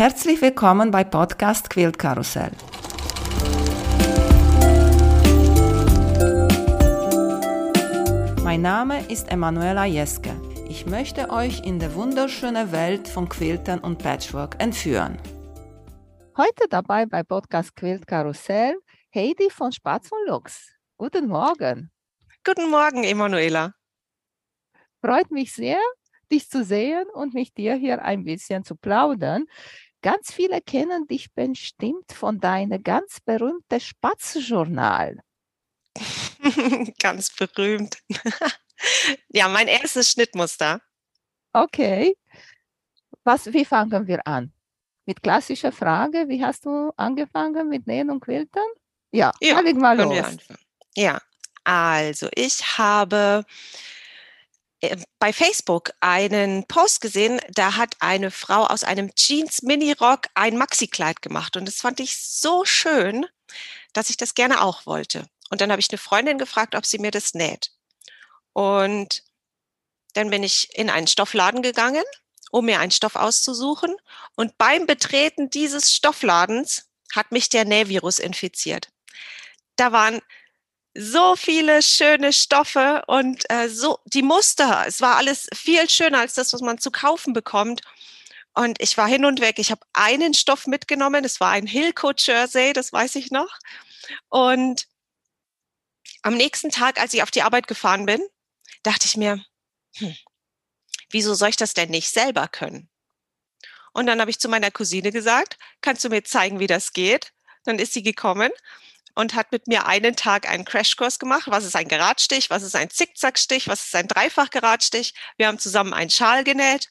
Herzlich 0.00 0.40
willkommen 0.40 0.90
bei 0.90 1.04
Podcast 1.04 1.68
Quilt 1.68 1.98
Karussell. 1.98 2.52
Mein 8.42 8.62
Name 8.62 9.06
ist 9.12 9.30
Emanuela 9.30 9.84
Jeske. 9.84 10.30
Ich 10.70 10.86
möchte 10.86 11.28
euch 11.28 11.66
in 11.66 11.78
die 11.78 11.94
wunderschöne 11.94 12.72
Welt 12.72 13.08
von 13.08 13.28
Quiltern 13.28 13.80
und 13.80 13.98
Patchwork 13.98 14.56
entführen. 14.58 15.18
Heute 16.34 16.64
dabei 16.70 17.04
bei 17.04 17.22
Podcast 17.22 17.76
Quilt 17.76 18.06
Karussell 18.06 18.76
Heidi 19.14 19.50
von 19.50 19.70
Spatz 19.70 20.08
von 20.08 20.18
Lux. 20.26 20.72
Guten 20.96 21.28
Morgen. 21.28 21.90
Guten 22.42 22.70
Morgen, 22.70 23.04
Emanuela. 23.04 23.74
Freut 25.02 25.30
mich 25.30 25.52
sehr, 25.52 25.78
dich 26.32 26.48
zu 26.48 26.64
sehen 26.64 27.04
und 27.12 27.34
mit 27.34 27.54
dir 27.58 27.74
hier 27.74 28.02
ein 28.02 28.24
bisschen 28.24 28.64
zu 28.64 28.76
plaudern. 28.76 29.44
Ganz 30.02 30.32
viele 30.32 30.62
kennen 30.62 31.06
dich 31.06 31.32
bestimmt 31.34 32.12
von 32.12 32.40
deinem 32.40 32.82
ganz 32.82 33.20
berühmten 33.20 33.80
Spatzjournal. 33.80 35.18
ganz 36.98 37.34
berühmt. 37.34 37.98
ja, 39.28 39.48
mein 39.48 39.68
erstes 39.68 40.10
Schnittmuster. 40.10 40.80
Okay. 41.52 42.16
Was, 43.24 43.52
wie 43.52 43.64
fangen 43.64 44.06
wir 44.06 44.26
an? 44.26 44.52
Mit 45.04 45.22
klassischer 45.22 45.72
Frage, 45.72 46.28
wie 46.28 46.42
hast 46.42 46.64
du 46.64 46.92
angefangen 46.96 47.68
mit 47.68 47.86
Nähen 47.86 48.10
und 48.10 48.20
Quiltern? 48.20 48.68
Ja, 49.12 49.32
ja 49.40 49.60
mal 49.74 49.98
los. 49.98 50.36
Ja, 50.94 51.20
also 51.64 52.28
ich 52.34 52.78
habe 52.78 53.44
bei 55.18 55.32
Facebook 55.32 55.92
einen 56.00 56.66
Post 56.66 57.00
gesehen, 57.00 57.40
da 57.50 57.76
hat 57.76 57.96
eine 58.00 58.30
Frau 58.30 58.66
aus 58.66 58.84
einem 58.84 59.14
Jeans-Mini-Rock 59.14 60.28
ein 60.34 60.56
Maxi-Kleid 60.56 61.20
gemacht. 61.22 61.56
Und 61.56 61.66
das 61.66 61.80
fand 61.80 62.00
ich 62.00 62.16
so 62.16 62.64
schön, 62.64 63.26
dass 63.92 64.10
ich 64.10 64.16
das 64.16 64.34
gerne 64.34 64.62
auch 64.62 64.86
wollte. 64.86 65.26
Und 65.50 65.60
dann 65.60 65.70
habe 65.70 65.80
ich 65.80 65.90
eine 65.90 65.98
Freundin 65.98 66.38
gefragt, 66.38 66.74
ob 66.74 66.86
sie 66.86 66.98
mir 66.98 67.10
das 67.10 67.34
näht. 67.34 67.72
Und 68.52 69.22
dann 70.14 70.30
bin 70.30 70.42
ich 70.42 70.74
in 70.76 70.90
einen 70.90 71.06
Stoffladen 71.06 71.62
gegangen, 71.62 72.04
um 72.50 72.64
mir 72.64 72.80
einen 72.80 72.90
Stoff 72.90 73.16
auszusuchen. 73.16 73.94
Und 74.34 74.56
beim 74.58 74.86
Betreten 74.86 75.50
dieses 75.50 75.94
Stoffladens 75.94 76.88
hat 77.14 77.32
mich 77.32 77.48
der 77.48 77.64
Nähvirus 77.64 78.18
infiziert. 78.18 78.88
Da 79.76 79.92
waren 79.92 80.20
so 80.94 81.36
viele 81.36 81.82
schöne 81.82 82.32
Stoffe 82.32 83.02
und 83.06 83.48
äh, 83.50 83.68
so 83.68 84.00
die 84.06 84.22
Muster. 84.22 84.84
Es 84.86 85.00
war 85.00 85.16
alles 85.16 85.48
viel 85.54 85.88
schöner 85.88 86.20
als 86.20 86.34
das, 86.34 86.52
was 86.52 86.60
man 86.60 86.78
zu 86.78 86.90
kaufen 86.90 87.32
bekommt. 87.32 87.82
Und 88.54 88.80
ich 88.82 88.96
war 88.96 89.06
hin 89.06 89.24
und 89.24 89.40
weg. 89.40 89.58
Ich 89.58 89.70
habe 89.70 89.86
einen 89.92 90.34
Stoff 90.34 90.66
mitgenommen. 90.66 91.24
Es 91.24 91.38
war 91.40 91.50
ein 91.50 91.66
Hilco 91.66 92.12
Jersey, 92.16 92.72
das 92.72 92.92
weiß 92.92 93.14
ich 93.14 93.30
noch. 93.30 93.58
Und 94.28 94.88
am 96.22 96.36
nächsten 96.36 96.70
Tag, 96.70 97.00
als 97.00 97.14
ich 97.14 97.22
auf 97.22 97.30
die 97.30 97.42
Arbeit 97.42 97.68
gefahren 97.68 98.06
bin, 98.06 98.20
dachte 98.82 99.06
ich 99.06 99.16
mir, 99.16 99.44
hm, 99.96 100.16
wieso 101.10 101.34
soll 101.34 101.50
ich 101.50 101.56
das 101.56 101.74
denn 101.74 101.90
nicht 101.90 102.10
selber 102.10 102.48
können? 102.48 102.88
Und 103.92 104.06
dann 104.06 104.20
habe 104.20 104.30
ich 104.30 104.40
zu 104.40 104.48
meiner 104.48 104.70
Cousine 104.70 105.12
gesagt, 105.12 105.58
kannst 105.80 106.04
du 106.04 106.08
mir 106.08 106.24
zeigen, 106.24 106.58
wie 106.58 106.66
das 106.66 106.92
geht? 106.92 107.32
Dann 107.64 107.78
ist 107.78 107.92
sie 107.92 108.02
gekommen 108.02 108.50
und 109.14 109.34
hat 109.34 109.52
mit 109.52 109.66
mir 109.66 109.86
einen 109.86 110.16
Tag 110.16 110.48
einen 110.48 110.64
Crashkurs 110.64 111.18
gemacht. 111.18 111.44
Was 111.46 111.64
ist 111.64 111.76
ein 111.76 111.88
Geradstich? 111.88 112.50
Was 112.50 112.62
ist 112.62 112.76
ein 112.76 112.90
Zickzackstich? 112.90 113.68
Was 113.68 113.86
ist 113.86 113.94
ein 113.94 114.08
Dreifachgeradstich? 114.08 115.14
Wir 115.36 115.48
haben 115.48 115.58
zusammen 115.58 115.92
einen 115.92 116.10
Schal 116.10 116.44
genäht 116.44 116.90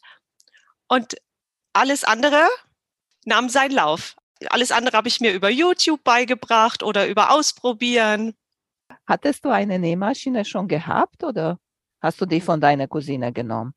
und 0.88 1.16
alles 1.74 2.04
andere 2.04 2.48
nahm 3.26 3.50
seinen 3.50 3.72
Lauf. 3.72 4.16
Alles 4.50 4.72
andere 4.72 4.96
habe 4.98 5.08
ich 5.08 5.20
mir 5.20 5.34
über 5.34 5.50
YouTube 5.50 6.04
beigebracht 6.04 6.84
oder 6.84 7.08
über 7.08 7.32
Ausprobieren. 7.32 8.36
Hattest 9.06 9.44
du 9.46 9.50
eine 9.50 9.80
Nähmaschine 9.80 10.46
schon 10.46 10.68
gehabt 10.68 11.24
oder 11.24 11.60
hast 12.02 12.22
du 12.22 12.26
die 12.26 12.42
von 12.42 12.62
deiner 12.62 12.88
Cousine 12.88 13.34
genommen? 13.34 13.74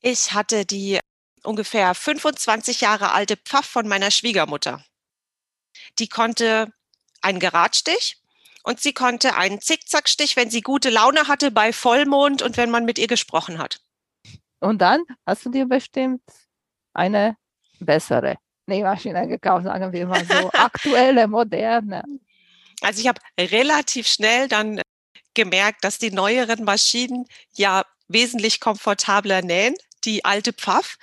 Ich 0.00 0.32
hatte 0.32 0.66
die 0.66 0.98
ungefähr 1.42 1.94
25 1.94 2.80
Jahre 2.80 3.12
alte 3.12 3.36
Pfaff 3.36 3.66
von 3.66 3.86
meiner 3.86 4.10
Schwiegermutter. 4.10 4.84
Die 5.98 6.08
konnte 6.08 6.72
einen 7.22 7.40
Geradstich 7.40 8.18
und 8.62 8.80
sie 8.80 8.92
konnte 8.92 9.36
einen 9.36 9.60
Zickzackstich, 9.60 10.36
wenn 10.36 10.50
sie 10.50 10.60
gute 10.60 10.90
Laune 10.90 11.28
hatte 11.28 11.50
bei 11.50 11.72
Vollmond 11.72 12.42
und 12.42 12.56
wenn 12.56 12.70
man 12.70 12.84
mit 12.84 12.98
ihr 12.98 13.06
gesprochen 13.06 13.58
hat. 13.58 13.80
Und 14.60 14.78
dann 14.78 15.04
hast 15.24 15.44
du 15.46 15.50
dir 15.50 15.66
bestimmt 15.66 16.22
eine 16.92 17.36
bessere 17.78 18.36
Nähmaschine 18.66 19.28
gekauft, 19.28 19.64
sagen 19.64 19.92
wir 19.92 20.06
mal 20.06 20.24
so, 20.24 20.50
aktuelle, 20.52 21.28
moderne. 21.28 22.02
Also 22.80 23.00
ich 23.00 23.08
habe 23.08 23.20
relativ 23.38 24.08
schnell 24.08 24.48
dann 24.48 24.80
gemerkt, 25.34 25.84
dass 25.84 25.98
die 25.98 26.10
neueren 26.10 26.64
Maschinen 26.64 27.26
ja 27.52 27.84
wesentlich 28.08 28.60
komfortabler 28.60 29.42
nähen. 29.42 29.74
Die 30.04 30.24
alte 30.24 30.52
Pfaff 30.52 30.96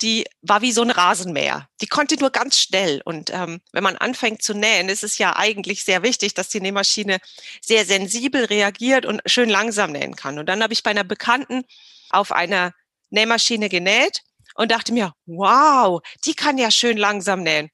die 0.00 0.24
war 0.42 0.62
wie 0.62 0.72
so 0.72 0.82
ein 0.82 0.90
Rasenmäher. 0.90 1.68
Die 1.80 1.86
konnte 1.86 2.16
nur 2.16 2.30
ganz 2.30 2.58
schnell. 2.58 3.00
Und 3.04 3.30
ähm, 3.30 3.60
wenn 3.72 3.82
man 3.82 3.96
anfängt 3.96 4.42
zu 4.42 4.54
nähen, 4.54 4.88
ist 4.88 5.04
es 5.04 5.18
ja 5.18 5.36
eigentlich 5.36 5.84
sehr 5.84 6.02
wichtig, 6.02 6.34
dass 6.34 6.48
die 6.48 6.60
Nähmaschine 6.60 7.18
sehr 7.60 7.84
sensibel 7.84 8.44
reagiert 8.44 9.06
und 9.06 9.20
schön 9.26 9.48
langsam 9.48 9.92
nähen 9.92 10.16
kann. 10.16 10.38
Und 10.38 10.46
dann 10.46 10.62
habe 10.62 10.72
ich 10.72 10.82
bei 10.82 10.90
einer 10.90 11.04
Bekannten 11.04 11.64
auf 12.10 12.32
einer 12.32 12.72
Nähmaschine 13.10 13.68
genäht 13.68 14.22
und 14.54 14.70
dachte 14.70 14.92
mir, 14.92 15.14
wow, 15.26 16.00
die 16.24 16.34
kann 16.34 16.58
ja 16.58 16.70
schön 16.70 16.96
langsam 16.96 17.42
nähen. 17.42 17.70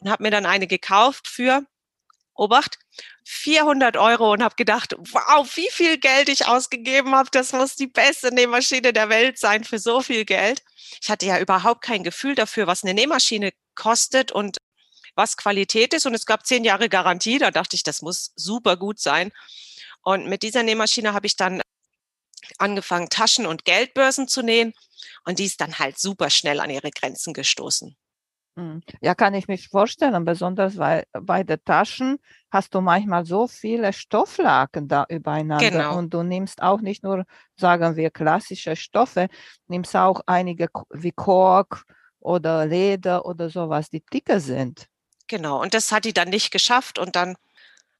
Und 0.00 0.10
habe 0.10 0.22
mir 0.22 0.30
dann 0.30 0.46
eine 0.46 0.66
gekauft 0.66 1.28
für, 1.28 1.62
Obacht, 2.36 2.78
400 3.24 3.96
Euro 3.96 4.32
und 4.32 4.42
habe 4.42 4.54
gedacht, 4.56 4.94
wow, 4.98 5.56
wie 5.56 5.70
viel 5.70 5.98
Geld 5.98 6.28
ich 6.28 6.46
ausgegeben 6.46 7.14
habe. 7.14 7.30
Das 7.32 7.52
muss 7.52 7.76
die 7.76 7.86
beste 7.86 8.32
Nähmaschine 8.32 8.92
der 8.92 9.08
Welt 9.08 9.38
sein 9.38 9.64
für 9.64 9.78
so 9.78 10.00
viel 10.00 10.24
Geld. 10.24 10.62
Ich 11.00 11.10
hatte 11.10 11.26
ja 11.26 11.38
überhaupt 11.38 11.82
kein 11.82 12.04
Gefühl 12.04 12.34
dafür, 12.34 12.66
was 12.66 12.84
eine 12.84 12.94
Nähmaschine 12.94 13.52
kostet 13.74 14.32
und 14.32 14.58
was 15.14 15.36
Qualität 15.36 15.94
ist. 15.94 16.06
Und 16.06 16.14
es 16.14 16.26
gab 16.26 16.46
zehn 16.46 16.64
Jahre 16.64 16.88
Garantie. 16.88 17.38
Da 17.38 17.50
dachte 17.50 17.74
ich, 17.74 17.82
das 17.82 18.02
muss 18.02 18.32
super 18.36 18.76
gut 18.76 19.00
sein. 19.00 19.32
Und 20.02 20.28
mit 20.28 20.42
dieser 20.42 20.62
Nähmaschine 20.62 21.12
habe 21.14 21.26
ich 21.26 21.36
dann 21.36 21.62
angefangen, 22.58 23.08
Taschen 23.08 23.46
und 23.46 23.64
Geldbörsen 23.64 24.28
zu 24.28 24.42
nähen. 24.42 24.72
Und 25.24 25.38
die 25.38 25.46
ist 25.46 25.60
dann 25.60 25.78
halt 25.78 25.98
super 25.98 26.30
schnell 26.30 26.60
an 26.60 26.70
ihre 26.70 26.90
Grenzen 26.90 27.34
gestoßen. 27.34 27.96
Hm. 28.56 28.80
Ja, 29.02 29.14
kann 29.14 29.34
ich 29.34 29.48
mich 29.48 29.68
vorstellen, 29.68 30.24
besonders 30.24 30.78
weil 30.78 31.04
bei 31.12 31.44
den 31.44 31.62
Taschen 31.64 32.18
hast 32.50 32.74
du 32.74 32.80
manchmal 32.80 33.26
so 33.26 33.46
viele 33.46 33.92
Stofflaken 33.92 34.88
da 34.88 35.04
übereinander 35.10 35.70
genau. 35.70 35.98
und 35.98 36.14
du 36.14 36.22
nimmst 36.22 36.62
auch 36.62 36.80
nicht 36.80 37.02
nur, 37.02 37.24
sagen 37.56 37.96
wir, 37.96 38.10
klassische 38.10 38.74
Stoffe, 38.74 39.28
nimmst 39.68 39.94
auch 39.94 40.22
einige 40.26 40.68
wie 40.90 41.12
Kork 41.12 41.84
oder 42.18 42.64
Leder 42.64 43.26
oder 43.26 43.50
sowas, 43.50 43.90
die 43.90 44.02
dicker 44.12 44.40
sind. 44.40 44.86
Genau, 45.28 45.60
und 45.60 45.74
das 45.74 45.92
hat 45.92 46.06
die 46.06 46.14
dann 46.14 46.30
nicht 46.30 46.50
geschafft 46.50 46.98
und 46.98 47.14
dann 47.14 47.36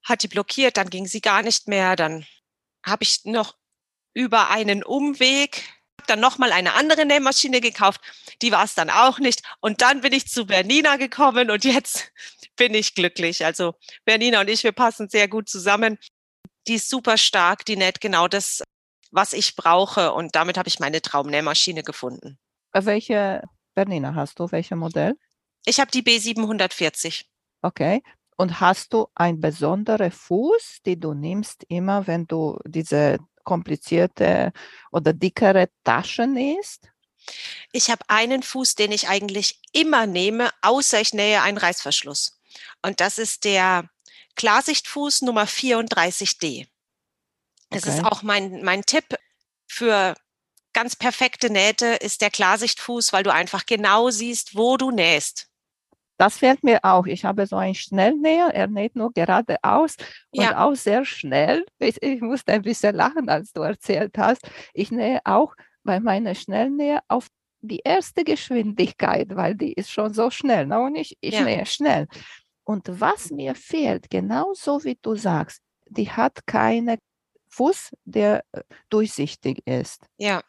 hat 0.05 0.23
die 0.23 0.29
blockiert, 0.29 0.79
dann 0.79 0.89
ging 0.89 1.07
sie 1.07 1.21
gar 1.21 1.43
nicht 1.43 1.69
mehr, 1.69 1.97
dann 1.97 2.25
habe 2.85 3.03
ich 3.03 3.25
noch 3.25 3.57
über 4.15 4.49
einen 4.49 4.83
Umweg 4.83 5.65
dann 6.07 6.21
nochmal 6.21 6.53
eine 6.53 6.75
andere 6.75 7.05
Nähmaschine 7.05 7.61
gekauft. 7.61 8.01
Die 8.43 8.53
war 8.53 8.65
es 8.65 8.75
dann 8.75 8.91
auch 8.91 9.19
nicht. 9.19 9.43
Und 9.61 9.83
dann 9.83 10.01
bin 10.01 10.13
ich 10.13 10.27
zu 10.29 10.47
Bernina 10.47 10.97
gekommen 10.97 11.51
und 11.51 11.65
jetzt 11.65 12.13
bin 12.57 12.75
ich 12.75 12.95
glücklich. 12.95 13.45
Also 13.45 13.75
Bernina 14.05 14.41
und 14.41 14.49
ich, 14.49 14.65
wir 14.65 14.73
passen 14.73 15.09
sehr 15.09 15.29
gut 15.29 15.49
zusammen. 15.49 15.99
Die 16.67 16.75
ist 16.75 16.89
super 16.89 17.17
stark, 17.17 17.65
die 17.65 17.77
näht 17.77 18.01
genau 18.01 18.29
das, 18.29 18.63
was 19.11 19.33
ich 19.33 19.57
brauche. 19.57 20.13
Und 20.13 20.35
damit 20.35 20.59
habe 20.59 20.69
ich 20.69 20.81
meine 20.81 21.03
Traumnähmaschine 21.03 21.83
gefunden. 21.83 22.39
Äh, 22.73 22.85
welche 22.85 23.43
Bernina 23.75 24.15
hast 24.15 24.41
du? 24.41 24.51
Welche 24.51 24.77
Modell? 24.77 25.15
Ich 25.65 25.81
habe 25.81 25.91
die 25.91 26.03
B740. 26.03 27.25
Okay. 27.63 28.03
Und 28.37 28.61
hast 28.61 28.93
du 28.93 29.07
einen 29.15 29.41
besonderen 29.41 30.11
Fuß, 30.11 30.83
den 30.85 31.01
du 31.01 31.15
nimmst 31.15 31.65
immer, 31.69 32.07
wenn 32.07 32.27
du 32.27 32.59
diese 32.67 33.19
komplizierte 33.47 34.53
oder 34.93 35.15
dickere 35.15 35.71
Taschen 35.85 36.37
ist? 36.37 36.91
Ich 37.73 37.91
habe 37.91 38.03
einen 38.09 38.43
Fuß, 38.43 38.75
den 38.75 38.93
ich 38.93 39.09
eigentlich 39.09 39.61
immer 39.73 40.07
nehme, 40.07 40.51
außer 40.61 41.01
ich 41.01 41.15
nähe 41.15 41.41
einen 41.41 41.59
Reißverschluss. 41.59 42.39
Und 42.83 43.01
das 43.01 43.19
ist 43.19 43.45
der 43.45 43.89
Klarsichtfuß 44.37 45.23
Nummer 45.23 45.45
34D. 45.45 46.67
Das 47.71 47.85
okay. 47.85 47.97
ist 47.97 48.05
auch 48.05 48.23
mein, 48.23 48.63
mein 48.63 48.85
Tipp 48.85 49.17
für 49.67 50.15
ganz 50.73 50.95
perfekte 50.95 51.51
Nähte, 51.51 51.87
ist 51.87 52.21
der 52.21 52.31
Klarsichtfuß, 52.31 53.13
weil 53.13 53.23
du 53.23 53.33
einfach 53.33 53.67
genau 53.67 54.11
siehst, 54.11 54.55
wo 54.55 54.77
du 54.77 54.91
nähst. 54.91 55.49
Das 56.19 56.39
fällt 56.39 56.65
mir 56.65 56.81
auch. 56.83 57.07
Ich 57.07 57.25
habe 57.25 57.47
so 57.47 57.57
einen 57.57 57.75
Schnellnäher, 57.75 58.49
er 58.55 58.67
näht 58.69 58.97
nur 58.97 59.13
geradeaus 59.13 59.97
und 60.31 60.43
ja. 60.45 60.65
auch 60.65 60.75
sehr 60.75 61.05
schnell. 61.05 61.65
Ich, 61.79 62.03
ich, 62.03 62.21
musste 62.21 62.53
ein 62.53 62.63
bisschen 62.63 62.95
lachen, 62.97 63.29
als 63.29 63.53
du 63.53 63.63
erzählt 63.63 64.17
hast. 64.19 64.49
Ich 64.73 64.91
nähe 64.91 65.21
auch 65.25 65.55
bei 65.85 66.01
meiner 66.01 66.35
Schnellnäher 66.35 67.03
auf 67.09 67.29
die 67.61 67.81
erste 67.85 68.25
Geschwindigkeit, 68.25 69.35
weil 69.37 69.55
die 69.55 69.73
ist 69.75 69.91
schon 69.91 70.13
so 70.15 70.31
schnell. 70.31 70.67
Na, 70.67 70.79
und 70.79 70.95
ich, 70.97 71.17
ich 71.21 71.39
Ja. 71.39 71.45
nähe 71.45 71.67
schnell. 71.67 72.07
Und 72.65 72.85
was 73.01 73.31
mir 73.31 73.55
fehlt, 73.55 74.11
genauso 74.11 74.83
wie 74.85 74.99
du 75.01 75.15
sagst, 75.17 75.63
die 75.89 76.11
hat 76.11 76.47
keine 76.47 76.99
Fuß, 77.49 77.93
der 78.05 78.45
äh, 78.53 78.63
durchsichtig 78.91 79.63
ist. 79.67 80.07
Ja, 80.19 80.43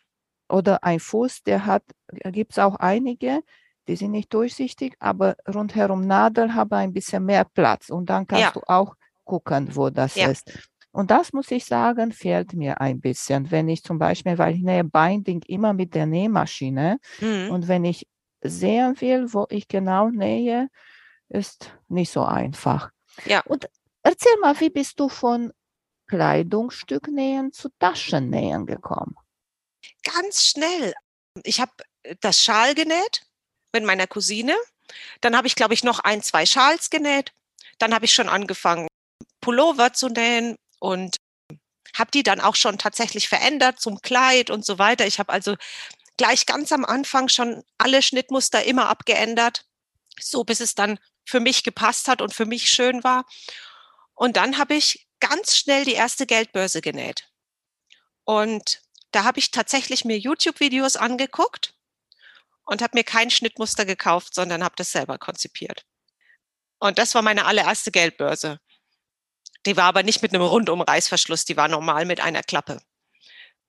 Oder 0.49 0.83
ein 0.83 0.99
Fuß, 0.99 1.43
der 1.43 1.65
hat, 1.65 1.83
gibt 2.31 2.53
es 2.53 2.59
auch 2.59 2.75
einige, 2.77 3.41
die 3.87 3.95
sind 3.95 4.11
nicht 4.11 4.33
durchsichtig, 4.33 4.95
aber 4.99 5.35
rundherum 5.47 6.05
Nadel 6.07 6.53
haben 6.53 6.73
ein 6.73 6.93
bisschen 6.93 7.25
mehr 7.25 7.45
Platz. 7.45 7.89
Und 7.89 8.09
dann 8.09 8.27
kannst 8.27 8.43
Ja. 8.43 8.51
du 8.51 8.61
auch 8.67 8.95
gucken, 9.23 9.75
wo 9.75 9.89
das 9.89 10.15
Ja. 10.15 10.27
ist. 10.29 10.51
Und 10.91 11.11
das 11.11 11.33
muss 11.33 11.51
ich 11.51 11.65
sagen, 11.65 12.11
fehlt 12.11 12.53
mir 12.53 12.81
ein 12.81 12.99
bisschen. 12.99 13.51
Wenn 13.51 13.69
ich 13.69 13.83
zum 13.83 13.99
Beispiel, 13.99 14.37
weil 14.37 14.55
ich 14.55 14.61
nähe 14.63 14.83
Binding 14.83 15.41
immer 15.47 15.73
mit 15.73 15.93
der 15.93 16.05
Nähmaschine 16.05 16.97
mhm. 17.19 17.51
und 17.51 17.67
wenn 17.67 17.85
ich 17.85 18.07
sehen 18.41 18.99
will, 19.01 19.31
wo 19.33 19.45
ich 19.49 19.67
genau 19.67 20.09
nähe, 20.09 20.69
ist 21.29 21.71
nicht 21.87 22.11
so 22.11 22.23
einfach. 22.23 22.91
Ja. 23.25 23.41
Und 23.45 23.69
erzähl 24.03 24.37
mal, 24.41 24.59
wie 24.59 24.69
bist 24.69 24.99
du 24.99 25.09
von 25.09 25.51
Kleidungsstück 26.07 27.09
nähen 27.09 27.51
zu 27.51 27.69
Taschennähen 27.79 28.65
gekommen? 28.65 29.15
ganz 30.03 30.43
schnell. 30.45 30.93
Ich 31.43 31.61
habe 31.61 31.71
das 32.21 32.41
Schal 32.41 32.73
genäht 32.75 33.26
mit 33.73 33.83
meiner 33.83 34.07
Cousine. 34.07 34.55
Dann 35.21 35.35
habe 35.35 35.47
ich, 35.47 35.55
glaube 35.55 35.73
ich, 35.73 35.83
noch 35.83 35.99
ein, 35.99 36.21
zwei 36.21 36.45
Schals 36.45 36.89
genäht. 36.89 37.33
Dann 37.77 37.93
habe 37.93 38.05
ich 38.05 38.13
schon 38.13 38.29
angefangen, 38.29 38.87
Pullover 39.41 39.93
zu 39.93 40.09
nähen 40.09 40.55
und 40.79 41.17
habe 41.95 42.11
die 42.11 42.23
dann 42.23 42.41
auch 42.41 42.55
schon 42.55 42.77
tatsächlich 42.77 43.27
verändert 43.27 43.79
zum 43.79 44.01
Kleid 44.01 44.49
und 44.49 44.65
so 44.65 44.79
weiter. 44.79 45.05
Ich 45.07 45.19
habe 45.19 45.31
also 45.31 45.55
gleich 46.17 46.45
ganz 46.45 46.71
am 46.71 46.85
Anfang 46.85 47.29
schon 47.29 47.63
alle 47.77 48.01
Schnittmuster 48.01 48.63
immer 48.63 48.89
abgeändert, 48.89 49.65
so 50.19 50.43
bis 50.43 50.59
es 50.59 50.75
dann 50.75 50.99
für 51.25 51.39
mich 51.39 51.63
gepasst 51.63 52.07
hat 52.07 52.21
und 52.21 52.33
für 52.33 52.45
mich 52.45 52.69
schön 52.69 53.03
war. 53.03 53.25
Und 54.13 54.37
dann 54.37 54.57
habe 54.57 54.75
ich 54.75 55.07
ganz 55.19 55.55
schnell 55.55 55.85
die 55.85 55.93
erste 55.93 56.25
Geldbörse 56.25 56.81
genäht. 56.81 57.29
Und 58.23 58.81
da 59.11 59.23
habe 59.23 59.39
ich 59.39 59.51
tatsächlich 59.51 60.05
mir 60.05 60.17
YouTube-Videos 60.17 60.95
angeguckt 60.95 61.76
und 62.67 62.81
habe 62.81 62.97
mir 62.97 63.03
kein 63.03 63.31
Schnittmuster 63.31 63.85
gekauft, 63.85 64.35
sondern 64.35 64.63
habe 64.63 64.75
das 64.77 64.91
selber 64.91 65.17
konzipiert. 65.17 65.85
Und 66.79 66.99
das 66.99 67.15
war 67.15 67.23
meine 67.23 67.45
allererste 67.45 67.91
Geldbörse. 67.91 68.59
Die 69.65 69.75
war 69.75 69.85
aber 69.85 70.03
nicht 70.03 70.21
mit 70.21 70.33
einem 70.33 70.43
rundum 70.43 70.81
Reißverschluss, 70.81 71.45
die 71.45 71.57
war 71.57 71.67
normal 71.67 72.05
mit 72.05 72.19
einer 72.19 72.43
Klappe. 72.43 72.79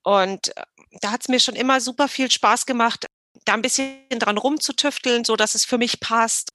Und 0.02 0.54
äh, 0.56 0.64
da 1.00 1.10
hat 1.12 1.22
es 1.22 1.28
mir 1.28 1.40
schon 1.40 1.56
immer 1.56 1.80
super 1.80 2.08
viel 2.08 2.30
Spaß 2.30 2.66
gemacht, 2.66 3.06
da 3.44 3.54
ein 3.54 3.62
bisschen 3.62 4.06
dran 4.10 4.36
rumzutüfteln, 4.36 5.24
so 5.24 5.36
dass 5.36 5.54
es 5.54 5.64
für 5.64 5.78
mich 5.78 6.00
passt. 6.00 6.50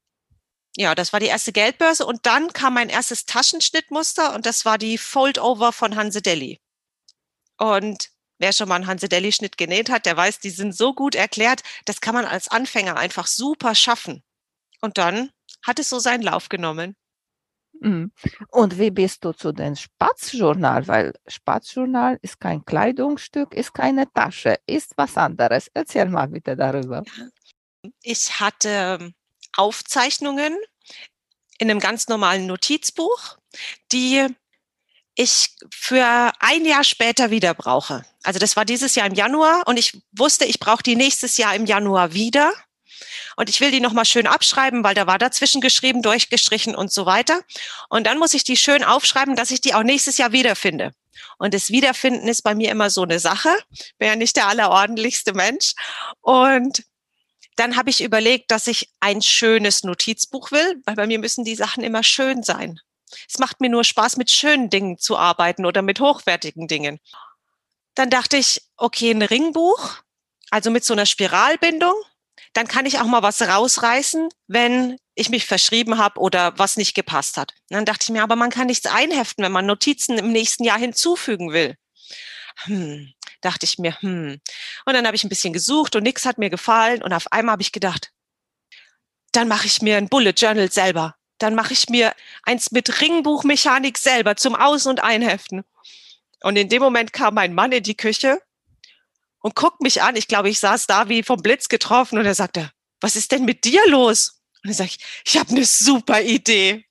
Ja, 0.76 0.96
das 0.96 1.14
war 1.14 1.20
die 1.20 1.28
erste 1.28 1.54
Geldbörse 1.54 2.06
und 2.06 2.26
dann 2.26 2.52
kam 2.52 2.74
mein 2.74 2.90
erstes 2.90 3.26
Taschenschnittmuster 3.26 4.34
und 4.34 4.46
das 4.46 4.66
war 4.66 4.78
die 4.78 4.98
Fold-Over 4.98 5.72
von 5.72 5.96
Hanse 5.96 6.22
Deli. 6.22 6.60
Und 7.58 8.10
wer 8.44 8.52
schon 8.52 8.68
mal 8.68 8.76
einen 8.76 8.88
Hanse 8.88 9.08
Deli 9.08 9.32
Schnitt 9.32 9.58
genäht 9.58 9.90
hat, 9.90 10.06
der 10.06 10.18
weiß, 10.18 10.40
die 10.40 10.50
sind 10.50 10.76
so 10.76 10.94
gut 10.94 11.16
erklärt, 11.16 11.64
das 11.86 12.02
kann 12.02 12.14
man 12.14 12.26
als 12.26 12.50
Anfänger 12.50 12.98
einfach 12.98 13.26
super 13.26 13.74
schaffen. 13.74 14.22
Und 14.82 14.98
dann 14.98 15.32
hat 15.66 15.80
es 15.80 15.88
so 15.88 15.98
seinen 16.00 16.24
Lauf 16.24 16.50
genommen. 16.50 16.98
Mhm. 17.80 18.12
Und 18.50 18.78
wie 18.78 18.92
bist 18.92 19.24
du 19.24 19.32
zu 19.32 19.54
dem 19.54 19.78
Spatzjournal? 19.78 20.90
Weil 20.90 21.14
Spatzjournal 21.26 22.20
ist 22.22 22.42
kein 22.42 22.66
Kleidungsstück, 22.66 23.54
ist 23.54 23.74
keine 23.74 24.12
Tasche, 24.12 24.58
ist 24.66 24.92
was 24.98 25.16
anderes. 25.16 25.72
Erzähl 25.74 26.10
mal 26.10 26.28
bitte 26.28 26.58
darüber. 26.58 27.04
Ich 28.02 28.42
hatte 28.42 29.14
Aufzeichnungen 29.56 30.58
in 31.60 31.72
einem 31.72 31.80
ganz 31.80 32.10
normalen 32.10 32.46
Notizbuch, 32.46 33.38
die 33.94 34.28
ich 35.16 35.52
für 35.72 36.32
ein 36.40 36.66
Jahr 36.66 36.84
später 36.84 37.30
wieder 37.30 37.54
brauche. 37.54 38.06
Also 38.24 38.40
das 38.40 38.56
war 38.56 38.66
dieses 38.66 38.96
Jahr 38.96 39.08
im 39.08 39.14
Januar 39.14 39.64
und 39.68 39.78
ich 39.78 40.02
wusste, 40.12 40.46
ich 40.46 40.60
brauche 40.60 40.84
die 40.84 40.96
nächstes 40.96 41.38
Jahr 41.38 41.56
im 41.56 41.66
Januar 41.66 42.14
wieder. 42.14 42.54
Und 43.36 43.50
ich 43.50 43.60
will 43.60 43.72
die 43.72 43.80
nochmal 43.80 44.06
schön 44.06 44.28
abschreiben, 44.28 44.84
weil 44.84 44.96
da 44.96 45.08
war 45.08 45.18
dazwischen 45.18 45.62
geschrieben, 45.62 46.02
durchgestrichen 46.02 46.76
und 46.76 46.92
so 46.92 47.06
weiter. 47.06 47.42
Und 47.90 48.06
dann 48.06 48.20
muss 48.20 48.34
ich 48.34 48.44
die 48.44 48.58
schön 48.58 48.84
aufschreiben, 48.84 49.36
dass 49.36 49.52
ich 49.52 49.62
die 49.62 49.74
auch 49.74 49.84
nächstes 49.84 50.18
Jahr 50.18 50.32
wiederfinde. 50.32 50.94
Und 51.38 51.54
das 51.54 51.70
Wiederfinden 51.70 52.28
ist 52.28 52.44
bei 52.44 52.56
mir 52.56 52.72
immer 52.72 52.90
so 52.90 53.04
eine 53.04 53.20
Sache. 53.20 53.50
Bin 53.98 54.08
ja 54.08 54.16
nicht 54.16 54.36
der 54.36 54.48
allerordentlichste 54.48 55.34
Mensch. 55.34 55.74
Und 56.22 56.84
dann 57.56 57.76
habe 57.76 57.90
ich 57.90 58.02
überlegt, 58.02 58.52
dass 58.52 58.68
ich 58.68 58.90
ein 59.00 59.22
schönes 59.22 59.84
Notizbuch 59.84 60.52
will, 60.52 60.82
weil 60.86 60.96
bei 60.96 61.08
mir 61.08 61.20
müssen 61.20 61.44
die 61.44 61.56
Sachen 61.56 61.84
immer 61.84 62.04
schön 62.04 62.44
sein. 62.44 62.80
Es 63.28 63.40
macht 63.40 63.62
mir 63.62 63.70
nur 63.70 63.84
Spaß, 63.84 64.18
mit 64.18 64.30
schönen 64.32 64.70
Dingen 64.70 64.98
zu 64.98 65.18
arbeiten 65.18 65.66
oder 65.66 65.82
mit 65.82 66.00
hochwertigen 66.00 66.68
Dingen. 66.68 67.00
Dann 67.96 68.10
dachte 68.10 68.38
ich, 68.38 68.62
okay, 68.78 69.12
ein 69.12 69.22
Ringbuch, 69.22 69.98
also 70.50 70.72
mit 70.72 70.84
so 70.84 70.94
einer 70.94 71.06
Spiralbindung, 71.06 71.96
dann 72.54 72.68
kann 72.68 72.86
ich 72.86 73.00
auch 73.00 73.06
mal 73.06 73.24
was 73.24 73.42
rausreißen, 73.42 74.30
wenn 74.48 74.98
ich 75.16 75.30
mich 75.30 75.46
verschrieben 75.46 75.98
habe 75.98 76.20
oder 76.20 76.58
was 76.58 76.78
nicht 76.78 76.94
gepasst 76.94 77.38
hat. 77.38 77.54
Und 77.70 77.76
dann 77.78 77.86
dachte 77.86 78.04
ich 78.04 78.10
mir, 78.10 78.24
aber 78.24 78.36
man 78.36 78.50
kann 78.50 78.68
nichts 78.68 78.86
einheften, 78.86 79.44
wenn 79.44 79.52
man 79.52 79.66
Notizen 79.66 80.18
im 80.18 80.32
nächsten 80.32 80.64
Jahr 80.64 80.78
hinzufügen 80.78 81.52
will. 81.52 81.76
Hm, 82.64 83.12
dachte 83.42 83.66
ich 83.66 83.80
mir, 83.80 84.00
hm. 84.02 84.40
Und 84.86 84.94
dann 84.94 85.06
habe 85.06 85.16
ich 85.16 85.24
ein 85.24 85.30
bisschen 85.30 85.54
gesucht 85.54 85.96
und 85.96 86.04
nichts 86.04 86.26
hat 86.26 86.38
mir 86.38 86.50
gefallen. 86.50 87.04
Und 87.04 87.14
auf 87.14 87.32
einmal 87.32 87.54
habe 87.54 87.64
ich 87.64 87.72
gedacht, 87.72 88.12
dann 89.32 89.48
mache 89.48 89.68
ich 89.68 89.82
mir 89.82 89.98
ein 89.98 90.10
Bullet 90.10 90.34
Journal 90.36 90.72
selber. 90.72 91.16
Dann 91.44 91.56
mache 91.56 91.74
ich 91.74 91.90
mir 91.90 92.14
eins 92.44 92.72
mit 92.72 93.02
Ringbuchmechanik 93.02 93.98
selber 93.98 94.38
zum 94.38 94.56
Aus- 94.56 94.86
und 94.86 95.04
Einheften. 95.04 95.66
Und 96.42 96.56
in 96.56 96.70
dem 96.70 96.82
Moment 96.82 97.12
kam 97.12 97.34
mein 97.34 97.54
Mann 97.54 97.74
in 97.74 97.84
die 97.84 97.98
Küche 97.98 98.42
und 99.42 99.54
guckt 99.54 99.82
mich 99.82 100.02
an. 100.02 100.16
Ich 100.16 100.30
glaube, 100.30 100.48
ich 100.48 100.62
saß 100.62 100.88
da 100.88 101.10
wie 101.10 101.22
vom 101.22 101.42
Blitz 101.42 101.68
getroffen 101.68 102.18
und 102.18 102.26
er 102.26 102.34
sagte, 102.34 102.72
was 103.02 103.18
ist 103.18 103.34
denn 103.34 103.44
mit 103.44 103.66
dir 103.66 103.86
los? 103.90 104.42
Und 104.64 104.70
dann 104.70 104.74
sage 104.74 104.92
ich, 104.92 105.06
ich 105.26 105.38
habe 105.38 105.50
eine 105.50 105.66
super 105.66 106.22
Idee. 106.22 106.86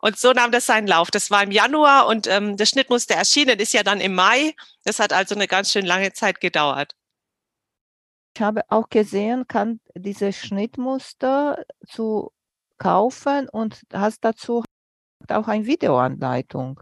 Und 0.00 0.18
so 0.18 0.32
nahm 0.32 0.50
das 0.50 0.66
seinen 0.66 0.88
Lauf. 0.88 1.12
Das 1.12 1.30
war 1.30 1.44
im 1.44 1.52
Januar 1.52 2.08
und 2.08 2.26
ähm, 2.26 2.56
das 2.56 2.70
Schnittmuster 2.70 3.14
erschienen 3.14 3.60
ist 3.60 3.72
ja 3.72 3.84
dann 3.84 4.00
im 4.00 4.16
Mai. 4.16 4.56
Das 4.82 4.98
hat 4.98 5.12
also 5.12 5.36
eine 5.36 5.46
ganz 5.46 5.70
schön 5.70 5.86
lange 5.86 6.12
Zeit 6.12 6.40
gedauert. 6.40 6.96
Ich 8.34 8.42
habe 8.42 8.64
auch 8.68 8.90
gesehen, 8.90 9.46
kann 9.46 9.78
diese 9.94 10.32
Schnittmuster 10.32 11.64
zu 11.86 12.32
kaufen 12.78 13.48
und 13.48 13.80
hast 13.92 14.24
dazu 14.24 14.64
auch 15.28 15.48
eine 15.48 15.66
Videoanleitung. 15.66 16.80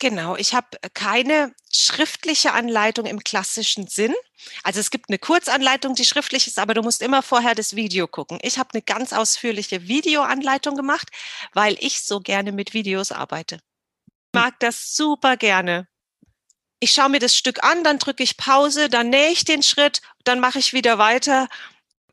Genau, 0.00 0.36
ich 0.36 0.54
habe 0.54 0.68
keine 0.94 1.52
schriftliche 1.72 2.52
Anleitung 2.52 3.04
im 3.06 3.18
klassischen 3.18 3.88
Sinn. 3.88 4.14
Also 4.62 4.78
es 4.78 4.90
gibt 4.90 5.06
eine 5.08 5.18
Kurzanleitung, 5.18 5.96
die 5.96 6.04
schriftlich 6.04 6.46
ist, 6.46 6.60
aber 6.60 6.74
du 6.74 6.82
musst 6.82 7.02
immer 7.02 7.20
vorher 7.20 7.56
das 7.56 7.74
Video 7.74 8.06
gucken. 8.06 8.38
Ich 8.42 8.58
habe 8.58 8.70
eine 8.74 8.82
ganz 8.82 9.12
ausführliche 9.12 9.88
Videoanleitung 9.88 10.76
gemacht, 10.76 11.08
weil 11.52 11.76
ich 11.80 12.04
so 12.04 12.20
gerne 12.20 12.52
mit 12.52 12.74
Videos 12.74 13.10
arbeite. 13.10 13.58
Ich 14.06 14.40
mag 14.40 14.60
das 14.60 14.94
super 14.94 15.36
gerne. 15.36 15.88
Ich 16.78 16.92
schaue 16.92 17.08
mir 17.08 17.18
das 17.18 17.34
Stück 17.34 17.64
an, 17.64 17.82
dann 17.82 17.98
drücke 17.98 18.22
ich 18.22 18.36
Pause, 18.36 18.88
dann 18.88 19.10
nähe 19.10 19.32
ich 19.32 19.44
den 19.44 19.64
Schritt, 19.64 20.00
dann 20.22 20.38
mache 20.38 20.60
ich 20.60 20.72
wieder 20.72 20.98
weiter. 20.98 21.48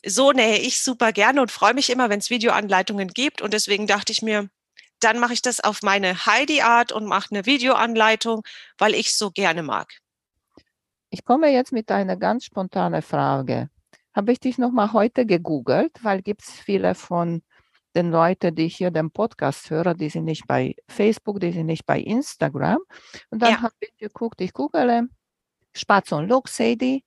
So 0.05 0.31
nähe 0.31 0.59
ich 0.59 0.81
super 0.81 1.11
gerne 1.11 1.41
und 1.41 1.51
freue 1.51 1.73
mich 1.73 1.89
immer, 1.89 2.09
wenn 2.09 2.19
es 2.19 2.29
Videoanleitungen 2.29 3.09
gibt. 3.09 3.41
Und 3.41 3.53
deswegen 3.53 3.87
dachte 3.87 4.11
ich 4.11 4.21
mir, 4.21 4.49
dann 4.99 5.19
mache 5.19 5.33
ich 5.33 5.41
das 5.41 5.59
auf 5.59 5.81
meine 5.81 6.25
Heidi-Art 6.25 6.91
und 6.91 7.05
mache 7.05 7.29
eine 7.31 7.45
Videoanleitung, 7.45 8.43
weil 8.77 8.93
ich 8.93 9.15
so 9.15 9.31
gerne 9.31 9.63
mag. 9.63 9.99
Ich 11.09 11.23
komme 11.25 11.51
jetzt 11.51 11.71
mit 11.71 11.91
einer 11.91 12.17
ganz 12.17 12.45
spontanen 12.45 13.01
Frage. 13.01 13.69
Habe 14.13 14.31
ich 14.31 14.39
dich 14.39 14.57
nochmal 14.57 14.93
heute 14.93 15.25
gegoogelt, 15.25 15.91
weil 16.03 16.21
gibt 16.21 16.43
es 16.43 16.51
viele 16.51 16.95
von 16.95 17.41
den 17.95 18.11
Leuten, 18.11 18.53
die 18.55 18.67
hier 18.67 18.91
den 18.91 19.11
Podcast 19.11 19.69
hören, 19.69 19.97
die 19.97 20.09
sind 20.09 20.25
nicht 20.25 20.47
bei 20.47 20.75
Facebook, 20.89 21.39
die 21.39 21.51
sind 21.51 21.67
nicht 21.67 21.85
bei 21.85 21.99
Instagram. 21.99 22.79
Und 23.29 23.41
dann 23.41 23.51
Ja. 23.51 23.61
habe 23.61 23.75
ich 23.79 23.95
geguckt, 23.97 24.41
ich 24.41 24.53
google 24.53 25.09
Spatz 25.73 26.11
und 26.11 26.27
Look, 26.27 26.47
Sadie. 26.47 27.03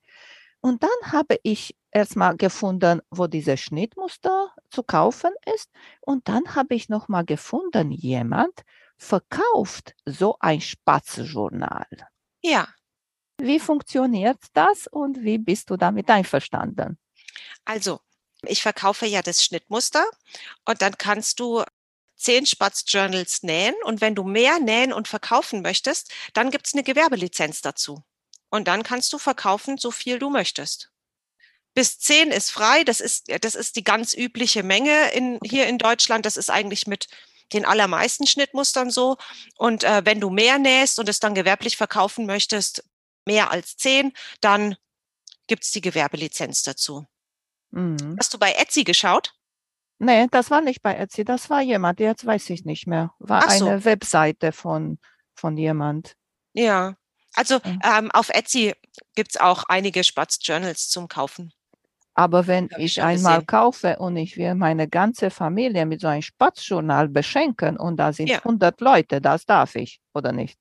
Und 0.61 0.83
dann 0.83 1.13
habe 1.13 1.39
ich 1.43 1.77
erstmal 1.91 2.37
gefunden, 2.37 3.01
wo 3.11 3.27
dieses 3.27 3.61
Schnittmuster 3.61 4.55
zu 4.71 4.83
kaufen 4.83 5.33
ist. 5.57 5.71
Und 6.01 6.29
dann 6.29 6.55
habe 6.55 6.75
ich 6.75 6.89
nochmal 6.89 7.25
gefunden, 7.25 7.91
jemand 7.93 8.63
verkauft 8.97 9.95
so 10.05 10.37
ein 10.41 10.61
Spatzjournal. 10.61 11.87
Ja, 12.43 12.69
Wie 13.41 13.59
funktioniert 13.61 14.39
das 14.53 14.87
und 14.87 15.23
wie 15.25 15.39
bist 15.39 15.71
du 15.71 15.77
damit 15.77 16.09
einverstanden? 16.11 16.99
also 17.65 18.01
ich 18.43 18.63
verkaufe 18.63 19.07
ja 19.07 19.23
das 19.23 19.45
Schnittmuster 19.45 20.05
und 20.65 20.83
dann 20.83 20.97
kannst 20.99 21.41
du 21.41 21.65
zehn 22.17 22.47
Spatz-Journals 22.47 23.43
nähen 23.43 23.75
und 23.85 24.01
wenn 24.01 24.15
du 24.15 24.25
mehr 24.25 24.59
nähen 24.61 24.93
und 24.93 25.09
verkaufen 25.09 25.63
möchtest, 25.63 26.13
dann 26.35 26.51
gibt 26.51 26.67
es 26.67 26.75
eine 26.75 26.83
Gewerbelizenz 26.85 27.63
dazu. 27.63 28.03
Und 28.51 28.69
dann 28.69 28.83
kannst 28.83 29.13
du 29.13 29.19
verkaufen, 29.19 29.79
so 29.79 29.91
viel 29.91 30.19
du 30.19 30.31
möchtest. 30.31 30.91
bis 31.75 31.99
10 31.99 32.31
ist 32.33 32.51
frei. 32.51 32.83
Das 32.85 33.01
ist, 33.01 33.31
das 33.43 33.55
ist 33.55 33.77
die 33.77 33.85
ganz 33.85 34.15
übliche 34.15 34.63
Menge 34.63 35.11
in, 35.13 35.39
hier 35.45 35.67
in 35.69 35.79
Deutschland. 35.79 36.27
Das 36.27 36.37
ist 36.37 36.51
eigentlich 36.51 36.87
mit 36.87 37.07
den 37.53 37.65
allermeisten 37.65 38.27
Schnittmustern 38.27 38.91
so. 38.91 39.17
Und 39.57 39.85
äh, 39.85 40.03
wenn 40.05 40.21
du 40.21 40.31
mehr 40.31 40.59
nähst 40.59 40.99
und 40.99 41.09
es 41.09 41.21
dann 41.21 41.35
gewerblich 41.35 41.77
verkaufen 41.77 42.27
möchtest, 42.27 42.85
mehr 43.25 43.51
als 43.51 43.77
10, 43.77 44.13
dann 44.41 44.77
gibt 45.47 45.65
es 45.65 45.71
die 45.71 45.81
Gewerbelizenz 45.81 46.63
dazu. 46.63 47.07
Mhm. 47.71 48.17
Hast 48.19 48.35
du 48.35 48.39
bei 48.39 48.53
Etsy 48.53 48.85
geschaut? 48.85 49.35
Nee, 49.99 50.29
das 50.31 50.51
war 50.51 50.61
nicht 50.61 50.83
bei 50.83 50.95
Etsy, 50.95 51.25
das 51.25 51.51
war 51.51 51.61
jemand, 51.61 51.99
jetzt 52.01 52.25
weiß 52.25 52.51
ich 52.51 52.65
nicht 52.65 52.87
mehr. 52.87 53.15
War 53.19 53.45
Ach 53.45 53.51
eine 53.51 53.81
so. 53.81 53.85
Webseite 53.85 54.53
von, 54.53 54.99
von 55.35 55.57
jemand. 55.57 56.15
Ja, 56.53 56.97
also 57.39 57.61
ähm, 57.85 58.11
auf 58.11 58.31
Etsy 58.31 58.75
gibt 59.15 59.31
es 59.31 59.41
auch 59.41 59.65
einige 59.69 60.03
Spatz-Journals 60.03 60.89
zum 60.89 61.07
Kaufen. 61.07 61.53
Aber 62.15 62.49
wenn 62.49 62.69
ich, 62.79 62.99
ich 62.99 63.03
einmal 63.03 63.35
gesehen. 63.35 63.47
kaufe 63.47 63.97
und 63.99 64.17
ich 64.17 64.37
will 64.37 64.57
meine 64.57 64.89
ganze 64.89 65.31
Familie 65.31 65.87
mit 65.87 66.01
so 66.01 66.09
einem 66.09 66.23
Spatzjournal 66.23 67.09
beschenken 67.09 67.77
und 67.77 67.97
da 67.97 68.13
sind 68.13 68.29
ja. 68.29 68.39
100 68.39 68.81
Leute, 68.81 69.21
das 69.21 69.47
darf 69.47 69.77
ich, 69.77 70.01
oder 70.15 70.33
nicht? 70.33 70.59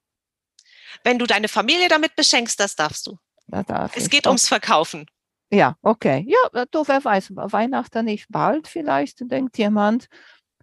Wenn 1.03 1.17
du 1.17 1.25
deine 1.25 1.47
Familie 1.47 1.89
damit 1.89 2.15
beschenkst, 2.15 2.59
das 2.59 2.75
darfst 2.75 3.07
du. 3.07 3.17
Das 3.47 3.65
darf 3.65 3.97
es 3.97 4.03
ich. 4.03 4.09
geht 4.11 4.27
ums 4.27 4.47
Verkaufen. 4.47 5.07
Ja, 5.49 5.77
okay. 5.81 6.27
Ja, 6.27 6.65
du, 6.65 6.87
wer 6.87 7.03
weiß, 7.03 7.31
Weihnachten 7.35 8.05
nicht 8.05 8.27
bald 8.29 8.67
vielleicht, 8.67 9.19
denkt 9.31 9.57
jemand, 9.57 10.09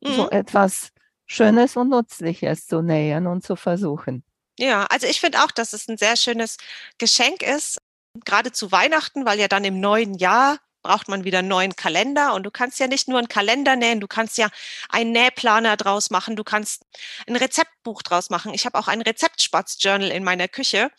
mhm. 0.00 0.12
so 0.12 0.30
etwas 0.30 0.90
Schönes 1.26 1.76
und 1.76 1.88
Nützliches 1.88 2.68
zu 2.68 2.82
nähen 2.82 3.26
und 3.26 3.42
zu 3.42 3.56
versuchen. 3.56 4.22
Ja, 4.58 4.84
also 4.86 5.06
ich 5.06 5.20
finde 5.20 5.42
auch, 5.42 5.50
dass 5.50 5.72
es 5.72 5.88
ein 5.88 5.96
sehr 5.98 6.16
schönes 6.16 6.56
Geschenk 6.98 7.42
ist, 7.42 7.78
gerade 8.24 8.52
zu 8.52 8.70
Weihnachten, 8.70 9.24
weil 9.26 9.40
ja 9.40 9.48
dann 9.48 9.64
im 9.64 9.80
neuen 9.80 10.14
Jahr 10.14 10.58
braucht 10.82 11.08
man 11.08 11.24
wieder 11.24 11.38
einen 11.40 11.48
neuen 11.48 11.74
Kalender 11.76 12.34
und 12.34 12.44
du 12.44 12.50
kannst 12.50 12.78
ja 12.78 12.86
nicht 12.86 13.08
nur 13.08 13.18
einen 13.18 13.28
Kalender 13.28 13.74
nähen, 13.74 14.00
du 14.00 14.06
kannst 14.06 14.36
ja 14.38 14.50
einen 14.90 15.12
Nähplaner 15.12 15.76
draus 15.76 16.10
machen, 16.10 16.36
du 16.36 16.44
kannst 16.44 16.84
ein 17.26 17.36
Rezeptbuch 17.36 18.02
draus 18.02 18.28
machen. 18.30 18.52
Ich 18.54 18.66
habe 18.66 18.78
auch 18.78 18.86
ein 18.86 19.00
Rezeptspatz-Journal 19.00 20.10
in 20.10 20.24
meiner 20.24 20.46
Küche. 20.46 20.90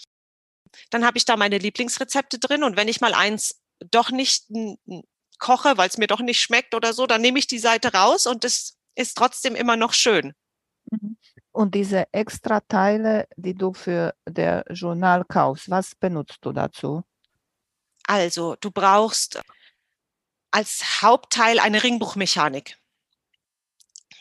Dann 0.89 1.05
habe 1.05 1.17
ich 1.17 1.25
da 1.25 1.38
meine 1.38 1.57
Lieblingsrezepte 1.57 2.39
drin 2.39 2.63
und 2.63 2.77
wenn 2.77 2.88
ich 2.88 3.01
mal 3.01 3.13
eins 3.13 3.62
doch 3.91 4.09
nicht 4.12 4.45
koche, 5.39 5.77
weil 5.77 5.89
es 5.89 5.97
mir 5.97 6.07
doch 6.07 6.21
nicht 6.21 6.41
schmeckt 6.41 6.74
oder 6.75 6.93
so, 6.93 7.07
dann 7.07 7.21
nehme 7.21 7.39
ich 7.39 7.47
die 7.47 7.59
Seite 7.59 7.93
raus 7.93 8.25
und 8.27 8.43
es 8.45 8.77
ist 8.95 9.17
trotzdem 9.17 9.55
immer 9.55 9.75
noch 9.77 9.93
schön. 9.93 10.33
Mhm. 10.91 11.17
Und 11.55 11.74
diese 11.74 12.12
extra 12.12 12.59
Teile, 12.59 13.29
die 13.38 13.55
du 13.55 13.71
für 13.71 14.13
der 14.27 14.65
Journal 14.71 15.24
kaufst, 15.24 15.69
was 15.69 15.95
benutzt 15.95 16.39
du 16.41 16.51
dazu? 16.51 17.05
Also, 18.05 18.57
du 18.59 18.71
brauchst 18.71 19.39
als 20.51 21.01
Hauptteil 21.01 21.59
eine 21.59 21.81
Ringbuchmechanik. 21.81 22.77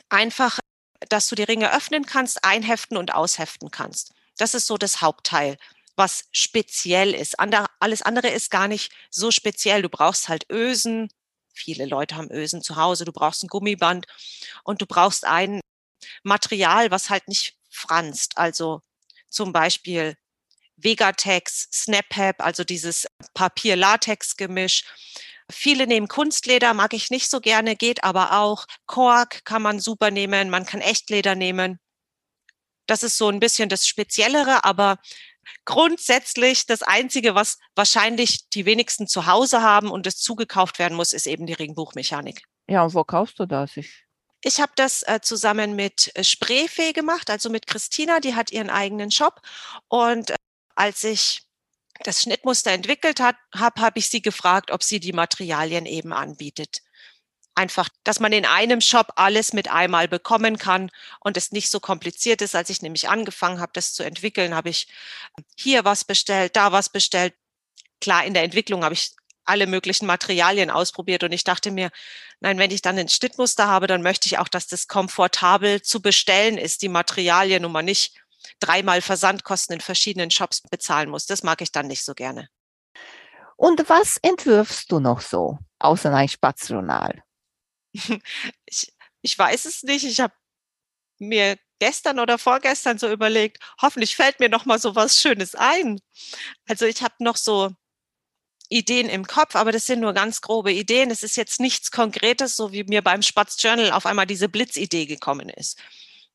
Einfach, 0.09 0.61
dass 1.09 1.27
du 1.27 1.35
die 1.35 1.43
Ringe 1.43 1.75
öffnen 1.75 2.07
kannst, 2.07 2.45
einheften 2.45 2.97
und 2.97 3.13
ausheften 3.13 3.73
kannst. 3.73 4.13
Das 4.37 4.55
ist 4.55 4.69
so 4.69 4.79
das 4.79 5.01
Hauptteil, 5.01 5.57
was 5.97 6.29
speziell 6.31 7.15
ist. 7.15 7.41
alles 7.81 8.03
andere 8.03 8.29
ist 8.29 8.53
gar 8.53 8.69
nicht 8.69 8.93
so 9.11 9.33
speziell. 9.33 9.83
Du 9.83 9.89
brauchst 9.89 10.29
halt 10.29 10.47
Ösen. 10.53 11.09
Viele 11.53 11.87
Leute 11.87 12.15
haben 12.15 12.31
Ösen 12.31 12.63
zu 12.63 12.77
Hause. 12.77 13.05
Du 13.05 13.13
brauchst 13.13 13.43
ein 13.43 13.49
Gummiband 13.49 14.07
und 14.63 14.81
du 14.81 14.87
brauchst 14.87 15.27
ein 15.27 15.61
Material, 16.25 16.91
was 16.91 17.11
halt 17.11 17.29
nicht 17.29 17.57
franzt. 17.71 18.37
Also 18.37 18.83
zum 19.29 19.53
Beispiel 19.53 20.17
Vegatex, 20.77 21.69
SnapHab, 21.73 22.43
also 22.43 22.65
dieses 22.65 23.07
Papier-Latex-Gemisch. 23.35 24.85
Viele 25.51 25.87
nehmen 25.87 26.09
Kunstleder, 26.09 26.75
mag 26.75 26.95
ich 26.95 27.11
nicht 27.11 27.31
so 27.31 27.41
gerne, 27.41 27.77
geht 27.77 28.03
aber 28.03 28.41
auch. 28.41 28.67
Kork 28.87 29.45
kann 29.45 29.63
man 29.63 29.79
super 29.79 30.11
nehmen, 30.11 30.51
man 30.51 30.67
kann 30.67 30.81
Echtleder 30.81 31.35
nehmen. 31.35 31.79
Das 32.87 33.03
ist 33.03 33.17
so 33.19 33.29
ein 33.29 33.41
bisschen 33.41 33.69
das 33.69 33.87
Speziellere, 33.87 34.65
aber 34.65 34.99
grundsätzlich 35.65 36.67
das 36.67 36.83
Einzige, 36.83 37.35
was 37.35 37.59
wahrscheinlich 37.75 38.49
die 38.51 38.67
wenigsten 38.67 39.07
zu 39.07 39.27
Hause 39.27 39.63
haben 39.63 39.91
und 39.91 40.07
es 40.07 40.17
zugekauft 40.17 40.79
werden 40.79 40.97
muss, 40.97 41.13
ist 41.13 41.27
eben 41.27 41.47
die 41.47 41.53
Ringbuchmechanik. 41.53 42.43
Ja, 42.67 42.83
und 42.83 42.95
wo 42.95 43.05
kaufst 43.05 43.39
du 43.39 43.47
das? 43.47 43.77
Ich 43.77 44.04
ich 44.45 44.61
habe 44.61 44.73
das 44.77 45.03
äh, 45.05 45.21
zusammen 45.23 45.75
mit 45.75 46.13
äh, 46.15 46.23
Spreefee 46.23 46.93
gemacht, 46.93 47.31
also 47.31 47.49
mit 47.49 47.67
Christina, 47.67 48.21
die 48.21 48.35
hat 48.35 48.53
ihren 48.53 48.69
eigenen 48.69 49.11
Shop. 49.11 49.41
Und 49.89 50.31
äh, 50.31 50.37
als 50.75 51.03
ich 51.03 51.43
das 52.03 52.23
Schnittmuster 52.23 52.71
entwickelt 52.71 53.21
habe, 53.21 53.39
habe 53.55 53.99
ich 53.99 54.11
sie 54.11 54.21
gefragt, 54.21 54.71
ob 54.71 54.83
sie 54.83 55.01
die 55.01 55.13
Materialien 55.13 55.87
eben 55.87 56.13
anbietet. 56.13 56.83
Einfach, 57.55 57.89
dass 58.03 58.21
man 58.21 58.33
in 58.33 58.45
einem 58.45 58.81
Shop 58.81 59.13
alles 59.17 59.53
mit 59.53 59.71
einmal 59.71 60.09
bekommen 60.09 60.59
kann 60.59 60.91
und 61.21 61.37
es 61.37 61.53
nicht 61.53 61.71
so 61.71 61.81
kompliziert 61.81 62.43
ist. 62.43 62.55
Als 62.55 62.69
ich 62.69 62.83
nämlich 62.83 63.09
angefangen 63.09 63.61
habe, 63.61 63.73
das 63.75 63.95
zu 63.95 64.03
entwickeln, 64.03 64.55
habe 64.55 64.71
ich 64.71 64.89
hier 65.57 65.85
was 65.85 66.05
bestellt, 66.05 66.57
da 66.57 66.73
was 66.73 66.91
bestellt. 66.91 67.35
Klar, 68.01 68.25
in 68.25 68.35
der 68.35 68.43
Entwicklung 68.43 68.85
habe 68.85 68.95
ich 68.95 69.13
alle 69.45 69.67
möglichen 69.67 70.07
Materialien 70.07 70.71
ausprobiert 70.71 71.23
und 71.25 71.33
ich 71.33 71.45
dachte 71.45 71.71
mir, 71.71 71.91
nein, 72.41 72.59
wenn 72.59 72.71
ich 72.71 72.83
dann 72.83 72.99
ein 72.99 73.09
Schnittmuster 73.09 73.67
habe, 73.67 73.87
dann 73.87 74.03
möchte 74.03 74.27
ich 74.27 74.39
auch, 74.39 74.49
dass 74.49 74.67
das 74.67 74.89
komfortabel 74.89 75.83
zu 75.83 76.01
bestellen 76.01 76.59
ist, 76.59 76.83
die 76.83 76.89
Materialien 76.89 77.65
und 77.65 77.73
man 77.73 77.85
nicht 77.85 78.15
dreimal 78.61 79.01
Versandkosten 79.01 79.75
in 79.75 79.81
verschiedenen 79.81 80.31
Shops 80.31 80.63
bezahlen 80.63 81.11
muss. 81.11 81.27
Das 81.27 81.43
mag 81.43 81.61
ich 81.61 81.73
dann 81.73 81.87
nicht 81.87 82.05
so 82.05 82.15
gerne. 82.15 82.49
Und 83.57 83.89
was 83.89 84.19
entwirfst 84.19 84.91
du 84.91 85.01
noch 85.01 85.21
so, 85.21 85.59
außer 85.79 86.13
ein 86.13 86.29
Spatzjournal? 86.29 87.23
ich, 88.67 88.93
ich 89.23 89.39
weiß 89.39 89.65
es 89.65 89.83
nicht. 89.83 90.05
Ich 90.05 90.21
habe 90.21 90.35
mir 91.19 91.57
gestern 91.79 92.19
oder 92.19 92.39
vorgestern 92.39 92.99
so 92.99 93.11
überlegt, 93.11 93.59
hoffentlich 93.81 94.17
fällt 94.17 94.41
mir 94.41 94.49
noch 94.49 94.65
mal 94.65 94.79
so 94.79 94.95
was 94.95 95.21
Schönes 95.21 95.55
ein. 95.55 96.01
Also 96.69 96.87
ich 96.87 97.03
habe 97.03 97.15
noch 97.19 97.37
so 97.37 97.71
Ideen 98.75 99.09
im 99.09 99.27
Kopf, 99.27 99.55
aber 99.55 99.71
das 99.71 99.87
sind 99.87 100.01
nur 100.01 100.13
ganz 100.15 100.41
grobe 100.41 100.73
Ideen. 100.73 101.11
Es 101.11 101.23
ist 101.23 101.37
jetzt 101.37 101.61
nichts 101.61 101.93
Konkretes, 101.93 102.57
so 102.57 102.73
wie 102.73 102.83
mir 102.83 103.03
beim 103.03 103.23
Spatz 103.23 103.63
Journal 103.63 103.93
auf 103.93 104.05
einmal 104.05 104.27
diese 104.27 104.49
Blitzidee 104.49 105.07
gekommen 105.07 105.49
ist. 105.49 105.81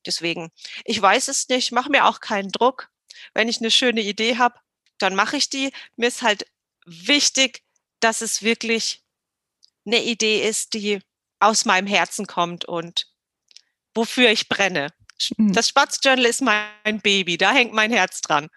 Deswegen, 0.06 0.50
ich 0.84 1.00
weiß 1.00 1.28
es 1.28 1.48
nicht, 1.48 1.70
mache 1.72 1.90
mir 1.90 2.06
auch 2.06 2.20
keinen 2.20 2.50
Druck. 2.50 2.88
Wenn 3.34 3.48
ich 3.48 3.58
eine 3.58 3.70
schöne 3.70 4.00
Idee 4.00 4.38
habe, 4.38 4.58
dann 4.96 5.14
mache 5.14 5.36
ich 5.36 5.50
die. 5.50 5.70
Mir 5.96 6.08
ist 6.08 6.22
halt 6.22 6.46
wichtig, 6.86 7.62
dass 8.00 8.22
es 8.22 8.42
wirklich 8.42 9.02
eine 9.84 10.02
Idee 10.02 10.42
ist, 10.48 10.72
die 10.72 11.00
aus 11.40 11.66
meinem 11.66 11.86
Herzen 11.86 12.26
kommt 12.26 12.64
und 12.64 13.06
wofür 13.94 14.30
ich 14.30 14.48
brenne. 14.48 14.88
Mhm. 15.36 15.52
Das 15.52 15.68
Spatz 15.68 16.00
Journal 16.02 16.24
ist 16.24 16.40
mein 16.40 17.00
Baby, 17.02 17.36
da 17.36 17.52
hängt 17.52 17.74
mein 17.74 17.92
Herz 17.92 18.22
dran. 18.22 18.48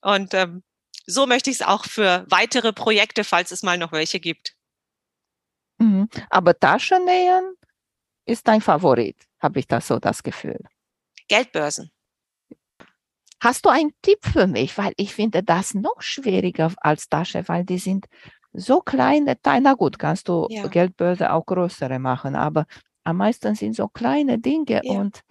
Und 0.00 0.34
ähm, 0.34 0.64
so 1.08 1.26
möchte 1.26 1.50
ich 1.50 1.56
es 1.56 1.66
auch 1.66 1.84
für 1.84 2.26
weitere 2.28 2.72
Projekte, 2.72 3.24
falls 3.24 3.50
es 3.50 3.62
mal 3.62 3.78
noch 3.78 3.92
welche 3.92 4.20
gibt. 4.20 4.54
Mhm. 5.78 6.08
Aber 6.28 6.58
Taschennähen 6.58 7.54
ist 8.26 8.46
dein 8.46 8.60
Favorit, 8.60 9.16
habe 9.40 9.58
ich 9.58 9.66
da 9.66 9.80
so 9.80 9.98
das 9.98 10.22
Gefühl. 10.22 10.60
Geldbörsen. 11.28 11.90
Hast 13.40 13.64
du 13.64 13.70
einen 13.70 13.92
Tipp 14.02 14.18
für 14.22 14.46
mich? 14.46 14.76
Weil 14.76 14.92
ich 14.96 15.14
finde 15.14 15.42
das 15.42 15.72
noch 15.72 16.02
schwieriger 16.02 16.72
als 16.78 17.08
Tasche, 17.08 17.46
weil 17.46 17.64
die 17.64 17.78
sind 17.78 18.06
so 18.52 18.80
kleine 18.80 19.40
Teile. 19.40 19.62
Na 19.62 19.74
gut, 19.74 19.98
kannst 19.98 20.28
du 20.28 20.46
ja. 20.50 20.66
Geldbörse 20.66 21.32
auch 21.32 21.46
größere 21.46 21.98
machen, 21.98 22.34
aber 22.34 22.66
am 23.04 23.18
meisten 23.18 23.54
sind 23.54 23.76
so 23.76 23.88
kleine 23.88 24.38
Dinge 24.38 24.82
ja. 24.82 24.92
und 24.92 25.22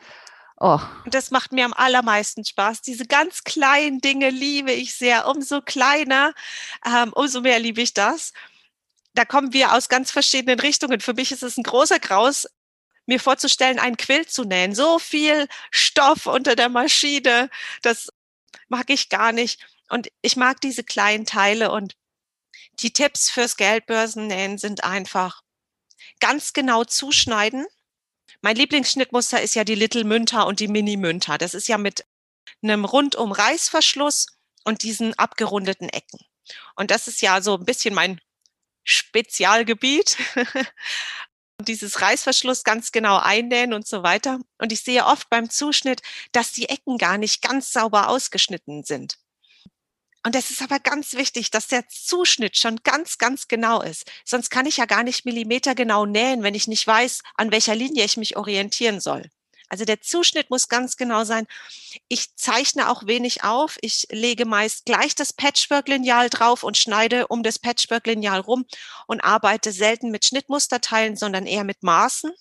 Oh. 0.59 0.79
Das 1.05 1.29
macht 1.29 1.51
mir 1.51 1.65
am 1.65 1.73
allermeisten 1.73 2.43
Spaß. 2.43 2.81
Diese 2.81 3.05
ganz 3.05 3.43
kleinen 3.43 4.01
Dinge 4.01 4.31
liebe 4.31 4.71
ich 4.71 4.95
sehr. 4.95 5.27
Umso 5.27 5.61
kleiner, 5.61 6.33
ähm, 6.85 7.13
umso 7.13 7.41
mehr 7.41 7.59
liebe 7.59 7.81
ich 7.81 7.93
das. 7.93 8.33
Da 9.13 9.23
kommen 9.23 9.53
wir 9.53 9.73
aus 9.73 9.87
ganz 9.89 10.11
verschiedenen 10.11 10.59
Richtungen. 10.59 10.99
Für 10.99 11.13
mich 11.13 11.31
ist 11.31 11.43
es 11.43 11.57
ein 11.57 11.63
großer 11.63 11.99
Graus, 11.99 12.47
mir 13.05 13.19
vorzustellen, 13.19 13.79
einen 13.79 13.97
Quilt 13.97 14.31
zu 14.31 14.43
nähen. 14.45 14.73
So 14.73 14.99
viel 14.99 15.47
Stoff 15.71 16.25
unter 16.25 16.55
der 16.55 16.69
Maschine, 16.69 17.49
das 17.83 18.09
mag 18.67 18.89
ich 18.89 19.09
gar 19.09 19.31
nicht. 19.31 19.61
Und 19.89 20.09
ich 20.21 20.35
mag 20.35 20.59
diese 20.61 20.83
kleinen 20.83 21.25
Teile 21.25 21.71
und 21.71 21.95
die 22.79 22.91
Tipps 22.93 23.29
fürs 23.29 23.57
Geldbörsennähen 23.57 24.57
sind 24.57 24.83
einfach 24.83 25.43
ganz 26.19 26.53
genau 26.53 26.83
zuschneiden 26.83 27.65
mein 28.41 28.55
Lieblingsschnittmuster 28.55 29.41
ist 29.41 29.55
ja 29.55 29.63
die 29.63 29.75
Little 29.75 30.03
Münter 30.03 30.47
und 30.47 30.59
die 30.59 30.67
Mini 30.67 30.97
Münter. 30.97 31.37
Das 31.37 31.53
ist 31.53 31.67
ja 31.67 31.77
mit 31.77 32.05
einem 32.61 32.85
rundum 32.85 33.31
Reißverschluss 33.31 34.27
und 34.63 34.83
diesen 34.83 35.17
abgerundeten 35.17 35.89
Ecken. 35.89 36.19
Und 36.75 36.91
das 36.91 37.07
ist 37.07 37.21
ja 37.21 37.41
so 37.41 37.55
ein 37.55 37.65
bisschen 37.65 37.93
mein 37.93 38.21
Spezialgebiet. 38.83 40.17
dieses 41.61 42.01
Reißverschluss 42.01 42.63
ganz 42.63 42.91
genau 42.91 43.17
einnähen 43.17 43.73
und 43.73 43.87
so 43.87 44.03
weiter. 44.03 44.39
Und 44.59 44.71
ich 44.71 44.83
sehe 44.83 45.05
oft 45.05 45.29
beim 45.29 45.49
Zuschnitt, 45.49 46.01
dass 46.31 46.51
die 46.51 46.69
Ecken 46.69 46.97
gar 46.97 47.17
nicht 47.17 47.41
ganz 47.41 47.71
sauber 47.71 48.09
ausgeschnitten 48.09 48.83
sind. 48.83 49.17
Und 50.27 50.35
es 50.35 50.51
ist 50.51 50.61
aber 50.61 50.81
ganz 50.81 51.13
wichtig, 51.13 51.51
dass 51.51 51.69
der 51.69 51.87
Zuschnitt 51.87 52.57
schon 52.57 52.83
ganz, 52.83 53.17
ganz 53.17 53.47
genau 53.47 53.81
ist. 53.81 54.11
Sonst 54.25 54.49
kann 54.49 54.65
ich 54.65 54.75
ja 54.75 54.83
gar 54.85 55.03
nicht 55.03 55.23
Millimeter 55.23 55.73
genau 55.73 56.05
nähen, 56.05 56.43
wenn 56.43 56.53
ich 56.53 56.67
nicht 56.67 56.85
weiß, 56.85 57.21
an 57.35 57.49
welcher 57.49 57.75
Linie 57.75 58.03
ich 58.03 58.17
mich 58.17 58.35
orientieren 58.35 58.99
soll. 58.99 59.29
Also 59.69 59.85
der 59.85 60.01
Zuschnitt 60.01 60.49
muss 60.49 60.67
ganz 60.67 60.97
genau 60.97 61.23
sein. 61.23 61.47
Ich 62.09 62.35
zeichne 62.35 62.89
auch 62.89 63.07
wenig 63.07 63.45
auf. 63.45 63.77
Ich 63.79 64.05
lege 64.11 64.43
meist 64.43 64.83
gleich 64.83 65.15
das 65.15 65.31
Patchwork-Lineal 65.31 66.29
drauf 66.29 66.63
und 66.63 66.77
schneide 66.77 67.27
um 67.29 67.41
das 67.41 67.57
Patchwork-Lineal 67.57 68.41
rum 68.41 68.65
und 69.05 69.21
arbeite 69.21 69.71
selten 69.71 70.11
mit 70.11 70.25
Schnittmusterteilen, 70.25 71.15
sondern 71.15 71.45
eher 71.45 71.63
mit 71.63 71.83
Maßen. 71.83 72.33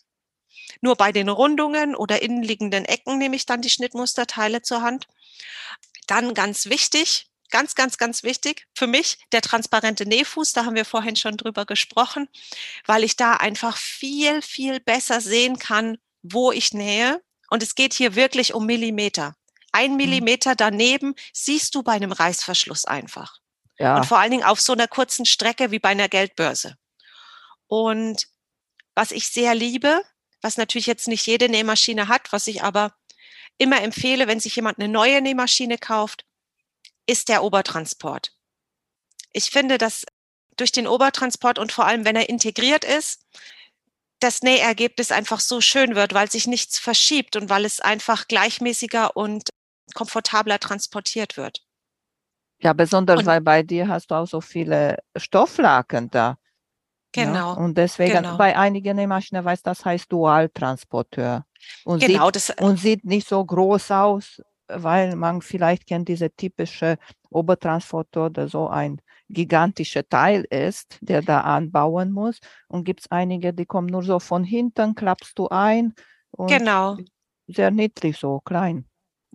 Nur 0.80 0.96
bei 0.96 1.12
den 1.12 1.28
Rundungen 1.28 1.94
oder 1.94 2.20
innenliegenden 2.20 2.84
Ecken 2.84 3.18
nehme 3.18 3.36
ich 3.36 3.46
dann 3.46 3.62
die 3.62 3.70
Schnittmusterteile 3.70 4.62
zur 4.62 4.82
Hand. 4.82 5.06
Dann 6.08 6.34
ganz 6.34 6.66
wichtig, 6.66 7.28
ganz, 7.50 7.74
ganz, 7.74 7.98
ganz 7.98 8.22
wichtig 8.22 8.66
für 8.74 8.86
mich, 8.86 9.18
der 9.32 9.42
transparente 9.42 10.06
Nähfuß, 10.06 10.52
da 10.52 10.64
haben 10.64 10.76
wir 10.76 10.84
vorhin 10.84 11.16
schon 11.16 11.36
drüber 11.36 11.64
gesprochen, 11.64 12.28
weil 12.86 13.04
ich 13.04 13.16
da 13.16 13.34
einfach 13.34 13.76
viel, 13.76 14.42
viel 14.42 14.80
besser 14.80 15.20
sehen 15.20 15.58
kann, 15.58 15.98
wo 16.22 16.52
ich 16.52 16.72
nähe. 16.72 17.22
Und 17.50 17.62
es 17.62 17.74
geht 17.74 17.94
hier 17.94 18.14
wirklich 18.14 18.54
um 18.54 18.66
Millimeter. 18.66 19.34
Ein 19.72 19.92
mhm. 19.92 19.96
Millimeter 19.98 20.54
daneben 20.54 21.14
siehst 21.32 21.74
du 21.74 21.82
bei 21.82 21.92
einem 21.92 22.12
Reißverschluss 22.12 22.84
einfach. 22.84 23.38
Ja. 23.78 23.96
Und 23.96 24.06
vor 24.06 24.18
allen 24.18 24.30
Dingen 24.30 24.44
auf 24.44 24.60
so 24.60 24.72
einer 24.72 24.88
kurzen 24.88 25.26
Strecke 25.26 25.70
wie 25.70 25.78
bei 25.78 25.90
einer 25.90 26.08
Geldbörse. 26.08 26.76
Und 27.66 28.26
was 28.94 29.10
ich 29.10 29.28
sehr 29.28 29.54
liebe, 29.54 30.00
was 30.40 30.56
natürlich 30.56 30.86
jetzt 30.86 31.08
nicht 31.08 31.26
jede 31.26 31.48
Nähmaschine 31.48 32.08
hat, 32.08 32.32
was 32.32 32.46
ich 32.46 32.62
aber 32.62 32.94
immer 33.58 33.82
empfehle, 33.82 34.28
wenn 34.28 34.40
sich 34.40 34.56
jemand 34.56 34.78
eine 34.78 34.88
neue 34.88 35.20
Nähmaschine 35.20 35.78
kauft, 35.78 36.24
ist 37.06 37.28
der 37.28 37.42
Obertransport. 37.42 38.32
Ich 39.32 39.50
finde, 39.50 39.78
dass 39.78 40.04
durch 40.56 40.72
den 40.72 40.86
Obertransport 40.86 41.58
und 41.58 41.72
vor 41.72 41.86
allem, 41.86 42.04
wenn 42.04 42.16
er 42.16 42.28
integriert 42.28 42.84
ist, 42.84 43.26
das 44.20 44.42
Nähergebnis 44.42 45.12
einfach 45.12 45.40
so 45.40 45.60
schön 45.60 45.94
wird, 45.94 46.14
weil 46.14 46.30
sich 46.30 46.46
nichts 46.46 46.78
verschiebt 46.78 47.36
und 47.36 47.50
weil 47.50 47.64
es 47.64 47.80
einfach 47.80 48.28
gleichmäßiger 48.28 49.16
und 49.16 49.50
komfortabler 49.94 50.58
transportiert 50.58 51.36
wird. 51.36 51.62
Ja, 52.58 52.72
besonders 52.72 53.20
und, 53.20 53.26
weil 53.26 53.40
bei 53.42 53.62
dir 53.62 53.88
hast 53.88 54.10
du 54.10 54.14
auch 54.14 54.26
so 54.26 54.40
viele 54.40 54.98
Stofflaken 55.16 56.10
da. 56.10 56.38
Genau. 57.12 57.34
Ja? 57.34 57.52
Und 57.52 57.76
deswegen 57.76 58.14
genau. 58.14 58.36
bei 58.36 58.56
einigen 58.56 58.96
Nähmaschinen 58.96 59.44
weiß 59.44 59.62
das 59.62 59.84
heißt 59.84 60.10
Dualtransporteur. 60.10 61.44
Und, 61.84 62.00
genau, 62.00 62.26
sieht, 62.26 62.36
das, 62.36 62.50
und 62.58 62.78
sieht 62.78 63.04
nicht 63.04 63.28
so 63.28 63.44
groß 63.44 63.90
aus, 63.90 64.40
weil 64.68 65.16
man 65.16 65.42
vielleicht 65.42 65.86
kennt 65.86 66.08
diese 66.08 66.30
typische 66.34 66.98
Obertransporteur, 67.30 68.30
der 68.30 68.48
so 68.48 68.68
ein 68.68 69.00
gigantischer 69.28 70.08
Teil 70.08 70.44
ist, 70.50 70.98
der 71.00 71.22
da 71.22 71.40
anbauen 71.40 72.12
muss. 72.12 72.38
Und 72.68 72.84
gibt 72.84 73.00
es 73.00 73.10
einige, 73.10 73.52
die 73.52 73.66
kommen 73.66 73.88
nur 73.88 74.02
so 74.02 74.18
von 74.18 74.44
hinten, 74.44 74.94
klappst 74.94 75.38
du 75.38 75.48
ein. 75.48 75.94
genau. 76.36 76.96
Sehr 77.48 77.70
niedlich, 77.70 78.18
so 78.18 78.40
klein. 78.40 78.86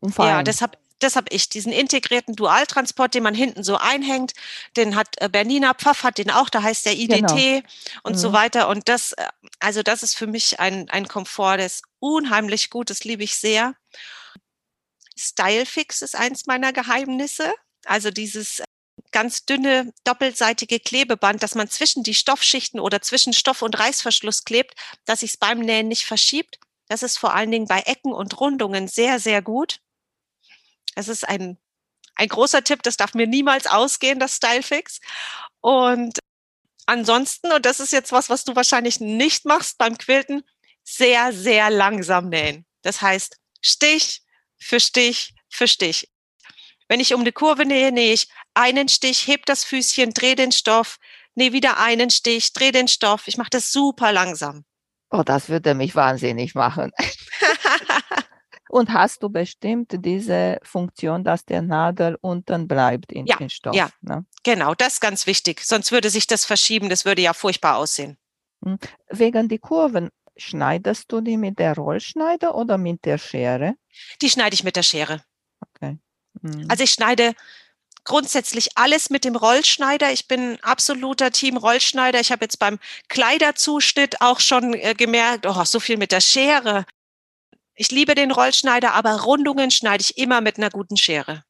Und 0.02 0.14
fein. 0.14 0.28
Ja, 0.28 0.44
deshalb, 0.44 0.78
das 1.00 1.16
habe 1.16 1.28
ich, 1.30 1.50
diesen 1.50 1.72
integrierten 1.72 2.36
Dualtransport, 2.36 3.14
den 3.14 3.24
man 3.24 3.34
hinten 3.34 3.64
so 3.64 3.78
einhängt, 3.78 4.34
den 4.76 4.96
hat 4.96 5.08
äh, 5.18 5.30
Bernina 5.30 5.74
Pfaff 5.74 6.04
hat 6.04 6.18
den 6.18 6.30
auch, 6.30 6.50
da 6.50 6.62
heißt 6.62 6.86
der 6.86 6.98
IDT 6.98 7.28
genau. 7.28 7.62
und 8.04 8.14
mhm. 8.14 8.18
so 8.18 8.34
weiter. 8.34 8.68
Und 8.68 8.90
das, 8.90 9.14
äh, 9.14 9.26
also 9.60 9.82
das 9.82 10.04
ist 10.04 10.16
für 10.16 10.28
mich 10.28 10.60
ein, 10.60 10.90
ein 10.90 11.08
Komfort, 11.08 11.58
der 11.58 11.68
ist 11.68 11.84
unheimlich 12.00 12.70
gut, 12.70 12.90
das 12.90 13.04
liebe 13.04 13.24
ich 13.24 13.36
sehr. 13.36 13.76
Stylefix 15.18 16.02
ist 16.02 16.16
eins 16.16 16.46
meiner 16.46 16.74
Geheimnisse. 16.74 17.54
Also 17.86 18.12
dieses 18.12 18.60
äh, 18.60 18.66
ganz 19.12 19.46
dünne 19.46 19.94
doppelseitige 20.04 20.80
Klebeband, 20.80 21.44
dass 21.44 21.56
man 21.56 21.70
zwischen 21.70 22.04
die 22.04 22.14
Stoffschichten 22.14 22.80
oder 22.80 23.02
zwischen 23.02 23.34
Stoff 23.34 23.62
und 23.62 23.78
Reißverschluss 23.78 24.46
klebt, 24.46 24.76
dass 25.06 25.22
sich 25.22 25.40
beim 25.40 25.60
Nähen 25.60 25.88
nicht 25.88 26.06
verschiebt. 26.06 26.60
Das 26.88 27.04
ist 27.04 27.18
vor 27.18 27.34
allen 27.34 27.52
Dingen 27.52 27.68
bei 27.68 27.82
Ecken 27.82 28.14
und 28.14 28.40
Rundungen 28.40 28.88
sehr, 28.88 29.20
sehr 29.20 29.42
gut. 29.42 29.80
Es 30.96 31.08
ist 31.08 31.28
ein, 31.28 31.58
ein 32.16 32.28
großer 32.28 32.64
Tipp, 32.64 32.84
das 32.84 32.98
darf 32.98 33.14
mir 33.14 33.28
niemals 33.28 33.68
ausgehen, 33.68 34.20
das 34.20 34.36
Stylefix. 34.36 35.00
Und 35.62 36.20
ansonsten, 36.86 37.52
und 37.52 37.66
das 37.66 37.80
ist 37.80 37.94
jetzt 37.94 38.12
was, 38.12 38.30
was 38.30 38.44
du 38.44 38.56
wahrscheinlich 38.56 39.00
nicht 39.00 39.46
machst 39.46 39.78
beim 39.78 39.98
Quilten, 39.98 40.44
sehr, 40.84 41.32
sehr 41.32 41.70
langsam 41.70 42.30
nähen. 42.30 42.66
Das 42.82 43.02
heißt, 43.02 43.38
Stich 43.62 44.24
für 44.62 44.80
Stich 44.80 45.34
für 45.50 45.68
Stich. 45.68 46.10
Wenn 46.88 47.00
ich 47.00 47.14
um 47.14 47.22
eine 47.22 47.32
Kurve 47.32 47.66
nähe, 47.66 47.92
nähe 47.92 48.14
ich 48.14 48.28
einen 48.54 48.90
Stich, 48.90 49.28
heb 49.28 49.46
das 49.46 49.64
Füßchen, 49.64 50.14
dreh 50.14 50.36
den 50.36 50.52
Stoff, 50.52 50.98
nähe 51.36 51.54
wieder 51.54 51.80
einen 51.80 52.10
Stich, 52.10 52.54
dreh 52.54 52.72
den 52.72 52.88
Stoff. 52.88 53.28
Ich 53.28 53.38
mache 53.38 53.50
das 53.50 53.72
super 53.72 54.12
langsam. 54.12 54.66
Oh, 55.10 55.24
das 55.24 55.50
würde 55.50 55.74
mich 55.74 55.96
wahnsinnig 55.96 56.56
machen. 56.56 56.92
Und 58.70 58.94
hast 58.94 59.22
du 59.22 59.30
bestimmt 59.30 59.94
diese 60.06 60.58
Funktion, 60.64 61.26
dass 61.26 61.44
der 61.44 61.62
Nadel 61.62 62.18
unten 62.22 62.70
bleibt 62.70 63.12
in 63.12 63.26
ja, 63.26 63.36
den 63.36 63.50
Stoff? 63.50 63.76
Ja, 63.76 63.90
ne? 64.00 64.26
genau, 64.44 64.74
das 64.76 64.94
ist 64.94 65.02
ganz 65.02 65.28
wichtig. 65.28 65.62
Sonst 65.62 65.92
würde 65.92 66.10
sich 66.10 66.26
das 66.26 66.46
verschieben, 66.46 66.88
das 66.88 67.04
würde 67.04 67.22
ja 67.22 67.34
furchtbar 67.34 67.76
aussehen. 67.76 68.18
Hm. 68.64 68.80
Wegen 69.10 69.50
die 69.50 69.60
Kurven, 69.60 70.10
schneidest 70.38 71.12
du 71.12 71.22
die 71.22 71.38
mit 71.38 71.60
der 71.60 71.76
Rollschneider 71.76 72.56
oder 72.56 72.78
mit 72.78 73.06
der 73.06 73.18
Schere? 73.18 73.76
Die 74.22 74.30
schneide 74.30 74.54
ich 74.54 74.64
mit 74.64 74.76
der 74.76 74.84
Schere. 74.84 75.24
Okay. 75.76 75.98
Hm. 76.42 76.66
Also 76.70 76.84
ich 76.84 76.92
schneide 76.92 77.34
grundsätzlich 78.04 78.78
alles 78.78 79.10
mit 79.10 79.26
dem 79.26 79.36
Rollschneider. 79.36 80.12
Ich 80.12 80.28
bin 80.28 80.60
absoluter 80.62 81.32
Team 81.32 81.58
Rollschneider. 81.58 82.20
Ich 82.20 82.32
habe 82.32 82.46
jetzt 82.46 82.60
beim 82.60 82.80
Kleiderzuschnitt 83.10 84.22
auch 84.22 84.40
schon 84.40 84.74
äh, 84.74 84.94
gemerkt, 84.96 85.46
oh, 85.46 85.64
so 85.66 85.80
viel 85.80 85.98
mit 85.98 86.12
der 86.12 86.22
Schere. 86.22 86.86
Ich 87.76 87.92
liebe 87.92 88.16
den 88.16 88.32
Rollschneider, 88.32 88.94
aber 88.94 89.22
Rundungen 89.22 89.72
schneide 89.72 90.02
ich 90.02 90.18
immer 90.18 90.42
mit 90.42 90.58
einer 90.58 90.70
guten 90.70 90.98
Schere. 90.98 91.44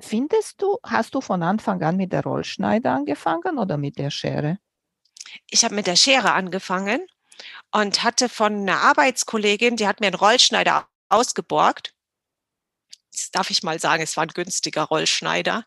Findest 0.00 0.60
du, 0.60 0.78
hast 0.82 1.14
du 1.14 1.20
von 1.20 1.42
Anfang 1.42 1.82
an 1.82 1.96
mit 1.96 2.12
der 2.12 2.22
Rollschneider 2.22 2.92
angefangen 2.92 3.58
oder 3.58 3.76
mit 3.76 3.98
der 3.98 4.10
Schere? 4.10 4.58
Ich 5.48 5.64
habe 5.64 5.74
mit 5.74 5.86
der 5.86 5.96
Schere 5.96 6.32
angefangen 6.32 7.06
und 7.74 8.02
hatte 8.02 8.28
von 8.28 8.62
einer 8.62 8.80
Arbeitskollegin, 8.80 9.76
die 9.76 9.86
hat 9.86 10.00
mir 10.00 10.06
einen 10.06 10.16
Rollschneider 10.16 10.88
ausgeborgt. 11.08 11.94
Das 13.12 13.30
darf 13.30 13.50
ich 13.50 13.62
mal 13.62 13.78
sagen, 13.78 14.02
es 14.02 14.16
war 14.16 14.24
ein 14.24 14.28
günstiger 14.28 14.84
Rollschneider. 14.84 15.64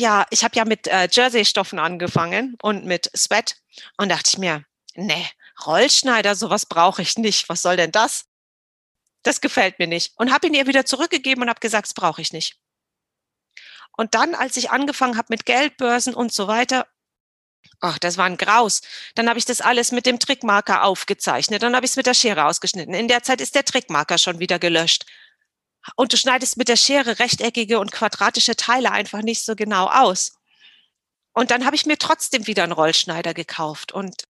Ja, 0.00 0.26
ich 0.30 0.44
habe 0.44 0.56
ja 0.56 0.64
mit 0.64 0.86
äh, 0.86 1.08
Jersey-Stoffen 1.10 1.78
angefangen 1.78 2.56
und 2.62 2.84
mit 2.84 3.10
Sweat 3.16 3.56
und 3.96 4.10
dachte 4.10 4.30
ich 4.32 4.38
mir, 4.38 4.64
nee, 4.94 5.26
Rollschneider, 5.66 6.34
sowas 6.34 6.66
brauche 6.66 7.02
ich 7.02 7.18
nicht. 7.18 7.48
Was 7.48 7.62
soll 7.62 7.76
denn 7.76 7.90
das? 7.90 8.28
das 9.22 9.40
gefällt 9.40 9.78
mir 9.78 9.86
nicht. 9.86 10.14
Und 10.16 10.32
habe 10.32 10.46
ihn 10.46 10.54
ihr 10.54 10.66
wieder 10.66 10.84
zurückgegeben 10.86 11.42
und 11.42 11.48
habe 11.48 11.60
gesagt, 11.60 11.86
das 11.86 11.94
brauche 11.94 12.22
ich 12.22 12.32
nicht. 12.32 12.58
Und 13.96 14.14
dann, 14.14 14.34
als 14.34 14.56
ich 14.56 14.70
angefangen 14.70 15.16
habe 15.16 15.28
mit 15.30 15.44
Geldbörsen 15.44 16.14
und 16.14 16.32
so 16.32 16.46
weiter, 16.46 16.86
ach, 17.80 17.98
das 17.98 18.16
war 18.16 18.26
ein 18.26 18.36
Graus. 18.36 18.82
Dann 19.14 19.28
habe 19.28 19.38
ich 19.38 19.44
das 19.44 19.60
alles 19.60 19.92
mit 19.92 20.06
dem 20.06 20.18
Trickmarker 20.18 20.84
aufgezeichnet. 20.84 21.62
Dann 21.62 21.74
habe 21.74 21.86
ich 21.86 21.92
es 21.92 21.96
mit 21.96 22.06
der 22.06 22.14
Schere 22.14 22.46
ausgeschnitten. 22.46 22.94
In 22.94 23.08
der 23.08 23.22
Zeit 23.22 23.40
ist 23.40 23.54
der 23.54 23.64
Trickmarker 23.64 24.18
schon 24.18 24.38
wieder 24.38 24.58
gelöscht. 24.58 25.06
Und 25.96 26.12
du 26.12 26.16
schneidest 26.16 26.56
mit 26.56 26.68
der 26.68 26.76
Schere 26.76 27.18
rechteckige 27.18 27.78
und 27.78 27.92
quadratische 27.92 28.56
Teile 28.56 28.92
einfach 28.92 29.22
nicht 29.22 29.44
so 29.44 29.54
genau 29.54 29.86
aus. 29.86 30.32
Und 31.32 31.50
dann 31.50 31.64
habe 31.64 31.76
ich 31.76 31.86
mir 31.86 31.98
trotzdem 31.98 32.46
wieder 32.46 32.64
einen 32.64 32.72
Rollschneider 32.72 33.32
gekauft. 33.32 33.92
Und 33.92 34.24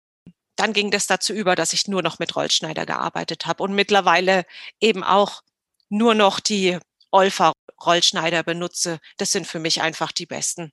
dann 0.57 0.73
ging 0.73 0.91
das 0.91 1.07
dazu 1.07 1.33
über, 1.33 1.55
dass 1.55 1.73
ich 1.73 1.87
nur 1.87 2.01
noch 2.01 2.19
mit 2.19 2.35
Rollschneider 2.35 2.85
gearbeitet 2.85 3.45
habe 3.45 3.63
und 3.63 3.73
mittlerweile 3.73 4.45
eben 4.79 5.03
auch 5.03 5.41
nur 5.89 6.15
noch 6.15 6.39
die 6.39 6.77
Olfa 7.11 7.53
Rollschneider 7.85 8.43
benutze. 8.43 8.99
Das 9.17 9.31
sind 9.31 9.47
für 9.47 9.59
mich 9.59 9.81
einfach 9.81 10.11
die 10.11 10.25
besten. 10.25 10.71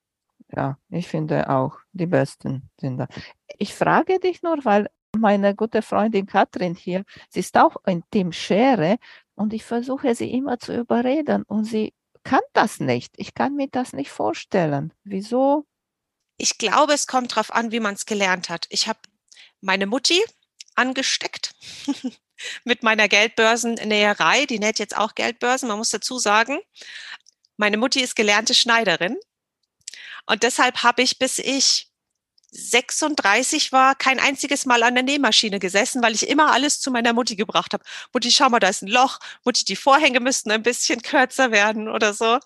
Ja, 0.54 0.78
ich 0.88 1.08
finde 1.08 1.48
auch, 1.50 1.78
die 1.92 2.06
besten 2.06 2.70
sind 2.80 2.98
da. 2.98 3.08
Ich 3.58 3.74
frage 3.74 4.20
dich 4.20 4.42
nur, 4.42 4.64
weil 4.64 4.88
meine 5.16 5.54
gute 5.54 5.82
Freundin 5.82 6.26
Katrin 6.26 6.74
hier, 6.74 7.04
sie 7.28 7.40
ist 7.40 7.56
auch 7.56 7.76
ein 7.84 8.02
Team 8.10 8.32
Schere 8.32 8.98
und 9.34 9.52
ich 9.52 9.64
versuche 9.64 10.14
sie 10.14 10.30
immer 10.30 10.58
zu 10.58 10.76
überreden 10.76 11.42
und 11.44 11.64
sie 11.64 11.92
kann 12.22 12.40
das 12.52 12.80
nicht. 12.80 13.14
Ich 13.16 13.34
kann 13.34 13.54
mir 13.54 13.68
das 13.68 13.92
nicht 13.92 14.10
vorstellen. 14.10 14.92
Wieso? 15.04 15.66
Ich 16.36 16.58
glaube, 16.58 16.94
es 16.94 17.06
kommt 17.06 17.32
darauf 17.32 17.52
an, 17.52 17.70
wie 17.70 17.80
man 17.80 17.94
es 17.94 18.06
gelernt 18.06 18.48
hat. 18.48 18.66
Ich 18.70 18.88
habe 18.88 18.98
meine 19.60 19.86
Mutti 19.86 20.20
angesteckt 20.74 21.54
mit 22.64 22.82
meiner 22.82 23.08
Geldbörsennäherei. 23.08 24.46
Die 24.46 24.58
näht 24.58 24.78
jetzt 24.78 24.96
auch 24.96 25.14
Geldbörsen. 25.14 25.68
Man 25.68 25.78
muss 25.78 25.90
dazu 25.90 26.18
sagen, 26.18 26.58
meine 27.56 27.76
Mutti 27.76 28.00
ist 28.00 28.16
gelernte 28.16 28.54
Schneiderin. 28.54 29.16
Und 30.26 30.42
deshalb 30.42 30.82
habe 30.82 31.02
ich, 31.02 31.18
bis 31.18 31.38
ich 31.38 31.88
36 32.50 33.72
war, 33.72 33.94
kein 33.96 34.20
einziges 34.20 34.64
Mal 34.64 34.82
an 34.84 34.94
der 34.94 35.02
Nähmaschine 35.02 35.58
gesessen, 35.58 36.02
weil 36.02 36.14
ich 36.14 36.28
immer 36.28 36.52
alles 36.52 36.80
zu 36.80 36.90
meiner 36.90 37.12
Mutti 37.12 37.36
gebracht 37.36 37.72
habe. 37.72 37.84
Mutti, 38.12 38.30
schau 38.30 38.48
mal, 38.48 38.60
da 38.60 38.68
ist 38.68 38.82
ein 38.82 38.88
Loch. 38.88 39.18
Mutti, 39.44 39.64
die 39.64 39.76
Vorhänge 39.76 40.20
müssten 40.20 40.50
ein 40.52 40.62
bisschen 40.62 41.02
kürzer 41.02 41.50
werden 41.50 41.88
oder 41.88 42.14
so. 42.14 42.38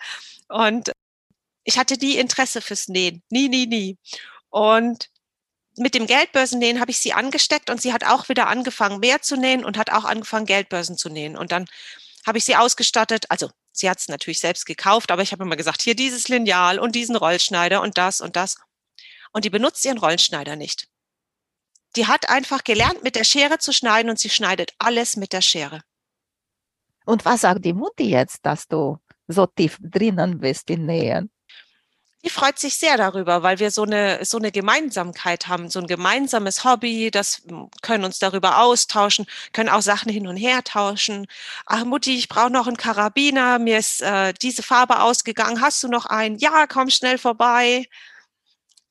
Und 0.49 0.93
ich 1.65 1.79
hatte 1.79 1.97
nie 1.99 2.17
Interesse 2.17 2.63
fürs 2.63 2.89
Nähen. 2.89 3.23
Nie, 3.31 3.49
nie, 3.49 3.67
nie. 3.67 3.99
Und 4.49 5.11
mit 5.77 5.95
dem 5.95 6.07
Geldbörsennähen 6.07 6.81
habe 6.81 6.91
ich 6.91 6.99
sie 6.99 7.13
angesteckt 7.13 7.71
und 7.71 7.81
sie 7.81 7.93
hat 7.93 8.05
auch 8.05 8.29
wieder 8.31 8.49
angefangen, 8.49 9.01
mehr 9.01 9.21
zu 9.23 9.37
nähen 9.37 9.65
und 9.65 9.77
hat 9.79 9.91
auch 9.91 10.05
angefangen, 10.05 10.47
Geldbörsen 10.47 10.97
zu 10.97 11.11
nähen. 11.11 11.37
Und 11.37 11.53
dann 11.53 11.67
habe 12.27 12.39
ich 12.39 12.45
sie 12.45 12.57
ausgestattet. 12.57 13.27
Also 13.31 13.51
sie 13.79 13.89
hat 13.89 13.99
es 13.99 14.09
natürlich 14.09 14.41
selbst 14.41 14.67
gekauft, 14.67 15.11
aber 15.11 15.23
ich 15.23 15.33
habe 15.33 15.45
immer 15.45 15.57
gesagt, 15.57 15.83
hier 15.83 15.95
dieses 15.95 16.29
Lineal 16.29 16.79
und 16.79 16.95
diesen 16.95 17.17
Rollschneider 17.17 17.81
und 17.83 17.97
das 17.99 18.21
und 18.21 18.37
das. 18.37 18.57
Und 19.33 19.45
die 19.45 19.51
benutzt 19.51 19.85
ihren 19.85 19.99
Rollschneider 19.99 20.57
nicht. 20.57 20.89
Die 21.97 22.07
hat 22.07 22.29
einfach 22.29 22.65
gelernt, 22.65 23.03
mit 23.03 23.17
der 23.17 23.25
Schere 23.25 23.59
zu 23.59 23.73
schneiden 23.73 24.11
und 24.11 24.19
sie 24.19 24.31
schneidet 24.31 24.73
alles 24.79 25.17
mit 25.17 25.33
der 25.33 25.41
Schere. 25.41 25.81
Und 27.07 27.25
was 27.25 27.41
sagt 27.41 27.65
die 27.65 27.73
Mutti 27.73 28.11
jetzt, 28.11 28.45
dass 28.45 28.69
du 28.69 28.99
so 29.27 29.47
tief 29.47 29.79
drinnen 29.81 30.41
bist 30.41 30.69
in 30.71 30.85
Nähen? 30.87 31.31
Die 32.25 32.31
freut 32.31 32.59
sich 32.59 32.77
sehr 32.77 32.97
darüber, 32.97 33.45
weil 33.45 33.61
wir 33.61 33.71
so 33.71 33.85
eine, 33.85 34.25
so 34.25 34.39
eine 34.39 34.51
Gemeinsamkeit 34.51 35.47
haben, 35.47 35.71
so 35.71 35.79
ein 35.79 35.87
gemeinsames 35.87 36.65
Hobby, 36.65 37.13
das 37.13 37.43
hm, 37.49 37.71
können 37.83 38.05
uns 38.05 38.19
darüber 38.19 38.59
austauschen, 38.59 39.27
können 39.53 39.69
auch 39.69 39.83
Sachen 39.83 40.11
hin 40.11 40.27
und 40.27 40.37
her 40.37 40.65
tauschen. 40.65 41.29
Ach 41.67 41.85
Mutti, 41.85 42.17
ich 42.17 42.29
brauche 42.29 42.51
noch 42.51 42.67
einen 42.67 42.77
Karabiner, 42.77 43.61
mir 43.61 43.79
ist 43.79 44.03
äh, 44.03 44.35
diese 44.35 44.65
Farbe 44.65 45.01
ausgegangen, 45.01 45.61
hast 45.61 45.83
du 45.85 45.89
noch 45.89 46.07
einen? 46.07 46.39
Ja, 46.39 46.67
komm 46.67 46.91
schnell 46.91 47.19
vorbei. 47.19 47.87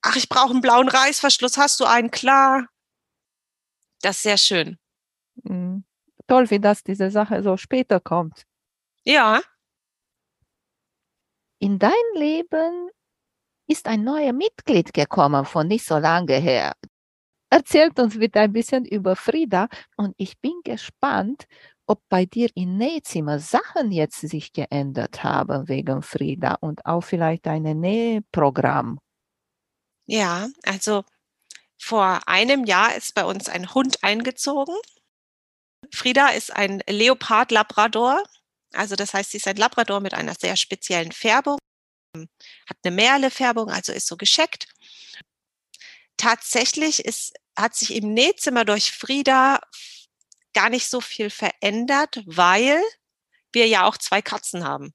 Ach, 0.01 0.15
ich 0.15 0.29
brauche 0.29 0.51
einen 0.51 0.61
blauen 0.61 0.87
Reißverschluss, 0.87 1.57
hast 1.57 1.81
du 1.81 1.85
einen? 1.85 2.11
Klar. 2.11 2.67
Das 4.01 4.17
ist 4.17 4.23
sehr 4.23 4.37
schön. 4.37 4.77
Mhm. 5.43 5.83
Toll, 6.27 6.49
wie 6.49 6.59
das 6.59 6.83
diese 6.83 7.11
Sache 7.11 7.43
so 7.43 7.57
später 7.57 7.99
kommt. 7.99 8.43
Ja. 9.03 9.41
In 11.59 11.79
dein 11.79 11.93
Leben 12.15 12.89
ist 13.67 13.87
ein 13.87 14.03
neuer 14.03 14.33
Mitglied 14.33 14.93
gekommen 14.93 15.45
von 15.45 15.67
nicht 15.67 15.85
so 15.85 15.97
lange 15.97 16.35
her. 16.35 16.73
Erzählt 17.49 17.99
uns 17.99 18.17
bitte 18.17 18.41
ein 18.41 18.51
bisschen 18.51 18.85
über 18.85 19.15
Frieda 19.15 19.69
und 19.95 20.13
ich 20.17 20.39
bin 20.39 20.59
gespannt, 20.63 21.45
ob 21.85 22.01
bei 22.09 22.25
dir 22.25 22.49
im 22.55 22.77
Nähzimmer 22.77 23.39
Sachen 23.39 23.91
jetzt 23.91 24.19
sich 24.19 24.51
geändert 24.51 25.23
haben 25.23 25.69
wegen 25.69 26.01
Frieda 26.01 26.55
und 26.59 26.85
auch 26.85 27.01
vielleicht 27.01 27.47
ein 27.47 27.63
Nähprogramm. 27.63 28.99
Ja, 30.05 30.49
also 30.63 31.05
vor 31.79 32.19
einem 32.27 32.65
Jahr 32.65 32.95
ist 32.95 33.15
bei 33.15 33.23
uns 33.23 33.47
ein 33.47 33.73
Hund 33.73 34.03
eingezogen. 34.03 34.75
Frieda 35.93 36.29
ist 36.29 36.53
ein 36.53 36.81
Leopard-Labrador. 36.89 38.21
Also 38.73 38.95
das 38.97 39.13
heißt, 39.13 39.31
sie 39.31 39.37
ist 39.37 39.47
ein 39.47 39.55
Labrador 39.55 40.01
mit 40.01 40.13
einer 40.13 40.33
sehr 40.33 40.57
speziellen 40.57 41.13
Färbung 41.13 41.57
hat 42.15 42.77
eine 42.83 42.95
Merle-Färbung, 42.95 43.69
also 43.69 43.91
ist 43.91 44.07
so 44.07 44.17
gescheckt. 44.17 44.67
Tatsächlich 46.17 47.05
ist, 47.05 47.33
hat 47.55 47.75
sich 47.75 47.95
im 47.95 48.13
Nähzimmer 48.13 48.65
durch 48.65 48.91
Frieda 48.91 49.59
gar 50.53 50.69
nicht 50.69 50.89
so 50.89 51.01
viel 51.01 51.29
verändert, 51.29 52.23
weil 52.25 52.81
wir 53.51 53.67
ja 53.67 53.85
auch 53.85 53.97
zwei 53.97 54.21
Katzen 54.21 54.63
haben. 54.63 54.93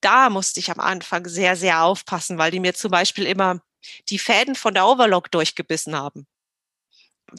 Da 0.00 0.30
musste 0.30 0.60
ich 0.60 0.70
am 0.70 0.80
Anfang 0.80 1.26
sehr, 1.26 1.56
sehr 1.56 1.82
aufpassen, 1.82 2.38
weil 2.38 2.50
die 2.50 2.60
mir 2.60 2.74
zum 2.74 2.90
Beispiel 2.90 3.26
immer 3.26 3.60
die 4.08 4.18
Fäden 4.18 4.54
von 4.54 4.74
der 4.74 4.86
Overlock 4.86 5.30
durchgebissen 5.30 5.96
haben. 5.96 6.26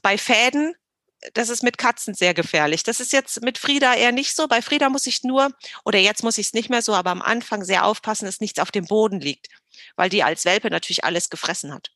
Bei 0.02 0.18
Fäden 0.18 0.76
das 1.34 1.50
ist 1.50 1.64
mit 1.64 1.78
Katzen 1.78 2.14
sehr 2.14 2.34
gefährlich. 2.34 2.84
Das 2.84 3.00
ist 3.00 3.12
jetzt 3.12 3.42
mit 3.42 3.58
Frieda 3.58 3.94
eher 3.94 4.12
nicht 4.12 4.36
so. 4.36 4.48
Bei 4.48 4.62
Frieda 4.62 4.90
muss 4.90 5.08
ich 5.08 5.24
nur, 5.24 5.52
oder 5.84 6.00
jetzt 6.00 6.24
muss 6.24 6.38
ich 6.38 6.48
es 6.48 6.54
nicht 6.54 6.70
mehr 6.70 6.82
so, 6.82 6.94
aber 6.94 7.12
am 7.12 7.22
Anfang 7.22 7.64
sehr 7.64 7.86
aufpassen, 7.86 8.26
dass 8.26 8.40
nichts 8.40 8.60
auf 8.60 8.72
dem 8.72 8.86
Boden 8.86 9.20
liegt, 9.20 9.48
weil 9.96 10.10
die 10.10 10.24
als 10.24 10.46
Welpe 10.46 10.70
natürlich 10.70 11.04
alles 11.04 11.30
gefressen 11.30 11.74
hat. 11.74 11.92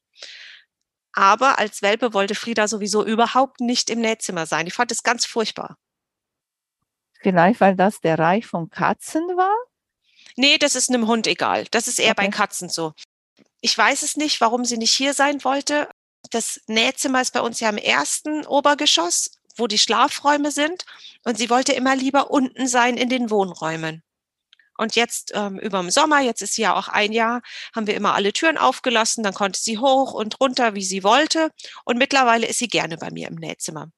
Aber 1.14 1.60
als 1.60 1.82
Welpe 1.82 2.14
wollte 2.14 2.36
Frieda 2.36 2.68
sowieso 2.68 3.06
überhaupt 3.06 3.62
nicht 3.62 3.90
im 3.90 4.02
Nähzimmer 4.02 4.46
sein. 4.46 4.66
Die 4.66 4.72
fand 4.72 4.92
es 4.92 5.04
ganz 5.04 5.26
furchtbar. 5.26 5.78
Vielleicht, 7.22 7.62
weil 7.62 7.76
das 7.76 8.02
der 8.02 8.20
Reich 8.20 8.46
von 8.46 8.70
Katzen 8.70 9.22
war? 9.38 9.56
Nee, 10.36 10.58
das 10.58 10.76
ist 10.76 10.90
einem 10.90 11.08
Hund 11.08 11.28
egal. 11.28 11.66
Das 11.72 11.88
ist 11.88 12.00
eher 12.00 12.12
okay. 12.12 12.26
bei 12.26 12.28
Katzen 12.30 12.68
so. 12.68 12.94
Ich 13.62 13.78
weiß 13.78 14.04
es 14.04 14.18
nicht, 14.18 14.42
warum 14.42 14.66
sie 14.66 14.78
nicht 14.78 14.94
hier 14.94 15.14
sein 15.14 15.44
wollte 15.44 15.88
das 16.34 16.62
Nähzimmer 16.68 17.22
ist 17.22 17.34
bei 17.34 17.42
uns 17.42 17.60
ja 17.60 17.70
im 17.70 17.78
ersten 17.78 18.46
Obergeschoss, 18.46 19.40
wo 19.56 19.68
die 19.68 19.78
Schlafräume 19.78 20.52
sind. 20.52 20.86
Und 21.24 21.38
sie 21.38 21.50
wollte 21.50 21.74
immer 21.74 21.96
lieber 21.96 22.32
unten 22.32 22.68
sein 22.68 22.98
in 22.98 23.10
den 23.10 23.30
Wohnräumen. 23.30 24.04
Und 24.78 24.96
jetzt 24.96 25.32
ähm, 25.36 25.60
über 25.60 25.80
dem 25.80 25.92
Sommer, 25.92 26.22
jetzt 26.22 26.42
ist 26.42 26.56
sie 26.56 26.64
ja 26.64 26.76
auch 26.76 26.88
ein 26.88 27.12
Jahr, 27.12 27.42
haben 27.76 27.86
wir 27.86 27.96
immer 27.96 28.16
alle 28.16 28.34
Türen 28.34 28.58
aufgelassen. 28.58 29.24
Dann 29.24 29.34
konnte 29.34 29.60
sie 29.60 29.78
hoch 29.78 30.14
und 30.14 30.40
runter, 30.40 30.74
wie 30.74 30.84
sie 30.84 31.04
wollte. 31.04 31.52
Und 31.86 31.98
mittlerweile 31.98 32.48
ist 32.48 32.60
sie 32.60 32.68
gerne 32.68 32.98
bei 32.98 33.12
mir 33.12 33.28
im 33.28 33.36
Nähzimmer. 33.36 33.92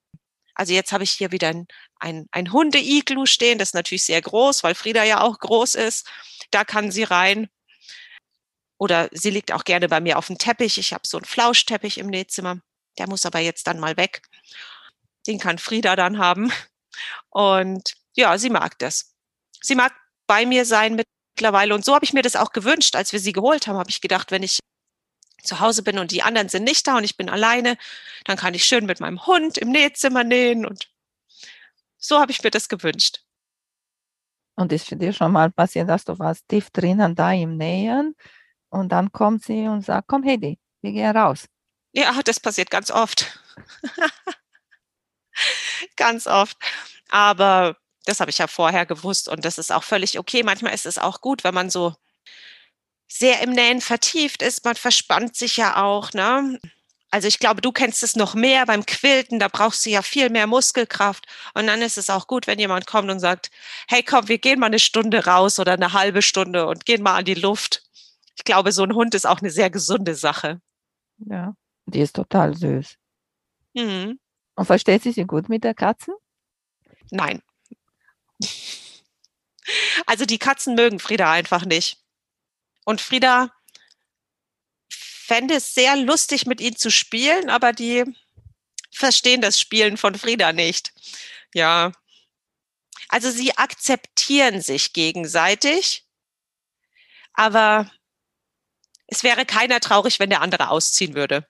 Also 0.53 0.73
jetzt 0.73 0.91
habe 0.91 1.03
ich 1.03 1.11
hier 1.11 1.31
wieder 1.31 1.49
ein, 1.49 1.67
ein, 1.99 2.27
ein 2.31 2.51
Hunde-Iglu 2.51 3.25
stehen. 3.25 3.57
Das 3.57 3.69
ist 3.69 3.75
natürlich 3.75 4.03
sehr 4.03 4.21
groß, 4.21 4.63
weil 4.63 4.75
Frieda 4.75 5.03
ja 5.03 5.21
auch 5.21 5.39
groß 5.39 5.75
ist. 5.75 6.07
Da 6.51 6.63
kann 6.65 6.91
sie 6.91 7.03
rein. 7.03 7.47
Oder 8.77 9.09
sie 9.11 9.29
liegt 9.29 9.51
auch 9.51 9.63
gerne 9.63 9.87
bei 9.87 10.01
mir 10.01 10.17
auf 10.17 10.27
dem 10.27 10.37
Teppich. 10.37 10.77
Ich 10.77 10.93
habe 10.93 11.07
so 11.07 11.17
einen 11.17 11.25
Flauschteppich 11.25 11.97
im 11.97 12.07
Nähzimmer. 12.07 12.59
Der 12.97 13.07
muss 13.07 13.25
aber 13.25 13.39
jetzt 13.39 13.67
dann 13.67 13.79
mal 13.79 13.97
weg. 13.97 14.21
Den 15.27 15.39
kann 15.39 15.57
Frieda 15.57 15.95
dann 15.95 16.17
haben. 16.17 16.51
Und 17.29 17.95
ja, 18.15 18.37
sie 18.37 18.49
mag 18.49 18.77
das. 18.79 19.13
Sie 19.61 19.75
mag 19.75 19.93
bei 20.27 20.45
mir 20.45 20.65
sein 20.65 21.01
mittlerweile. 21.35 21.73
Und 21.73 21.85
so 21.85 21.93
habe 21.93 22.05
ich 22.05 22.13
mir 22.13 22.21
das 22.21 22.35
auch 22.35 22.51
gewünscht, 22.51 22.95
als 22.95 23.13
wir 23.13 23.19
sie 23.19 23.33
geholt 23.33 23.67
haben, 23.67 23.77
habe 23.77 23.89
ich 23.89 24.01
gedacht, 24.01 24.31
wenn 24.31 24.43
ich 24.43 24.59
zu 25.43 25.59
Hause 25.59 25.83
bin 25.83 25.99
und 25.99 26.11
die 26.11 26.23
anderen 26.23 26.49
sind 26.49 26.63
nicht 26.63 26.87
da 26.87 26.97
und 26.97 27.03
ich 27.03 27.17
bin 27.17 27.29
alleine, 27.29 27.77
dann 28.25 28.37
kann 28.37 28.53
ich 28.53 28.65
schön 28.65 28.85
mit 28.85 28.99
meinem 28.99 29.25
Hund 29.25 29.57
im 29.57 29.69
Nähzimmer 29.69 30.23
nähen. 30.23 30.65
Und 30.65 30.89
so 31.97 32.19
habe 32.19 32.31
ich 32.31 32.43
mir 32.43 32.51
das 32.51 32.67
gewünscht. 32.67 33.21
Und 34.55 34.71
ist 34.71 34.87
für 34.87 34.95
dich 34.95 35.17
schon 35.17 35.33
mal 35.33 35.51
passiert, 35.51 35.89
dass 35.89 36.05
du 36.05 36.17
warst 36.17 36.47
tief 36.47 36.69
drinnen 36.71 37.15
da 37.15 37.31
im 37.33 37.57
Nähen 37.57 38.15
und 38.75 38.89
dann 38.89 39.11
kommt 39.11 39.43
sie 39.43 39.67
und 39.67 39.83
sagt, 39.83 40.07
komm 40.07 40.23
Hedi, 40.23 40.59
wir 40.81 40.91
gehen 40.91 41.15
raus. 41.15 41.45
Ja, 41.93 42.21
das 42.23 42.39
passiert 42.39 42.69
ganz 42.69 42.91
oft. 42.91 43.39
ganz 45.95 46.27
oft. 46.27 46.57
Aber 47.09 47.77
das 48.05 48.19
habe 48.19 48.31
ich 48.31 48.37
ja 48.37 48.47
vorher 48.47 48.85
gewusst 48.85 49.29
und 49.29 49.45
das 49.45 49.57
ist 49.57 49.71
auch 49.71 49.83
völlig 49.83 50.19
okay. 50.19 50.43
Manchmal 50.43 50.73
ist 50.73 50.85
es 50.85 50.97
auch 50.97 51.21
gut, 51.21 51.43
wenn 51.43 51.53
man 51.53 51.69
so 51.69 51.95
sehr 53.07 53.41
im 53.41 53.51
Nähen 53.51 53.79
vertieft 53.79 54.41
ist. 54.41 54.65
Man 54.65 54.75
verspannt 54.75 55.37
sich 55.37 55.55
ja 55.55 55.81
auch. 55.81 56.11
Ne? 56.11 56.59
Also 57.11 57.29
ich 57.29 57.39
glaube, 57.39 57.61
du 57.61 57.71
kennst 57.71 58.03
es 58.03 58.17
noch 58.17 58.35
mehr 58.35 58.65
beim 58.65 58.85
Quilten, 58.85 59.39
da 59.39 59.47
brauchst 59.47 59.85
du 59.85 59.89
ja 59.89 60.01
viel 60.01 60.29
mehr 60.29 60.47
Muskelkraft. 60.47 61.25
Und 61.53 61.67
dann 61.67 61.81
ist 61.81 61.97
es 61.97 62.09
auch 62.09 62.27
gut, 62.27 62.45
wenn 62.45 62.59
jemand 62.59 62.87
kommt 62.87 63.09
und 63.09 63.21
sagt, 63.21 63.51
hey 63.87 64.03
komm, 64.03 64.27
wir 64.27 64.37
gehen 64.37 64.59
mal 64.59 64.65
eine 64.65 64.79
Stunde 64.79 65.25
raus 65.25 65.59
oder 65.59 65.73
eine 65.73 65.93
halbe 65.93 66.21
Stunde 66.21 66.67
und 66.67 66.85
gehen 66.85 67.03
mal 67.03 67.15
an 67.15 67.25
die 67.25 67.35
Luft 67.35 67.84
glaube, 68.45 68.71
so 68.71 68.83
ein 68.83 68.93
Hund 68.93 69.15
ist 69.15 69.25
auch 69.25 69.41
eine 69.41 69.49
sehr 69.49 69.69
gesunde 69.69 70.15
Sache. 70.15 70.61
Ja, 71.17 71.55
die 71.85 71.99
ist 71.99 72.15
total 72.15 72.55
süß. 72.55 72.97
Mhm. 73.73 74.19
Und 74.55 74.65
versteht 74.65 75.03
sie 75.03 75.11
sich 75.11 75.27
gut 75.27 75.49
mit 75.49 75.63
der 75.63 75.73
Katze? 75.73 76.13
Nein. 77.11 77.41
Also 80.05 80.25
die 80.25 80.37
Katzen 80.37 80.75
mögen 80.75 80.99
Frieda 80.99 81.31
einfach 81.31 81.65
nicht. 81.65 81.99
Und 82.85 83.01
Frieda 83.01 83.51
fände 84.89 85.55
es 85.55 85.73
sehr 85.73 85.95
lustig, 85.95 86.45
mit 86.45 86.61
ihnen 86.61 86.75
zu 86.75 86.91
spielen, 86.91 87.49
aber 87.49 87.73
die 87.73 88.05
verstehen 88.91 89.41
das 89.41 89.59
Spielen 89.59 89.97
von 89.97 90.15
Frieda 90.15 90.53
nicht. 90.53 90.93
Ja. 91.53 91.91
Also 93.09 93.31
sie 93.31 93.57
akzeptieren 93.57 94.61
sich 94.61 94.93
gegenseitig, 94.93 96.05
aber 97.33 97.91
es 99.07 99.23
wäre 99.23 99.45
keiner 99.45 99.79
traurig, 99.79 100.19
wenn 100.19 100.29
der 100.29 100.41
andere 100.41 100.69
ausziehen 100.69 101.15
würde. 101.15 101.45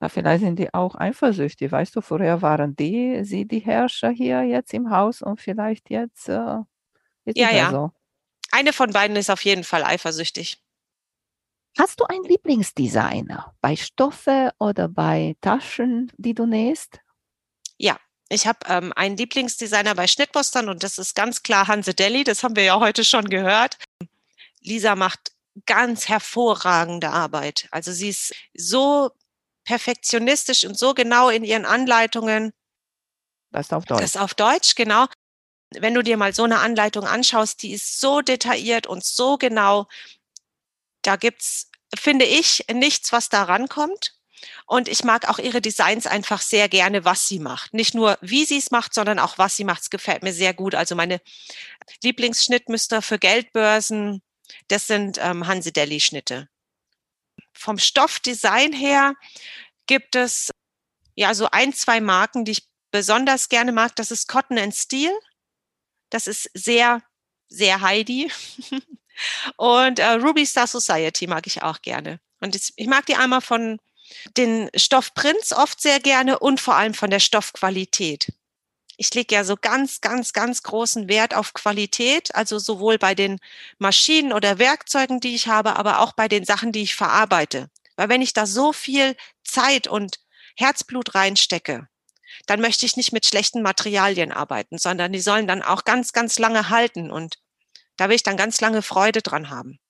Na, 0.00 0.08
vielleicht 0.08 0.42
sind 0.42 0.58
die 0.58 0.74
auch 0.74 0.96
eifersüchtig. 0.96 1.70
Weißt 1.70 1.94
du, 1.94 2.00
vorher 2.00 2.42
waren 2.42 2.74
die, 2.74 3.24
sie 3.24 3.46
die 3.46 3.60
Herrscher 3.60 4.10
hier 4.10 4.42
jetzt 4.42 4.74
im 4.74 4.90
Haus 4.90 5.22
und 5.22 5.40
vielleicht 5.40 5.90
jetzt 5.90 6.28
äh, 6.28 6.58
ja, 7.24 7.50
ja. 7.50 7.70
So. 7.70 7.90
Eine 8.50 8.72
von 8.72 8.90
beiden 8.90 9.16
ist 9.16 9.30
auf 9.30 9.44
jeden 9.44 9.64
Fall 9.64 9.84
eifersüchtig. 9.84 10.60
Hast 11.78 12.00
du 12.00 12.04
einen 12.04 12.24
Lieblingsdesigner 12.24 13.54
bei 13.62 13.76
Stoffe 13.76 14.52
oder 14.58 14.88
bei 14.88 15.36
Taschen, 15.40 16.12
die 16.16 16.34
du 16.34 16.44
nähst? 16.44 17.00
Ja, 17.78 17.98
ich 18.28 18.46
habe 18.46 18.58
ähm, 18.68 18.92
einen 18.94 19.16
Lieblingsdesigner 19.16 19.94
bei 19.94 20.06
Schnittmustern 20.06 20.68
und 20.68 20.82
das 20.82 20.98
ist 20.98 21.14
ganz 21.14 21.42
klar 21.42 21.68
Hanse 21.68 21.94
Deli. 21.94 22.24
Das 22.24 22.42
haben 22.42 22.56
wir 22.56 22.64
ja 22.64 22.78
heute 22.78 23.04
schon 23.04 23.24
gehört. 23.24 23.78
Lisa 24.60 24.96
macht 24.96 25.32
ganz 25.66 26.08
hervorragende 26.08 27.10
Arbeit. 27.10 27.68
Also 27.70 27.92
sie 27.92 28.08
ist 28.08 28.34
so 28.54 29.10
perfektionistisch 29.64 30.64
und 30.64 30.78
so 30.78 30.94
genau 30.94 31.28
in 31.28 31.44
ihren 31.44 31.64
Anleitungen. 31.64 32.52
Das 33.50 33.66
ist 33.66 33.72
auf 33.72 33.84
Deutsch. 33.84 34.00
Das 34.00 34.14
ist 34.14 34.20
auf 34.20 34.34
Deutsch, 34.34 34.74
genau. 34.74 35.06
Wenn 35.74 35.94
du 35.94 36.02
dir 36.02 36.16
mal 36.16 36.34
so 36.34 36.44
eine 36.44 36.58
Anleitung 36.58 37.06
anschaust, 37.06 37.62
die 37.62 37.72
ist 37.72 37.98
so 37.98 38.20
detailliert 38.20 38.86
und 38.86 39.04
so 39.04 39.38
genau. 39.38 39.86
Da 41.02 41.16
gibt's 41.16 41.70
finde 41.98 42.24
ich, 42.24 42.64
nichts, 42.72 43.12
was 43.12 43.28
da 43.28 43.44
rankommt. 43.44 44.14
Und 44.66 44.88
ich 44.88 45.04
mag 45.04 45.28
auch 45.28 45.38
ihre 45.38 45.60
Designs 45.60 46.06
einfach 46.06 46.42
sehr 46.42 46.68
gerne, 46.68 47.04
was 47.04 47.28
sie 47.28 47.38
macht. 47.38 47.74
Nicht 47.74 47.94
nur, 47.94 48.18
wie 48.22 48.44
sie 48.44 48.58
es 48.58 48.70
macht, 48.72 48.92
sondern 48.92 49.18
auch, 49.18 49.38
was 49.38 49.56
sie 49.56 49.64
macht. 49.64 49.82
Es 49.82 49.90
gefällt 49.90 50.22
mir 50.22 50.32
sehr 50.32 50.52
gut. 50.52 50.74
Also 50.74 50.96
meine 50.96 51.20
Lieblingsschnittmuster 52.02 53.02
für 53.02 53.18
Geldbörsen, 53.18 54.20
das 54.68 54.86
sind 54.86 55.18
ähm, 55.20 55.46
Hanse 55.46 55.72
Deli 55.72 56.00
Schnitte. 56.00 56.48
Vom 57.52 57.78
Stoffdesign 57.78 58.72
her 58.72 59.14
gibt 59.86 60.16
es 60.16 60.50
ja 61.14 61.34
so 61.34 61.48
ein, 61.50 61.72
zwei 61.72 62.00
Marken, 62.00 62.44
die 62.44 62.52
ich 62.52 62.68
besonders 62.90 63.48
gerne 63.48 63.72
mag. 63.72 63.96
Das 63.96 64.10
ist 64.10 64.28
Cotton 64.28 64.58
and 64.58 64.74
Steel. 64.74 65.12
Das 66.10 66.26
ist 66.26 66.50
sehr, 66.54 67.02
sehr 67.48 67.80
Heidi. 67.80 68.30
Und 69.56 69.98
äh, 69.98 70.12
Ruby 70.12 70.46
Star 70.46 70.66
Society 70.66 71.26
mag 71.26 71.46
ich 71.46 71.62
auch 71.62 71.82
gerne. 71.82 72.20
Und 72.40 72.56
ich 72.56 72.86
mag 72.86 73.06
die 73.06 73.14
einmal 73.14 73.40
von 73.40 73.78
den 74.36 74.70
Stoffprints 74.74 75.52
oft 75.52 75.80
sehr 75.80 76.00
gerne 76.00 76.38
und 76.38 76.60
vor 76.60 76.74
allem 76.74 76.94
von 76.94 77.10
der 77.10 77.20
Stoffqualität. 77.20 78.32
Ich 79.02 79.12
lege 79.14 79.34
ja 79.34 79.42
so 79.42 79.56
ganz, 79.60 80.00
ganz, 80.00 80.32
ganz 80.32 80.62
großen 80.62 81.08
Wert 81.08 81.34
auf 81.34 81.54
Qualität, 81.54 82.32
also 82.36 82.60
sowohl 82.60 82.98
bei 82.98 83.16
den 83.16 83.40
Maschinen 83.78 84.32
oder 84.32 84.60
Werkzeugen, 84.60 85.18
die 85.18 85.34
ich 85.34 85.48
habe, 85.48 85.74
aber 85.74 85.98
auch 85.98 86.12
bei 86.12 86.28
den 86.28 86.44
Sachen, 86.44 86.70
die 86.70 86.82
ich 86.82 86.94
verarbeite. 86.94 87.68
Weil 87.96 88.08
wenn 88.08 88.22
ich 88.22 88.32
da 88.32 88.46
so 88.46 88.72
viel 88.72 89.16
Zeit 89.42 89.88
und 89.88 90.20
Herzblut 90.54 91.16
reinstecke, 91.16 91.88
dann 92.46 92.60
möchte 92.60 92.86
ich 92.86 92.96
nicht 92.96 93.12
mit 93.12 93.26
schlechten 93.26 93.60
Materialien 93.60 94.30
arbeiten, 94.30 94.78
sondern 94.78 95.12
die 95.12 95.20
sollen 95.20 95.48
dann 95.48 95.62
auch 95.62 95.82
ganz, 95.82 96.12
ganz 96.12 96.38
lange 96.38 96.68
halten 96.68 97.10
und 97.10 97.38
da 97.96 98.08
will 98.08 98.14
ich 98.14 98.22
dann 98.22 98.36
ganz 98.36 98.60
lange 98.60 98.82
Freude 98.82 99.20
dran 99.20 99.50
haben. 99.50 99.80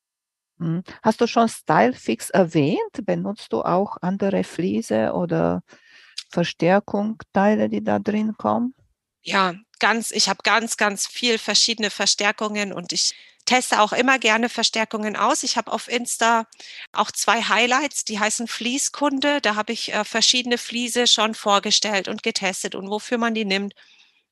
Mhm. 0.56 0.84
Hast 1.02 1.20
du 1.20 1.26
schon 1.26 1.50
Stylefix 1.50 2.30
erwähnt? 2.30 3.04
Benutzt 3.04 3.52
du 3.52 3.60
auch 3.60 3.98
andere 4.00 4.42
Fliese 4.42 5.12
oder 5.12 5.64
Verstärkungsteile, 6.30 7.68
die 7.68 7.84
da 7.84 7.98
drin 7.98 8.38
kommen? 8.38 8.74
Ja, 9.22 9.54
ganz, 9.78 10.10
ich 10.10 10.28
habe 10.28 10.40
ganz, 10.42 10.76
ganz 10.76 11.06
viel 11.06 11.38
verschiedene 11.38 11.90
Verstärkungen 11.90 12.72
und 12.72 12.92
ich 12.92 13.14
teste 13.44 13.80
auch 13.80 13.92
immer 13.92 14.18
gerne 14.18 14.48
Verstärkungen 14.48 15.16
aus. 15.16 15.42
Ich 15.42 15.56
habe 15.56 15.72
auf 15.72 15.88
Insta 15.88 16.46
auch 16.92 17.10
zwei 17.10 17.42
Highlights, 17.42 18.04
die 18.04 18.18
heißen 18.18 18.48
Fließkunde. 18.48 19.40
Da 19.40 19.54
habe 19.56 19.72
ich 19.72 19.92
äh, 19.92 20.04
verschiedene 20.04 20.58
Fliese 20.58 21.06
schon 21.06 21.34
vorgestellt 21.34 22.08
und 22.08 22.22
getestet 22.22 22.74
und 22.74 22.88
wofür 22.90 23.18
man 23.18 23.34
die 23.34 23.44
nimmt. 23.44 23.74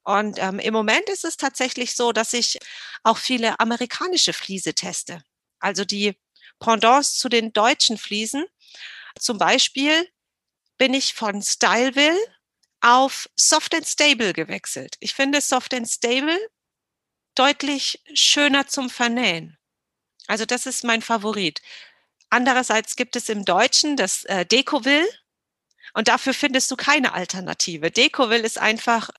Und 0.05 0.38
ähm, 0.40 0.59
im 0.59 0.72
Moment 0.74 1.09
ist 1.11 1.24
es 1.24 1.37
tatsächlich 1.37 1.94
so, 1.94 2.12
dass 2.12 2.33
ich 2.33 2.59
auch 3.05 3.18
viele 3.18 3.61
amerikanische 3.61 4.33
Fliese 4.33 4.74
teste. 4.74 5.22
Also 5.61 5.85
die 5.85 6.16
Pendants 6.61 7.18
zu 7.18 7.29
den 7.29 7.53
deutschen 7.53 7.98
Fliesen. 7.98 8.44
Zum 9.18 9.38
Beispiel 9.38 10.09
bin 10.79 10.94
ich 10.94 11.14
von 11.14 11.42
Styleville 11.42 12.18
auf 12.81 13.29
Soft 13.37 13.75
and 13.75 13.87
Stable 13.87 14.33
gewechselt. 14.33 14.97
Ich 15.01 15.14
finde 15.14 15.40
Soft 15.40 15.75
and 15.75 15.88
Stable 15.88 16.38
deutlich 17.35 18.03
schöner 18.14 18.66
zum 18.66 18.90
Vernähen. 18.90 19.59
Also 20.27 20.47
das 20.47 20.66
ist 20.66 20.85
mein 20.85 21.03
Favorit. 21.03 21.61
Andererseits 22.31 22.97
gibt 22.97 23.16
es 23.16 23.29
im 23.29 23.45
Deutschen 23.45 23.97
das 23.97 24.25
äh, 24.25 24.47
Decoville 24.47 25.09
und 25.95 26.09
dafür 26.09 26.35
findest 26.35 26.71
du 26.71 26.77
keine 26.77 27.12
Alternative. 27.12 27.90
Decoville 27.90 28.45
ist 28.45 28.59
einfach 28.59 29.11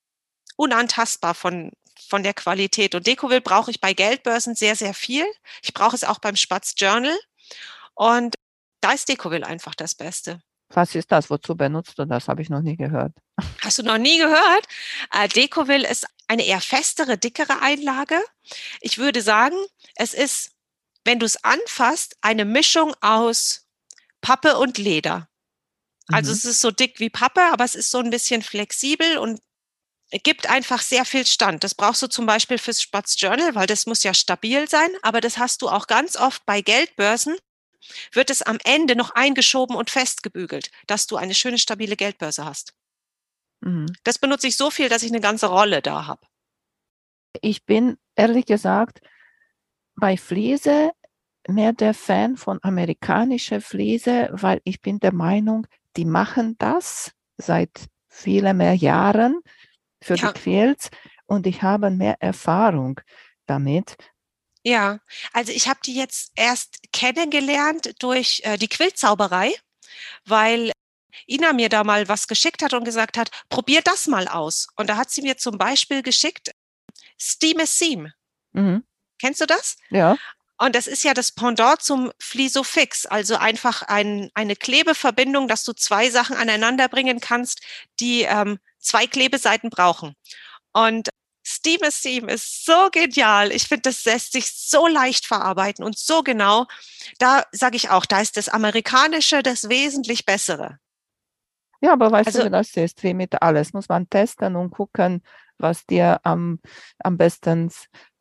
unantastbar 0.56 1.36
von, 1.36 1.72
von 2.08 2.24
der 2.24 2.34
Qualität. 2.34 2.96
Und 2.96 3.08
Decoville 3.08 3.42
brauche 3.42 3.72
ich 3.72 3.82
bei 3.82 3.94
Geldbörsen 3.94 4.56
sehr, 4.56 4.76
sehr 4.76 4.94
viel. 4.94 5.26
Ich 5.62 5.74
brauche 5.74 5.96
es 5.96 6.04
auch 6.04 6.20
beim 6.20 6.36
Spatz 6.36 6.76
Journal. 6.78 7.18
Und 7.96 8.36
da 8.80 8.94
ist 8.94 9.10
Decoville 9.10 9.46
einfach 9.46 9.76
das 9.76 9.96
Beste. 9.96 10.42
Was 10.74 10.96
ist 10.96 11.12
das? 11.12 11.30
Wozu 11.30 11.56
benutzt 11.56 11.98
du 12.00 12.06
das? 12.06 12.28
Habe 12.28 12.42
ich 12.42 12.50
noch 12.50 12.62
nie 12.62 12.78
gehört. 12.78 13.14
Hast 13.62 13.78
du 13.78 13.84
noch 13.84 13.98
nie 13.98 14.18
gehört? 14.18 14.68
Äh, 15.12 15.28
Decoville 15.28 15.88
ist 15.88 16.06
eine 16.28 16.46
eher 16.46 16.62
festere, 16.62 17.18
dickere 17.18 17.62
Einlage. 17.62 18.20
Ich 18.80 18.98
würde 18.98 19.22
sagen, 19.22 19.58
es 19.96 20.14
ist, 20.14 20.52
wenn 21.04 21.20
du 21.20 21.26
es 21.26 21.44
anfasst, 21.44 22.16
eine 22.22 22.46
Mischung 22.46 22.94
aus 23.02 23.68
Pappe 24.22 24.58
und 24.58 24.78
Leder. 24.78 25.28
Also 26.12 26.32
mhm. 26.32 26.38
es 26.38 26.46
ist 26.46 26.62
so 26.62 26.72
dick 26.72 27.00
wie 27.00 27.10
Pappe, 27.10 27.42
aber 27.52 27.66
es 27.66 27.76
ist 27.76 27.92
so 27.92 28.00
ein 28.00 28.10
bisschen 28.10 28.42
flexibel 28.42 29.18
und 29.18 29.42
gibt 30.24 30.50
einfach 30.50 30.82
sehr 30.82 31.06
viel 31.06 31.26
Stand. 31.26 31.64
Das 31.64 31.76
brauchst 31.76 32.02
du 32.02 32.08
zum 32.08 32.26
Beispiel 32.26 32.58
fürs 32.58 32.82
Spatz 32.82 33.16
Journal, 33.20 33.56
weil 33.56 33.68
das 33.68 33.86
muss 33.86 34.04
ja 34.04 34.14
stabil 34.14 34.70
sein, 34.70 34.90
aber 35.02 35.22
das 35.22 35.38
hast 35.38 35.62
du 35.62 35.70
auch 35.70 35.88
ganz 35.88 36.18
oft 36.18 36.46
bei 36.46 36.62
Geldbörsen, 36.62 37.36
wird 38.12 38.30
es 38.30 38.42
am 38.42 38.58
Ende 38.64 38.96
noch 38.96 39.12
eingeschoben 39.12 39.76
und 39.76 39.90
festgebügelt, 39.90 40.72
dass 40.88 41.08
du 41.08 41.18
eine 41.18 41.34
schöne, 41.34 41.58
stabile 41.58 41.96
Geldbörse 41.96 42.46
hast. 42.46 42.74
Mhm. 43.62 43.88
Das 44.04 44.20
benutze 44.20 44.48
ich 44.48 44.58
so 44.58 44.70
viel, 44.72 44.90
dass 44.90 45.04
ich 45.04 45.12
eine 45.12 45.22
ganze 45.22 45.48
Rolle 45.48 45.82
da 45.82 46.08
habe. 46.08 46.26
Ich 47.42 47.66
bin 47.66 47.98
ehrlich 48.16 48.46
gesagt 48.46 49.02
bei 49.96 50.18
Fliese 50.18 50.92
mehr 51.48 51.74
der 51.74 51.94
Fan 51.94 52.38
von 52.38 52.60
amerikanischer 52.62 53.62
Fliese, 53.62 54.30
weil 54.32 54.62
ich 54.64 54.82
bin 54.82 55.00
der 55.00 55.14
Meinung, 55.14 55.68
die 55.98 56.06
machen 56.06 56.56
das 56.58 57.12
seit 57.38 57.88
vielen 58.08 58.58
mehr 58.58 58.76
Jahren 58.76 59.42
für 60.02 60.16
ja. 60.16 60.32
die 60.32 60.40
Quilts 60.40 60.90
und 61.26 61.48
ich 61.48 61.64
habe 61.64 61.90
mehr 61.90 62.18
Erfahrung 62.20 63.00
damit. 63.46 63.96
Ja, 64.64 65.00
also 65.34 65.52
ich 65.52 65.68
habe 65.68 65.80
die 65.84 65.96
jetzt 65.96 66.32
erst 66.36 66.80
kennengelernt 66.94 67.96
durch 68.00 68.42
äh, 68.44 68.58
die 68.58 68.68
Quiltzauberei, 68.68 69.54
weil 70.26 70.72
Ina 71.28 71.54
mir 71.54 71.70
da 71.70 71.84
mal 71.84 72.08
was 72.08 72.28
geschickt 72.28 72.62
hat 72.62 72.74
und 72.74 72.84
gesagt 72.84 73.18
hat, 73.18 73.32
probier 73.50 73.82
das 73.82 74.08
mal 74.08 74.28
aus. 74.28 74.68
Und 74.76 74.90
da 74.90 74.98
hat 74.98 75.10
sie 75.10 75.22
mir 75.22 75.38
zum 75.38 75.58
Beispiel 75.58 76.04
geschickt 76.04 76.52
Steam 77.20 77.60
a 77.60 77.66
Seam. 77.66 78.12
Mhm. 78.54 78.84
Kennst 79.20 79.42
du 79.42 79.46
das? 79.46 79.78
Ja. 79.90 80.18
Und 80.58 80.76
das 80.76 80.86
ist 80.86 81.04
ja 81.04 81.16
das 81.16 81.32
Pendant 81.32 81.82
zum 81.82 82.12
Flisofix, 82.20 83.08
also 83.08 83.36
einfach 83.36 83.82
ein, 83.82 84.30
eine 84.36 84.56
Klebeverbindung, 84.56 85.48
dass 85.48 85.64
du 85.64 85.74
zwei 85.74 86.12
Sachen 86.12 86.36
aneinander 86.36 86.88
bringen 86.88 87.20
kannst, 87.20 87.62
die 88.00 88.24
ähm, 88.24 88.60
zwei 88.78 89.08
Klebeseiten 89.08 89.72
brauchen. 89.72 90.14
Und 90.72 91.10
Steam 91.62 91.92
Steam 91.92 92.28
ist 92.28 92.66
so 92.66 92.90
genial. 92.92 93.52
Ich 93.52 93.68
finde, 93.68 93.84
das 93.84 94.04
lässt 94.06 94.32
sich 94.32 94.52
so 94.52 94.88
leicht 94.88 95.28
verarbeiten 95.28 95.86
und 95.86 95.96
so 95.96 96.24
genau. 96.24 96.66
Da 97.20 97.44
sage 97.52 97.76
ich 97.76 97.92
auch, 97.92 98.08
da 98.08 98.20
ist 98.20 98.36
das 98.36 98.50
Amerikanische 98.50 99.44
das 99.44 99.70
wesentlich 99.70 100.26
Bessere. 100.26 100.80
Ja, 101.80 101.94
aber 101.94 102.12
weißt 102.12 102.28
also, 102.28 102.40
du, 102.40 102.46
wie 102.46 102.50
das 102.50 102.76
ist? 102.76 103.04
Wie 103.04 103.14
mit 103.14 103.40
alles. 103.44 103.74
Muss 103.74 103.90
man 103.90 104.10
testen 104.10 104.56
und 104.56 104.72
gucken, 104.72 105.22
was 105.60 105.86
dir 105.86 106.20
am, 106.24 106.60
am 106.98 107.18
besten 107.18 107.72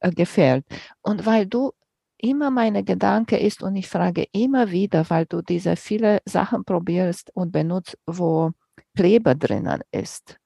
äh, 0.01 0.11
gefällt. 0.11 0.67
Und 1.01 1.25
weil 1.25 1.47
du 1.47 1.73
immer 2.19 2.51
meine 2.51 2.85
Gedanke 2.85 3.39
ist 3.39 3.63
und 3.63 3.75
ich 3.77 3.89
frage 3.89 4.27
immer 4.33 4.71
wieder, 4.71 5.09
weil 5.09 5.25
du 5.25 5.41
diese 5.41 5.77
viele 5.77 6.21
Sachen 6.27 6.65
probierst 6.65 7.31
und 7.35 7.53
benutzt, 7.53 7.97
wo 8.07 8.51
Kleber 8.95 9.35
drinnen 9.35 9.81
ist. 9.93 10.39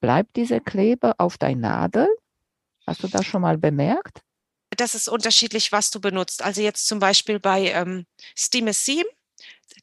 Bleibt 0.00 0.36
diese 0.36 0.60
Kleber 0.60 1.14
auf 1.16 1.38
dein 1.38 1.60
Nadel? 1.60 2.08
Hast 2.86 3.02
du 3.02 3.08
das 3.08 3.26
schon 3.26 3.42
mal 3.42 3.58
bemerkt? 3.58 4.20
Das 4.70 4.94
ist 4.94 5.08
unterschiedlich, 5.08 5.72
was 5.72 5.90
du 5.90 6.00
benutzt. 6.00 6.42
Also 6.42 6.60
jetzt 6.60 6.86
zum 6.86 6.98
Beispiel 6.98 7.40
bei 7.40 7.70
ähm, 7.70 8.06
Steam 8.36 8.72
Seam, 8.72 9.04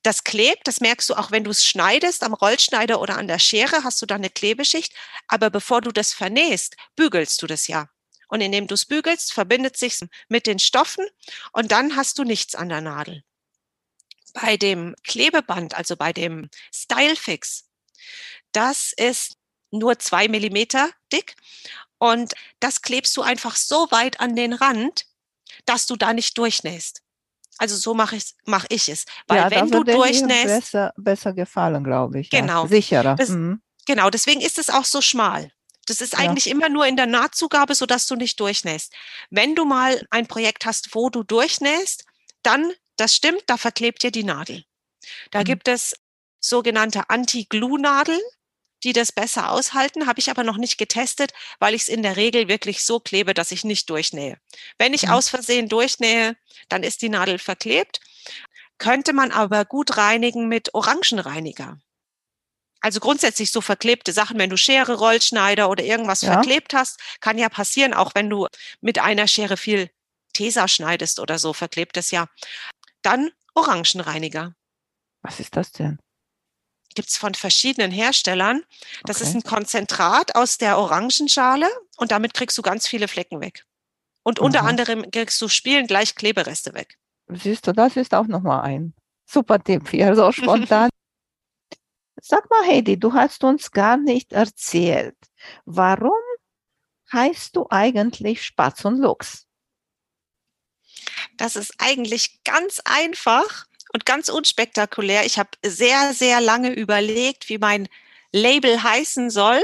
das 0.04 0.24
klebt, 0.24 0.68
das 0.68 0.82
merkst 0.82 1.10
du 1.10 1.16
auch, 1.16 1.32
wenn 1.32 1.44
du 1.44 1.52
es 1.52 1.66
schneidest, 1.66 2.24
am 2.24 2.34
Rollschneider 2.34 3.00
oder 3.02 3.18
an 3.18 3.28
der 3.28 3.40
Schere 3.40 3.84
hast 3.84 4.02
du 4.02 4.06
da 4.06 4.16
eine 4.16 4.30
Klebeschicht. 4.30 4.94
Aber 5.28 5.50
bevor 5.50 5.82
du 5.82 5.92
das 5.92 6.14
vernähst, 6.14 6.76
bügelst 6.96 7.42
du 7.42 7.48
das 7.48 7.68
ja. 7.68 7.90
Und 8.28 8.42
indem 8.42 8.68
du 8.68 8.74
es 8.74 8.86
bügelst, 8.86 9.34
verbindet 9.34 9.78
sich 9.78 10.00
mit 10.28 10.48
den 10.48 10.60
Stoffen 10.60 11.06
und 11.52 11.72
dann 11.72 11.96
hast 11.96 12.18
du 12.18 12.24
nichts 12.24 12.56
an 12.56 12.70
der 12.70 12.82
Nadel. 12.82 13.24
Bei 14.34 14.58
dem 14.58 14.96
Klebeband, 15.04 15.76
also 15.76 15.96
bei 15.96 16.14
dem 16.14 16.50
Stylefix, 16.74 17.70
das 18.52 18.94
ist 18.94 19.38
nur 19.72 20.00
zwei 20.00 20.28
Millimeter 20.28 20.90
dick 21.12 21.36
und 22.04 22.34
das 22.60 22.82
klebst 22.82 23.16
du 23.16 23.22
einfach 23.22 23.56
so 23.56 23.88
weit 23.90 24.20
an 24.20 24.36
den 24.36 24.52
Rand, 24.52 25.06
dass 25.66 25.86
du 25.86 25.96
da 25.96 26.12
nicht 26.12 26.38
durchnähst. 26.38 27.02
Also 27.60 27.78
so 27.78 27.94
mache 27.94 28.18
ich, 28.18 28.36
mach 28.44 28.66
ich 28.68 28.90
es. 28.90 29.06
Weil 29.28 29.38
ja, 29.38 29.52
wenn 29.52 29.72
du 29.72 29.86
durchnähst. 29.86 30.48
Besser, 30.48 30.94
besser 30.98 31.32
gefallen, 31.32 31.82
glaube 31.82 32.20
ich. 32.20 32.30
Genau. 32.30 32.64
Ja. 32.64 32.68
Sicherer. 32.68 33.16
Das, 33.16 33.30
mhm. 33.30 33.62
Genau, 33.86 34.10
deswegen 34.10 34.42
ist 34.42 34.60
es 34.60 34.70
auch 34.70 34.84
so 34.84 35.00
schmal. 35.00 35.54
Das 35.86 36.02
ist 36.02 36.18
eigentlich 36.18 36.46
ja. 36.46 36.52
immer 36.52 36.68
nur 36.68 36.86
in 36.86 36.98
der 36.98 37.06
Nahtzugabe, 37.06 37.74
sodass 37.74 38.06
du 38.08 38.18
nicht 38.18 38.38
durchnähst. 38.38 38.94
Wenn 39.30 39.56
du 39.56 39.64
mal 39.64 40.06
ein 40.10 40.28
Projekt 40.28 40.66
hast, 40.66 40.94
wo 40.96 41.10
du 41.10 41.24
durchnähst, 41.24 42.04
dann, 42.42 42.74
das 42.98 43.16
stimmt, 43.16 43.44
da 43.48 43.56
verklebt 43.56 44.04
dir 44.04 44.12
die 44.12 44.26
Nadel. 44.26 44.66
Da 45.32 45.40
mhm. 45.40 45.46
gibt 45.46 45.70
es 45.70 45.96
sogenannte 46.42 47.10
Anti-Glue-Nadeln, 47.10 48.20
die 48.84 48.94
das 48.94 49.12
besser 49.12 49.52
aushalten, 49.52 50.08
habe 50.08 50.20
ich 50.20 50.30
aber 50.30 50.44
noch 50.44 50.58
nicht 50.58 50.78
getestet, 50.78 51.34
weil 51.60 51.74
ich 51.74 51.84
es 51.84 51.88
in 51.88 52.04
der 52.04 52.18
Regel 52.18 52.48
wirklich 52.48 52.84
so 52.84 53.00
klebe, 53.00 53.34
dass 53.34 53.52
ich 53.52 53.64
nicht 53.64 53.90
durchnähe. 53.90 54.38
Wenn 54.78 54.94
ich 54.94 55.04
mhm. 55.04 55.12
aus 55.12 55.30
Versehen 55.30 55.70
durchnähe, 55.70 56.36
dann 56.70 56.84
ist 56.84 57.02
die 57.02 57.10
Nadel 57.10 57.40
verklebt. 57.40 58.00
könnte 58.80 59.14
man 59.14 59.32
aber 59.32 59.64
gut 59.66 59.98
reinigen 59.98 60.48
mit 60.50 60.74
Orangenreiniger. 60.74 61.80
Also 62.82 63.00
grundsätzlich 63.00 63.50
so 63.50 63.62
verklebte 63.62 64.12
Sachen, 64.12 64.38
wenn 64.38 64.50
du 64.50 64.58
Schere, 64.58 64.96
Rollschneider 64.96 65.70
oder 65.70 65.86
irgendwas 65.86 66.22
ja. 66.22 66.34
verklebt 66.34 66.74
hast, 66.74 67.00
kann 67.22 67.38
ja 67.38 67.48
passieren, 67.48 67.94
auch 67.94 68.14
wenn 68.14 68.30
du 68.30 68.48
mit 68.82 69.00
einer 69.00 69.28
Schere 69.28 69.56
viel 69.56 69.90
Tesa 70.34 70.68
schneidest 70.68 71.22
oder 71.22 71.40
so, 71.40 71.54
verklebt 71.54 71.96
es 71.96 72.12
ja. 72.12 72.28
Dann 73.02 73.32
Orangenreiniger. 73.54 74.54
Was 75.22 75.40
ist 75.40 75.56
das 75.56 75.72
denn? 75.72 75.98
Gibt 76.96 77.10
es 77.10 77.18
von 77.18 77.34
verschiedenen 77.34 77.92
Herstellern. 77.92 78.64
Das 79.06 79.18
okay. 79.18 79.30
ist 79.30 79.36
ein 79.36 79.44
Konzentrat 79.44 80.36
aus 80.36 80.58
der 80.58 80.78
Orangenschale 80.78 81.68
und 81.98 82.12
damit 82.12 82.34
kriegst 82.34 82.58
du 82.58 82.62
ganz 82.62 82.88
viele 82.88 83.08
Flecken 83.08 83.42
weg. 83.42 83.66
Und 84.24 84.40
Aha. 84.40 84.46
unter 84.46 84.64
anderem 84.64 85.10
kriegst 85.12 85.42
du 85.42 85.48
spielen 85.48 85.88
gleich 85.88 86.16
Klebereste 86.16 86.74
weg. 86.74 86.98
Siehst 87.28 87.68
du, 87.68 87.74
das 87.74 87.96
ist 87.98 88.14
auch 88.14 88.28
nochmal 88.28 88.62
ein 88.62 88.94
super 89.26 89.62
Tipp 89.64 89.90
hier, 89.90 90.16
so 90.16 90.32
spontan. 90.32 90.90
Sag 92.22 92.50
mal, 92.50 92.66
Heidi, 92.68 92.98
du 92.98 93.14
hast 93.14 93.44
uns 93.44 93.72
gar 93.72 93.98
nicht 93.98 94.32
erzählt, 94.32 95.18
warum 95.66 96.14
heißt 97.12 97.56
du 97.56 97.68
eigentlich 97.70 98.44
Spatz 98.44 98.86
und 98.86 99.00
Luchs? 99.00 99.46
Das 101.38 101.56
ist 101.56 101.74
eigentlich 101.80 102.44
ganz 102.44 102.82
einfach 102.86 103.66
und 103.94 104.06
ganz 104.06 104.30
unspektakulär. 104.30 105.26
Ich 105.26 105.40
habe 105.40 105.52
sehr, 105.64 106.14
sehr 106.14 106.42
lange 106.42 106.74
überlegt, 106.74 107.50
wie 107.50 107.60
mein 107.60 107.88
Label 108.32 108.82
heißen 108.82 109.30
soll 109.30 109.62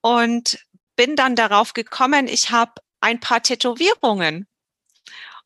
und 0.00 0.58
bin 0.96 1.16
dann 1.16 1.36
darauf 1.36 1.74
gekommen, 1.74 2.26
ich 2.26 2.50
habe 2.50 2.72
ein 3.00 3.20
paar 3.20 3.42
Tätowierungen. 3.42 4.48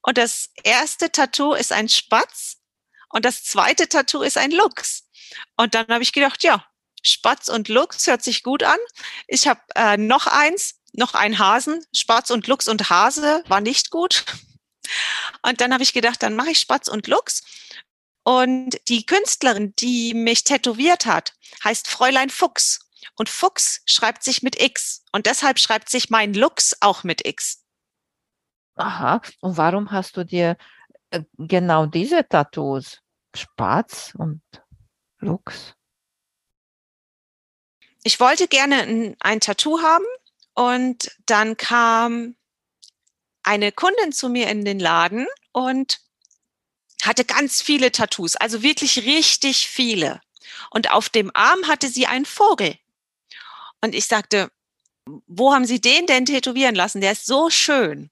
Und 0.02 0.16
das 0.16 0.50
erste 0.62 1.10
Tattoo 1.10 1.54
ist 1.54 1.72
ein 1.72 1.88
Spatz 1.88 2.58
und 3.08 3.24
das 3.24 3.44
zweite 3.44 3.88
Tattoo 3.88 4.22
ist 4.22 4.38
ein 4.38 4.52
Luchs. 4.52 5.08
Und 5.56 5.74
dann 5.74 5.88
habe 5.88 6.02
ich 6.02 6.12
gedacht, 6.12 6.42
ja, 6.42 6.64
Spatz 7.02 7.48
und 7.48 7.68
Luchs 7.68 8.06
hört 8.06 8.22
sich 8.22 8.42
gut 8.42 8.62
an. 8.62 8.78
Ich 9.26 9.48
habe 9.48 9.60
äh, 9.74 9.96
noch 9.96 10.26
eins, 10.26 10.76
noch 10.92 11.14
ein 11.14 11.38
Hasen. 11.38 11.84
Spatz 11.92 12.30
und 12.30 12.46
Luchs 12.46 12.68
und 12.68 12.90
Hase 12.90 13.42
war 13.48 13.60
nicht 13.60 13.90
gut. 13.90 14.24
Und 15.42 15.60
dann 15.60 15.72
habe 15.72 15.82
ich 15.82 15.92
gedacht, 15.92 16.22
dann 16.22 16.34
mache 16.34 16.50
ich 16.50 16.58
Spatz 16.58 16.88
und 16.88 17.06
Luchs. 17.06 17.42
Und 18.24 18.78
die 18.88 19.06
Künstlerin, 19.06 19.74
die 19.76 20.14
mich 20.14 20.44
tätowiert 20.44 21.06
hat, 21.06 21.34
heißt 21.64 21.88
Fräulein 21.88 22.30
Fuchs. 22.30 22.80
Und 23.16 23.28
Fuchs 23.28 23.80
schreibt 23.86 24.22
sich 24.22 24.42
mit 24.42 24.60
X. 24.60 25.02
Und 25.12 25.26
deshalb 25.26 25.58
schreibt 25.58 25.88
sich 25.88 26.10
mein 26.10 26.34
Lux 26.34 26.76
auch 26.80 27.04
mit 27.04 27.26
X. 27.26 27.64
Aha. 28.76 29.20
Und 29.40 29.56
warum 29.56 29.90
hast 29.90 30.16
du 30.16 30.24
dir 30.24 30.56
äh, 31.10 31.22
genau 31.36 31.86
diese 31.86 32.28
Tattoos? 32.28 33.00
Spatz 33.34 34.14
und 34.16 34.42
Lux. 35.18 35.74
Ich 38.04 38.20
wollte 38.20 38.48
gerne 38.48 38.82
ein, 38.82 39.16
ein 39.20 39.40
Tattoo 39.40 39.80
haben 39.82 40.06
und 40.54 41.16
dann 41.26 41.56
kam 41.56 42.36
eine 43.42 43.72
Kundin 43.72 44.12
zu 44.12 44.28
mir 44.28 44.48
in 44.48 44.64
den 44.64 44.78
Laden 44.78 45.26
und 45.52 46.00
hatte 47.02 47.24
ganz 47.24 47.62
viele 47.62 47.92
Tattoos, 47.92 48.36
also 48.36 48.62
wirklich 48.62 49.04
richtig 49.04 49.68
viele. 49.68 50.20
Und 50.70 50.90
auf 50.90 51.08
dem 51.08 51.30
Arm 51.34 51.68
hatte 51.68 51.88
sie 51.88 52.06
einen 52.06 52.24
Vogel. 52.24 52.76
Und 53.80 53.94
ich 53.94 54.06
sagte, 54.06 54.50
wo 55.26 55.54
haben 55.54 55.64
Sie 55.64 55.80
den 55.80 56.06
denn 56.06 56.26
tätowieren 56.26 56.74
lassen? 56.74 57.00
Der 57.00 57.12
ist 57.12 57.26
so 57.26 57.50
schön. 57.50 58.10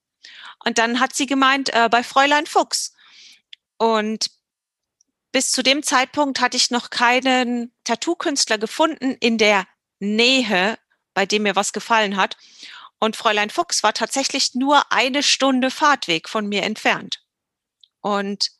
Und 0.64 0.78
dann 0.78 1.00
hat 1.00 1.14
sie 1.14 1.26
gemeint, 1.26 1.72
äh, 1.74 1.88
bei 1.90 2.02
Fräulein 2.02 2.46
Fuchs. 2.46 2.94
Und 3.78 4.30
bis 5.32 5.52
zu 5.52 5.62
dem 5.62 5.82
Zeitpunkt 5.82 6.40
hatte 6.40 6.56
ich 6.56 6.70
noch 6.70 6.90
keinen 6.90 7.72
Tattoo-Künstler 7.84 8.58
gefunden 8.58 9.12
in 9.20 9.38
der 9.38 9.66
Nähe, 9.98 10.78
bei 11.14 11.26
dem 11.26 11.42
mir 11.42 11.56
was 11.56 11.72
gefallen 11.72 12.16
hat. 12.16 12.36
Und 12.98 13.16
Fräulein 13.16 13.50
Fuchs 13.50 13.82
war 13.82 13.92
tatsächlich 13.92 14.54
nur 14.54 14.90
eine 14.90 15.22
Stunde 15.22 15.70
Fahrtweg 15.70 16.28
von 16.28 16.48
mir 16.48 16.62
entfernt. 16.62 17.22
Und 18.00 18.50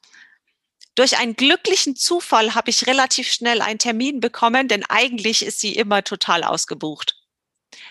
durch 0.96 1.18
einen 1.18 1.36
glücklichen 1.36 1.94
Zufall 1.94 2.54
habe 2.54 2.70
ich 2.70 2.86
relativ 2.86 3.30
schnell 3.30 3.60
einen 3.60 3.78
Termin 3.78 4.18
bekommen, 4.20 4.66
denn 4.66 4.84
eigentlich 4.88 5.44
ist 5.44 5.60
sie 5.60 5.76
immer 5.76 6.02
total 6.02 6.42
ausgebucht. 6.42 7.16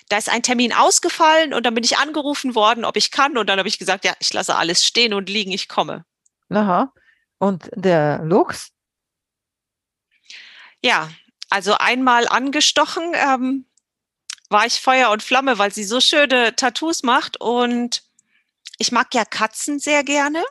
Da 0.10 0.18
ist 0.18 0.30
ein 0.30 0.44
Termin 0.44 0.74
ausgefallen 0.74 1.54
und 1.54 1.65
dann 1.65 1.76
bin 1.76 1.84
ich 1.84 1.98
angerufen 1.98 2.56
worden, 2.56 2.84
ob 2.84 2.98
ich 2.98 3.12
kann. 3.12 3.38
Und 3.38 3.48
dann 3.48 3.60
habe 3.60 3.70
ich 3.70 3.80
gesagt, 3.80 4.06
ja, 4.06 4.13
ich 4.20 4.34
lasse 4.34 4.56
alles 4.56 4.86
stehen 4.86 5.13
und 5.13 5.30
liegen, 5.30 5.52
ich 5.52 5.70
komme. 5.70 6.04
Aha. 6.50 6.91
Und 7.38 7.70
der 7.76 8.20
Lux? 8.24 8.72
Ja, 10.82 11.10
also 11.50 11.76
einmal 11.76 12.28
angestochen 12.28 13.13
ähm, 13.13 13.65
war 14.50 14.65
ich 14.65 14.82
Feuer 14.82 15.12
und 15.12 15.22
Flamme, 15.22 15.58
weil 15.60 15.72
sie 15.72 15.84
so 15.84 16.00
schöne 16.00 16.56
Tattoos 16.56 17.04
macht. 17.04 17.39
Und 17.39 18.04
ich 18.80 18.91
mag 18.91 19.13
ja 19.13 19.26
Katzen 19.26 19.80
sehr 19.80 20.04
gerne. 20.04 20.44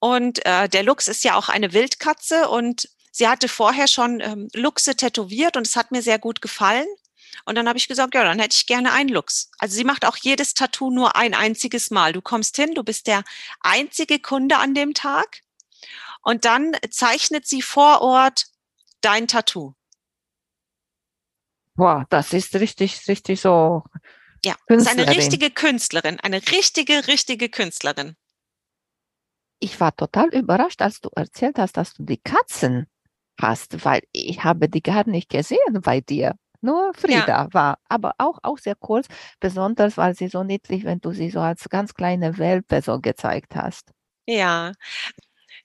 Und 0.00 0.44
äh, 0.46 0.68
der 0.68 0.82
Lux 0.82 1.08
ist 1.08 1.24
ja 1.24 1.36
auch 1.36 1.48
eine 1.48 1.72
Wildkatze 1.72 2.48
und 2.48 2.88
sie 3.10 3.28
hatte 3.28 3.48
vorher 3.48 3.88
schon 3.88 4.20
ähm, 4.20 4.48
Luchse 4.54 4.94
tätowiert 4.94 5.56
und 5.56 5.66
es 5.66 5.76
hat 5.76 5.90
mir 5.90 6.02
sehr 6.02 6.18
gut 6.18 6.40
gefallen. 6.40 6.86
Und 7.44 7.54
dann 7.54 7.68
habe 7.68 7.78
ich 7.78 7.88
gesagt, 7.88 8.14
ja, 8.14 8.24
dann 8.24 8.38
hätte 8.38 8.54
ich 8.56 8.66
gerne 8.66 8.92
einen 8.92 9.08
Lux. 9.08 9.50
Also 9.58 9.74
sie 9.74 9.84
macht 9.84 10.04
auch 10.04 10.16
jedes 10.16 10.54
Tattoo 10.54 10.90
nur 10.90 11.16
ein 11.16 11.34
einziges 11.34 11.90
Mal. 11.90 12.12
Du 12.12 12.20
kommst 12.20 12.56
hin, 12.56 12.74
du 12.74 12.82
bist 12.82 13.06
der 13.06 13.24
einzige 13.60 14.18
Kunde 14.18 14.58
an 14.58 14.74
dem 14.74 14.94
Tag 14.94 15.40
und 16.22 16.44
dann 16.44 16.76
zeichnet 16.90 17.46
sie 17.46 17.62
vor 17.62 18.02
Ort 18.02 18.46
dein 19.00 19.28
Tattoo. 19.28 19.74
Wow, 21.76 22.04
das 22.10 22.32
ist 22.32 22.54
richtig, 22.56 23.06
richtig 23.08 23.40
so. 23.40 23.84
Ja, 24.44 24.54
das 24.66 24.82
ist 24.82 24.88
eine 24.88 25.08
richtige 25.08 25.50
Künstlerin, 25.50 26.18
eine 26.20 26.42
richtige, 26.50 27.06
richtige 27.06 27.48
Künstlerin. 27.48 28.16
Ich 29.60 29.80
war 29.80 29.94
total 29.94 30.28
überrascht, 30.28 30.82
als 30.82 31.00
du 31.00 31.10
erzählt 31.14 31.58
hast, 31.58 31.76
dass 31.76 31.94
du 31.94 32.04
die 32.04 32.18
Katzen 32.18 32.86
hast, 33.40 33.84
weil 33.84 34.02
ich 34.12 34.44
habe 34.44 34.68
die 34.68 34.82
gar 34.82 35.08
nicht 35.08 35.30
gesehen 35.30 35.80
bei 35.82 36.00
dir. 36.00 36.34
Nur 36.60 36.92
Frieda 36.94 37.44
ja. 37.44 37.48
war, 37.52 37.78
aber 37.88 38.14
auch, 38.18 38.38
auch 38.42 38.58
sehr 38.58 38.74
kurz, 38.74 39.06
besonders 39.38 39.96
weil 39.96 40.14
sie 40.14 40.28
so 40.28 40.42
niedlich, 40.42 40.84
wenn 40.84 41.00
du 41.00 41.12
sie 41.12 41.30
so 41.30 41.40
als 41.40 41.68
ganz 41.68 41.94
kleine 41.94 42.38
Welpe 42.38 42.82
so 42.82 43.00
gezeigt 43.00 43.54
hast. 43.54 43.92
Ja, 44.26 44.72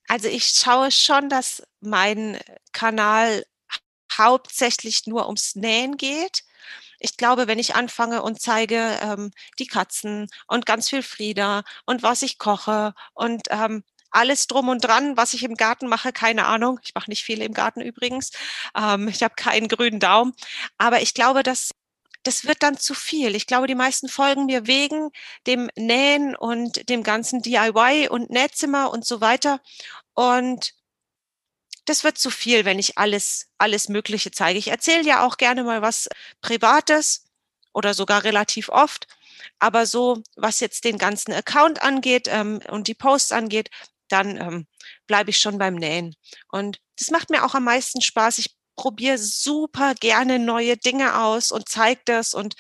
also 0.08 0.28
ich 0.28 0.46
schaue 0.46 0.92
schon, 0.92 1.30
dass 1.30 1.64
mein 1.82 2.38
Kanal 2.72 3.44
hauptsächlich 4.16 5.08
nur 5.08 5.26
ums 5.26 5.56
Nähen 5.56 5.98
geht. 5.98 6.44
Ich 7.04 7.18
glaube, 7.18 7.48
wenn 7.48 7.60
ich 7.60 7.76
anfange 7.76 8.24
und 8.24 8.42
zeige 8.42 8.98
ähm, 9.02 9.32
die 9.60 9.68
Katzen 9.68 10.30
und 10.48 10.66
ganz 10.66 10.90
viel 10.90 11.04
Frieda 11.04 11.64
und 11.86 12.02
was 12.02 12.22
ich 12.22 12.38
koche 12.38 12.94
und 13.14 13.44
ähm, 13.50 13.84
alles 14.10 14.48
drum 14.48 14.70
und 14.70 14.86
dran, 14.86 15.18
was 15.18 15.34
ich 15.34 15.44
im 15.44 15.56
Garten 15.56 15.88
mache, 15.88 16.14
keine 16.14 16.46
Ahnung. 16.46 16.80
Ich 16.84 16.96
mache 16.96 17.10
nicht 17.10 17.24
viel 17.24 17.42
im 17.42 17.54
Garten 17.54 17.82
übrigens. 17.82 18.32
Ähm, 18.78 19.08
ich 19.10 19.22
habe 19.22 19.36
keinen 19.36 19.68
grünen 19.68 20.00
Daumen. 20.00 20.34
Aber 20.78 21.02
ich 21.02 21.14
glaube, 21.14 21.44
dass 21.44 21.72
das 22.24 22.46
wird 22.46 22.64
dann 22.64 22.78
zu 22.78 22.94
viel. 22.94 23.36
Ich 23.36 23.48
glaube, 23.48 23.68
die 23.68 23.76
meisten 23.76 24.08
folgen 24.08 24.46
mir 24.46 24.66
wegen 24.66 25.10
dem 25.46 25.70
Nähen 25.76 26.38
und 26.38 26.90
dem 26.90 27.04
ganzen 27.04 27.42
DIY 27.42 28.08
und 28.10 28.30
Nähzimmer 28.30 28.92
und 28.92 29.06
so 29.06 29.20
weiter. 29.20 29.60
Und 30.14 30.74
das 31.86 32.04
wird 32.04 32.18
zu 32.18 32.30
viel, 32.30 32.66
wenn 32.66 32.80
ich 32.80 32.98
alles, 32.98 33.48
alles 33.58 33.90
Mögliche 33.90 34.32
zeige. 34.32 34.60
Ich 34.60 34.70
erzähle 34.70 35.04
ja 35.04 35.26
auch 35.26 35.38
gerne 35.38 35.64
mal 35.64 35.82
was 35.82 36.08
Privates 36.42 37.26
oder 37.74 37.94
sogar 37.94 38.24
relativ 38.24 38.70
oft. 38.70 39.08
Aber 39.60 39.86
so, 39.86 40.22
was 40.36 40.60
jetzt 40.60 40.86
den 40.86 40.98
ganzen 40.98 41.34
Account 41.34 41.82
angeht 41.82 42.28
ähm, 42.30 42.62
und 42.70 42.88
die 42.88 42.94
Posts 42.94 43.32
angeht, 43.34 43.70
dann 44.08 44.38
ähm, 44.38 44.68
bleibe 45.08 45.32
ich 45.32 45.40
schon 45.40 45.58
beim 45.58 45.76
Nähen. 45.76 46.16
Und 46.52 46.80
das 47.00 47.12
macht 47.12 47.30
mir 47.30 47.44
auch 47.44 47.56
am 47.56 47.64
meisten 47.64 48.02
Spaß. 48.02 48.38
Ich 48.40 48.56
probiere 48.76 49.18
super 49.18 49.96
gerne 49.96 50.40
neue 50.40 50.78
Dinge 50.78 51.22
aus 51.22 51.52
und 51.52 51.70
zeige 51.70 52.02
das 52.06 52.34
und 52.34 52.56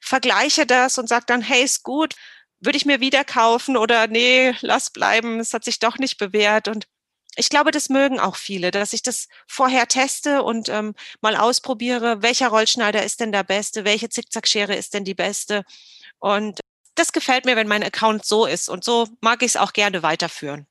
vergleiche 0.00 0.66
das 0.66 0.98
und 0.98 1.08
sage 1.08 1.26
dann, 1.26 1.42
hey, 1.42 1.64
ist 1.64 1.82
gut, 1.82 2.14
würde 2.60 2.76
ich 2.76 2.86
mir 2.86 3.00
wieder 3.00 3.24
kaufen 3.24 3.76
oder 3.76 4.06
nee, 4.06 4.54
lass 4.60 4.90
bleiben, 4.90 5.38
es 5.40 5.52
hat 5.52 5.64
sich 5.64 5.78
doch 5.78 5.98
nicht 5.98 6.18
bewährt. 6.18 6.68
Und 6.68 6.86
ich 7.36 7.48
glaube, 7.48 7.70
das 7.70 7.88
mögen 7.88 8.20
auch 8.20 8.36
viele, 8.36 8.70
dass 8.70 8.92
ich 8.92 9.02
das 9.02 9.28
vorher 9.46 9.86
teste 9.86 10.42
und 10.42 10.68
ähm, 10.68 10.94
mal 11.20 11.36
ausprobiere, 11.36 12.22
welcher 12.22 12.48
Rollschneider 12.48 13.04
ist 13.04 13.20
denn 13.20 13.32
der 13.32 13.44
beste, 13.44 13.84
welche 13.84 14.08
Zickzackschere 14.08 14.74
ist 14.74 14.94
denn 14.94 15.04
die 15.04 15.14
beste. 15.14 15.64
Und 16.18 16.60
das 16.94 17.12
gefällt 17.12 17.44
mir, 17.44 17.56
wenn 17.56 17.68
mein 17.68 17.82
Account 17.82 18.24
so 18.24 18.46
ist. 18.46 18.68
Und 18.68 18.84
so 18.84 19.08
mag 19.20 19.42
ich 19.42 19.48
es 19.48 19.56
auch 19.56 19.72
gerne 19.72 20.02
weiterführen. 20.02 20.66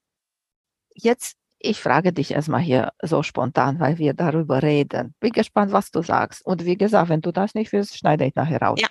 Jetzt 0.93 1.35
ich 1.65 1.79
frage 1.79 2.11
dich 2.11 2.31
erstmal 2.31 2.59
hier 2.59 2.91
so 3.01 3.23
spontan, 3.23 3.79
weil 3.79 3.97
wir 3.97 4.13
darüber 4.13 4.61
reden. 4.61 5.15
Bin 5.21 5.31
gespannt, 5.31 5.71
was 5.71 5.91
du 5.91 6.01
sagst. 6.01 6.45
Und 6.45 6.65
wie 6.65 6.75
gesagt, 6.75 7.07
wenn 7.07 7.21
du 7.21 7.31
das 7.31 7.55
nicht 7.55 7.71
willst, 7.71 7.97
schneide 7.97 8.25
ich 8.25 8.35
nachher 8.35 8.61
raus. 8.61 8.81
Ja. 8.81 8.89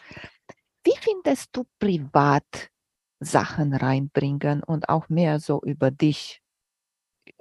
Wie 0.82 0.96
findest 0.98 1.50
du 1.52 1.64
privat 1.78 2.70
Sachen 3.20 3.74
reinbringen 3.74 4.62
und 4.62 4.88
auch 4.88 5.10
mehr 5.10 5.38
so 5.38 5.60
über 5.62 5.90
dich 5.90 6.41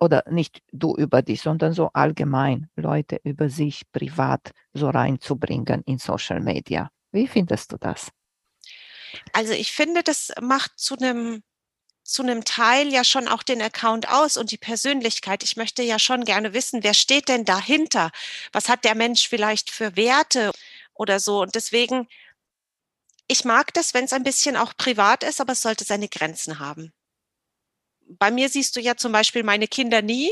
oder 0.01 0.23
nicht 0.29 0.61
du 0.71 0.95
über 0.95 1.21
dich, 1.21 1.41
sondern 1.41 1.73
so 1.73 1.91
allgemein 1.93 2.69
Leute 2.75 3.21
über 3.23 3.49
sich 3.49 3.83
privat 3.91 4.51
so 4.73 4.89
reinzubringen 4.89 5.83
in 5.85 5.99
Social 5.99 6.41
Media. 6.41 6.89
Wie 7.11 7.27
findest 7.27 7.71
du 7.71 7.77
das? 7.77 8.09
Also 9.31 9.53
ich 9.53 9.71
finde, 9.71 10.01
das 10.03 10.33
macht 10.41 10.71
zu 10.75 10.97
einem 10.97 11.43
zu 12.03 12.23
einem 12.23 12.43
Teil 12.43 12.91
ja 12.91 13.03
schon 13.03 13.27
auch 13.27 13.43
den 13.43 13.61
Account 13.61 14.09
aus 14.09 14.35
und 14.35 14.51
die 14.51 14.57
Persönlichkeit. 14.57 15.43
Ich 15.43 15.55
möchte 15.55 15.83
ja 15.83 15.99
schon 15.99 16.25
gerne 16.25 16.51
wissen, 16.51 16.83
wer 16.83 16.95
steht 16.95 17.29
denn 17.29 17.45
dahinter? 17.45 18.09
Was 18.51 18.69
hat 18.69 18.83
der 18.85 18.95
Mensch 18.95 19.29
vielleicht 19.29 19.69
für 19.69 19.95
Werte 19.95 20.51
oder 20.95 21.19
so? 21.19 21.41
Und 21.41 21.53
deswegen, 21.53 22.07
ich 23.27 23.45
mag 23.45 23.71
das, 23.75 23.93
wenn 23.93 24.05
es 24.05 24.13
ein 24.13 24.23
bisschen 24.23 24.57
auch 24.57 24.75
privat 24.75 25.23
ist, 25.23 25.39
aber 25.39 25.53
es 25.53 25.61
sollte 25.61 25.85
seine 25.85 26.09
Grenzen 26.09 26.57
haben 26.59 26.91
bei 28.19 28.31
mir 28.31 28.49
siehst 28.49 28.75
du 28.75 28.79
ja 28.81 28.95
zum 28.95 29.11
Beispiel 29.11 29.43
meine 29.43 29.67
Kinder 29.67 30.01
nie, 30.01 30.31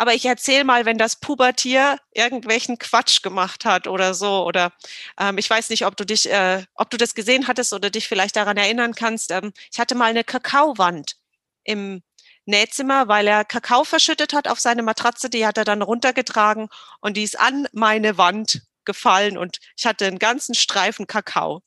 aber 0.00 0.14
ich 0.14 0.24
erzähle 0.24 0.64
mal, 0.64 0.86
wenn 0.86 0.96
das 0.96 1.16
Pubertier 1.16 1.98
irgendwelchen 2.14 2.78
Quatsch 2.78 3.20
gemacht 3.22 3.66
hat 3.66 3.86
oder 3.86 4.14
so. 4.14 4.46
Oder 4.46 4.72
ähm, 5.18 5.36
ich 5.36 5.50
weiß 5.50 5.68
nicht, 5.68 5.84
ob 5.84 5.94
du 5.94 6.06
dich, 6.06 6.30
äh, 6.30 6.64
ob 6.74 6.88
du 6.88 6.96
das 6.96 7.14
gesehen 7.14 7.46
hattest 7.48 7.74
oder 7.74 7.90
dich 7.90 8.08
vielleicht 8.08 8.34
daran 8.36 8.56
erinnern 8.56 8.94
kannst. 8.94 9.30
Ähm, 9.30 9.52
ich 9.70 9.78
hatte 9.78 9.94
mal 9.94 10.06
eine 10.06 10.24
Kakaowand 10.24 11.16
im 11.64 12.02
Nähzimmer, 12.46 13.08
weil 13.08 13.26
er 13.26 13.44
Kakao 13.44 13.84
verschüttet 13.84 14.32
hat 14.32 14.48
auf 14.48 14.58
seine 14.58 14.82
Matratze. 14.82 15.28
Die 15.28 15.46
hat 15.46 15.58
er 15.58 15.66
dann 15.66 15.82
runtergetragen 15.82 16.70
und 17.00 17.18
die 17.18 17.22
ist 17.24 17.38
an 17.38 17.68
meine 17.72 18.16
Wand 18.16 18.62
gefallen 18.86 19.36
und 19.36 19.58
ich 19.76 19.86
hatte 19.86 20.06
einen 20.06 20.18
ganzen 20.18 20.54
Streifen 20.54 21.06
Kakao. 21.06 21.62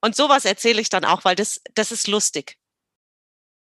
Und 0.00 0.16
sowas 0.16 0.46
erzähle 0.46 0.80
ich 0.80 0.88
dann 0.88 1.04
auch, 1.04 1.24
weil 1.24 1.36
das, 1.36 1.60
das 1.74 1.92
ist 1.92 2.08
lustig. 2.08 2.56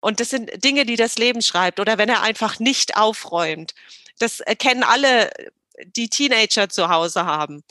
Und 0.04 0.20
das 0.20 0.28
sind 0.28 0.62
Dinge, 0.62 0.84
die 0.84 0.96
das 0.96 1.16
Leben 1.16 1.40
schreibt. 1.40 1.80
Oder 1.80 1.96
wenn 1.96 2.10
er 2.10 2.20
einfach 2.20 2.58
nicht 2.58 2.98
aufräumt. 2.98 3.74
Das 4.18 4.42
kennen 4.58 4.82
alle, 4.82 5.30
die 5.96 6.10
Teenager 6.10 6.68
zu 6.68 6.90
Hause 6.90 7.24
haben. 7.24 7.64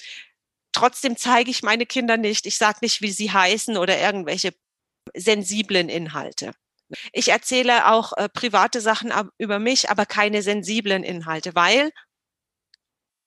Trotzdem 0.72 1.16
zeige 1.16 1.52
ich 1.52 1.62
meine 1.62 1.86
Kinder 1.86 2.18
nicht. 2.18 2.48
Ich 2.48 2.58
sage 2.58 2.80
nicht, 2.82 3.04
wie 3.04 3.12
sie 3.12 3.32
heißen 3.32 3.78
oder 3.78 4.00
irgendwelche 4.00 4.56
sensiblen 5.14 5.90
Inhalte. 5.90 6.54
Ich 7.12 7.28
erzähle 7.28 7.92
auch 7.92 8.14
äh, 8.14 8.30
private 8.30 8.82
Sachen 8.82 9.14
über 9.38 9.60
mich, 9.60 9.92
aber 9.92 10.08
keine 10.08 10.42
sensiblen 10.42 11.04
Inhalte, 11.04 11.54
weil 11.54 11.92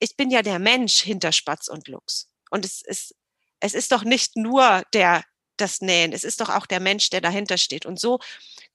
ich 0.00 0.16
bin 0.16 0.32
ja 0.32 0.42
der 0.42 0.58
Mensch 0.58 1.00
hinter 1.00 1.30
Spatz 1.30 1.68
und 1.68 1.86
Lux. 1.86 2.28
Und 2.50 2.64
es 2.64 2.82
ist, 2.82 3.14
es 3.60 3.74
ist 3.74 3.92
doch 3.92 4.02
nicht 4.02 4.36
nur 4.36 4.82
der, 4.92 5.22
das 5.58 5.80
Nähen, 5.80 6.12
es 6.12 6.24
ist 6.24 6.40
doch 6.40 6.48
auch 6.48 6.66
der 6.66 6.80
Mensch, 6.80 7.08
der 7.10 7.20
dahinter 7.20 7.56
steht. 7.56 7.86
Und 7.86 8.00
so 8.00 8.18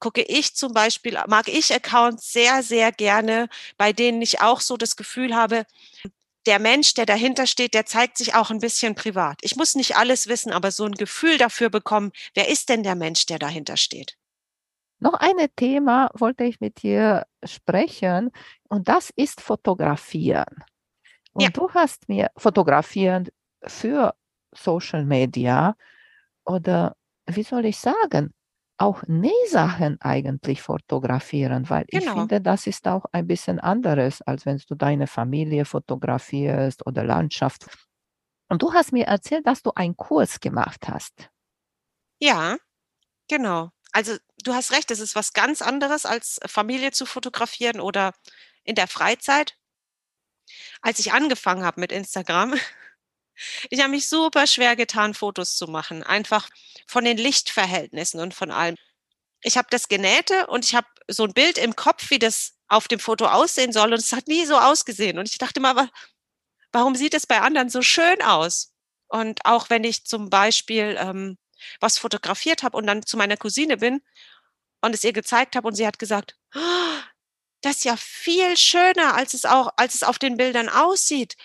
gucke 0.02 0.22
ich 0.24 0.56
zum 0.56 0.74
Beispiel, 0.74 1.18
mag 1.28 1.47
ich 1.47 1.74
Accounts 1.74 2.34
sehr, 2.34 2.64
sehr 2.64 2.91
gerne, 2.91 3.47
bei 3.78 3.93
denen 3.93 4.22
ich 4.22 4.41
auch 4.41 4.60
so 4.60 4.76
das 4.76 4.97
Gefühl 4.97 5.34
habe, 5.34 5.66
der 6.45 6.60
Mensch, 6.60 6.95
der 6.95 7.06
dahinter 7.06 7.45
steht, 7.47 7.74
der 7.74 7.86
zeigt 7.86 8.18
sich 8.18 8.34
auch 8.34 8.49
ein 8.49 8.60
bisschen 8.60 8.95
privat. 8.95 9.38
Ich 9.43 9.56
muss 9.56 9.76
nicht 9.76 9.95
alles 9.95 10.28
wissen, 10.28 10.52
aber 10.52 10.72
so 10.72 10.86
ein 10.86 10.93
Gefühl 10.93 11.38
dafür 11.38 11.70
bekommen, 11.70 12.12
wer 12.34 12.49
ist 12.49 12.68
denn 12.68 12.84
der 12.84 12.95
Mensch, 12.95 13.28
der 13.28 13.39
dahinter 13.39 13.78
steht? 13.78 14.18
Noch 14.99 15.14
ein 15.14 15.38
Thema 15.56 16.10
wollte 16.14 16.43
ich 16.43 16.60
mit 16.60 16.84
dir 16.84 17.26
sprechen 17.43 18.32
und 18.70 18.88
das 18.88 19.12
ist 19.16 19.39
Fotografieren. 19.39 20.64
Und 21.34 21.43
ja. 21.43 21.49
du 21.49 21.72
hast 21.72 22.10
mir 22.10 22.30
fotografieren 22.36 23.30
für 23.64 24.14
Social 24.52 25.06
Media 25.06 25.76
oder 26.43 26.95
wie 27.28 27.43
soll 27.43 27.66
ich 27.66 27.78
sagen, 27.78 28.34
auch 28.82 29.04
Nähsachen 29.08 30.02
eigentlich 30.02 30.62
fotografieren, 30.62 31.70
weil 31.70 31.86
genau. 31.86 32.04
ich 32.04 32.12
finde, 32.12 32.42
das 32.42 32.68
ist 32.68 32.88
auch 32.88 33.06
ein 33.12 33.28
bisschen 33.28 33.60
anderes, 33.60 34.22
als 34.22 34.46
wenn 34.46 34.62
du 34.68 34.76
deine 34.76 35.08
Familie 35.08 35.66
fotografierst 35.66 36.86
oder 36.86 37.04
Landschaft. 37.04 37.68
Und 38.50 38.62
du 38.64 38.74
hast 38.74 38.92
mir 38.92 39.06
erzählt, 39.06 39.48
dass 39.48 39.62
du 39.62 39.72
einen 39.76 39.96
Kurs 39.96 40.40
gemacht 40.40 40.88
hast. 40.90 41.30
Ja, 42.20 42.58
genau. 43.28 43.70
Also 43.94 44.18
du 44.44 44.54
hast 44.54 44.72
recht, 44.72 44.90
es 44.92 45.00
ist 45.00 45.16
was 45.16 45.34
ganz 45.34 45.62
anderes, 45.62 46.06
als 46.06 46.40
Familie 46.46 46.92
zu 46.92 47.06
fotografieren 47.06 47.80
oder 47.80 48.14
in 48.64 48.76
der 48.76 48.88
Freizeit. 48.88 49.58
Als 50.82 51.00
ich 51.00 51.14
angefangen 51.14 51.64
habe 51.64 51.80
mit 51.80 51.92
Instagram, 51.92 52.56
ich 53.70 53.80
habe 53.80 53.89
mich 53.92 54.08
super 54.08 54.48
schwer 54.48 54.76
getan, 54.76 55.14
Fotos 55.14 55.56
zu 55.56 55.68
machen, 55.68 56.04
einfach 56.04 56.50
von 56.88 57.06
den 57.06 57.18
Lichtverhältnissen 57.18 58.20
und 58.20 58.34
von 58.34 58.52
allem. 58.52 58.76
Ich 59.44 59.58
habe 59.58 59.68
das 59.72 59.88
genähte 59.88 60.48
und 60.48 60.66
ich 60.66 60.76
habe 60.76 60.88
so 61.08 61.24
ein 61.24 61.34
Bild 61.34 61.58
im 61.58 61.76
Kopf, 61.76 62.10
wie 62.10 62.20
das 62.20 62.54
auf 62.68 62.88
dem 62.88 63.00
Foto 63.00 63.26
aussehen 63.26 63.74
soll 63.74 63.94
und 63.94 64.00
es 64.00 64.14
hat 64.14 64.28
nie 64.28 64.46
so 64.46 64.58
ausgesehen. 64.58 65.18
Und 65.18 65.28
ich 65.30 65.38
dachte 65.38 65.60
mal, 65.60 65.89
warum 66.72 66.96
sieht 66.96 67.14
es 67.14 67.28
bei 67.28 67.42
anderen 67.42 67.70
so 67.70 67.82
schön 67.82 68.22
aus? 68.22 68.74
Und 69.08 69.46
auch 69.46 69.70
wenn 69.70 69.84
ich 69.84 70.06
zum 70.06 70.30
Beispiel 70.30 70.96
ähm, 71.00 71.38
was 71.80 71.98
fotografiert 71.98 72.64
habe 72.64 72.78
und 72.78 72.88
dann 72.88 73.06
zu 73.06 73.18
meiner 73.18 73.38
Cousine 73.38 73.78
bin 73.78 74.02
und 74.82 74.96
es 74.96 75.04
ihr 75.04 75.14
gezeigt 75.14 75.56
habe 75.56 75.68
und 75.68 75.76
sie 75.76 75.86
hat 75.86 76.00
gesagt, 76.00 76.38
oh, 76.56 77.02
das 77.62 77.78
ist 77.78 77.86
ja 77.86 77.98
viel 77.98 78.58
schöner, 78.58 79.16
als 79.16 79.34
es 79.34 79.46
auch, 79.46 79.72
als 79.78 79.96
es 79.96 80.04
auf 80.04 80.18
den 80.18 80.38
Bildern 80.38 80.70
aussieht 80.70 81.36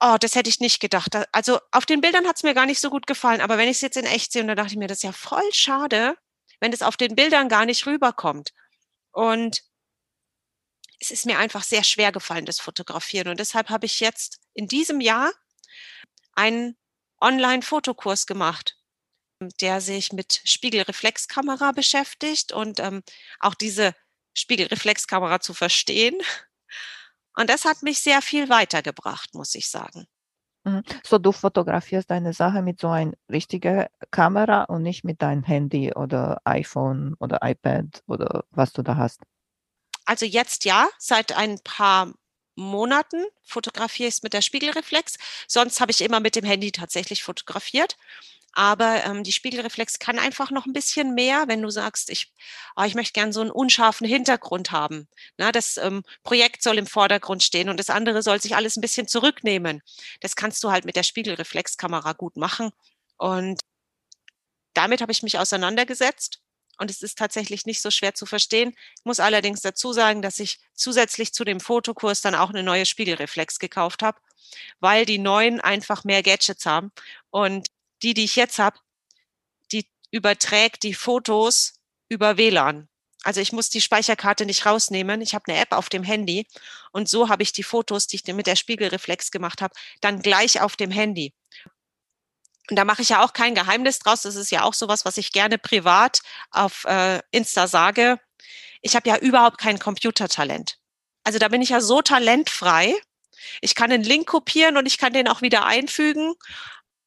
oh, 0.00 0.16
das 0.18 0.34
hätte 0.34 0.50
ich 0.50 0.60
nicht 0.60 0.80
gedacht. 0.80 1.14
Also 1.32 1.60
auf 1.72 1.86
den 1.86 2.00
Bildern 2.00 2.26
hat 2.26 2.36
es 2.36 2.42
mir 2.42 2.54
gar 2.54 2.66
nicht 2.66 2.80
so 2.80 2.90
gut 2.90 3.06
gefallen, 3.06 3.40
aber 3.40 3.58
wenn 3.58 3.68
ich 3.68 3.76
es 3.76 3.80
jetzt 3.82 3.96
in 3.96 4.06
echt 4.06 4.32
sehe, 4.32 4.42
und 4.42 4.48
da 4.48 4.54
dachte 4.54 4.72
ich 4.72 4.78
mir, 4.78 4.88
das 4.88 4.98
ist 4.98 5.04
ja 5.04 5.12
voll 5.12 5.52
schade, 5.52 6.16
wenn 6.60 6.72
es 6.72 6.82
auf 6.82 6.96
den 6.96 7.14
Bildern 7.14 7.48
gar 7.48 7.66
nicht 7.66 7.86
rüberkommt. 7.86 8.52
Und 9.12 9.62
es 11.00 11.10
ist 11.10 11.26
mir 11.26 11.38
einfach 11.38 11.64
sehr 11.64 11.84
schwer 11.84 12.12
gefallen, 12.12 12.44
das 12.44 12.60
Fotografieren. 12.60 13.28
Und 13.28 13.40
deshalb 13.40 13.70
habe 13.70 13.86
ich 13.86 14.00
jetzt 14.00 14.40
in 14.54 14.68
diesem 14.68 15.00
Jahr 15.00 15.32
einen 16.34 16.76
Online-Fotokurs 17.20 18.26
gemacht, 18.26 18.76
der 19.60 19.80
sich 19.80 20.12
mit 20.12 20.42
Spiegelreflexkamera 20.44 21.72
beschäftigt 21.72 22.52
und 22.52 22.80
ähm, 22.80 23.02
auch 23.38 23.54
diese 23.54 23.94
Spiegelreflexkamera 24.34 25.40
zu 25.40 25.54
verstehen 25.54 26.18
und 27.40 27.48
das 27.48 27.64
hat 27.64 27.82
mich 27.82 28.00
sehr 28.00 28.20
viel 28.20 28.48
weitergebracht, 28.50 29.34
muss 29.34 29.54
ich 29.54 29.70
sagen. 29.70 30.06
Mhm. 30.64 30.82
So, 31.06 31.18
du 31.18 31.32
fotografierst 31.32 32.10
deine 32.10 32.34
Sache 32.34 32.60
mit 32.60 32.80
so 32.80 32.88
einer 32.88 33.12
richtigen 33.30 33.86
Kamera 34.10 34.64
und 34.64 34.82
nicht 34.82 35.04
mit 35.04 35.22
deinem 35.22 35.42
Handy 35.42 35.94
oder 35.94 36.42
iPhone 36.44 37.14
oder 37.18 37.38
iPad 37.42 38.02
oder 38.06 38.44
was 38.50 38.72
du 38.72 38.82
da 38.82 38.96
hast. 38.96 39.22
Also 40.04 40.26
jetzt 40.26 40.66
ja, 40.66 40.88
seit 40.98 41.32
ein 41.32 41.58
paar 41.64 42.12
Monaten 42.56 43.24
fotografiere 43.42 44.08
ich 44.08 44.16
es 44.16 44.22
mit 44.22 44.34
der 44.34 44.42
Spiegelreflex. 44.42 45.16
Sonst 45.48 45.80
habe 45.80 45.92
ich 45.92 46.02
immer 46.02 46.20
mit 46.20 46.36
dem 46.36 46.44
Handy 46.44 46.72
tatsächlich 46.72 47.22
fotografiert. 47.22 47.96
Aber 48.52 49.04
ähm, 49.04 49.22
die 49.22 49.32
Spiegelreflex 49.32 49.98
kann 49.98 50.18
einfach 50.18 50.50
noch 50.50 50.66
ein 50.66 50.72
bisschen 50.72 51.14
mehr, 51.14 51.44
wenn 51.46 51.62
du 51.62 51.70
sagst, 51.70 52.10
ich, 52.10 52.32
oh, 52.76 52.82
ich 52.82 52.94
möchte 52.94 53.12
gern 53.12 53.32
so 53.32 53.40
einen 53.40 53.50
unscharfen 53.50 54.06
Hintergrund 54.06 54.72
haben. 54.72 55.08
Na, 55.36 55.52
das 55.52 55.76
ähm, 55.76 56.02
Projekt 56.24 56.62
soll 56.62 56.78
im 56.78 56.86
Vordergrund 56.86 57.42
stehen 57.42 57.68
und 57.68 57.78
das 57.78 57.90
andere 57.90 58.22
soll 58.22 58.40
sich 58.40 58.56
alles 58.56 58.76
ein 58.76 58.80
bisschen 58.80 59.06
zurücknehmen. 59.06 59.82
Das 60.20 60.34
kannst 60.34 60.64
du 60.64 60.70
halt 60.70 60.84
mit 60.84 60.96
der 60.96 61.04
Spiegelreflexkamera 61.04 62.12
gut 62.14 62.36
machen. 62.36 62.70
Und 63.18 63.60
damit 64.74 65.00
habe 65.00 65.12
ich 65.12 65.22
mich 65.22 65.38
auseinandergesetzt. 65.38 66.40
Und 66.78 66.90
es 66.90 67.02
ist 67.02 67.18
tatsächlich 67.18 67.66
nicht 67.66 67.82
so 67.82 67.90
schwer 67.90 68.14
zu 68.14 68.24
verstehen. 68.24 68.74
Ich 68.96 69.04
muss 69.04 69.20
allerdings 69.20 69.60
dazu 69.60 69.92
sagen, 69.92 70.22
dass 70.22 70.40
ich 70.40 70.58
zusätzlich 70.72 71.34
zu 71.34 71.44
dem 71.44 71.60
Fotokurs 71.60 72.22
dann 72.22 72.34
auch 72.34 72.48
eine 72.48 72.62
neue 72.62 72.86
Spiegelreflex 72.86 73.58
gekauft 73.58 74.02
habe, 74.02 74.18
weil 74.80 75.04
die 75.04 75.18
neuen 75.18 75.60
einfach 75.60 76.04
mehr 76.04 76.22
Gadgets 76.22 76.64
haben. 76.64 76.90
Und 77.28 77.68
die, 78.02 78.14
die 78.14 78.24
ich 78.24 78.36
jetzt 78.36 78.58
habe, 78.58 78.78
die 79.72 79.86
überträgt 80.10 80.82
die 80.82 80.94
Fotos 80.94 81.74
über 82.08 82.36
WLAN. 82.36 82.88
Also 83.22 83.40
ich 83.40 83.52
muss 83.52 83.68
die 83.68 83.82
Speicherkarte 83.82 84.46
nicht 84.46 84.64
rausnehmen. 84.64 85.20
Ich 85.20 85.34
habe 85.34 85.44
eine 85.48 85.60
App 85.60 85.72
auf 85.72 85.88
dem 85.90 86.02
Handy 86.02 86.46
und 86.90 87.08
so 87.08 87.28
habe 87.28 87.42
ich 87.42 87.52
die 87.52 87.62
Fotos, 87.62 88.06
die 88.06 88.16
ich 88.16 88.34
mit 88.34 88.46
der 88.46 88.56
Spiegelreflex 88.56 89.30
gemacht 89.30 89.60
habe, 89.60 89.74
dann 90.00 90.22
gleich 90.22 90.60
auf 90.60 90.76
dem 90.76 90.90
Handy. 90.90 91.34
Und 92.70 92.76
da 92.76 92.84
mache 92.84 93.02
ich 93.02 93.10
ja 93.10 93.22
auch 93.22 93.32
kein 93.32 93.54
Geheimnis 93.54 93.98
draus. 93.98 94.22
Das 94.22 94.36
ist 94.36 94.50
ja 94.50 94.62
auch 94.62 94.74
sowas, 94.74 95.04
was 95.04 95.18
ich 95.18 95.32
gerne 95.32 95.58
privat 95.58 96.20
auf 96.50 96.84
äh, 96.84 97.20
Insta 97.32 97.66
sage. 97.66 98.18
Ich 98.80 98.96
habe 98.96 99.08
ja 99.08 99.18
überhaupt 99.18 99.58
kein 99.58 99.78
Computertalent. 99.78 100.78
Also 101.24 101.38
da 101.38 101.48
bin 101.48 101.62
ich 101.62 101.70
ja 101.70 101.80
so 101.80 102.00
talentfrei. 102.00 102.94
Ich 103.60 103.74
kann 103.74 103.90
einen 103.90 104.04
Link 104.04 104.28
kopieren 104.28 104.76
und 104.76 104.86
ich 104.86 104.98
kann 104.98 105.12
den 105.12 105.28
auch 105.28 105.42
wieder 105.42 105.66
einfügen. 105.66 106.34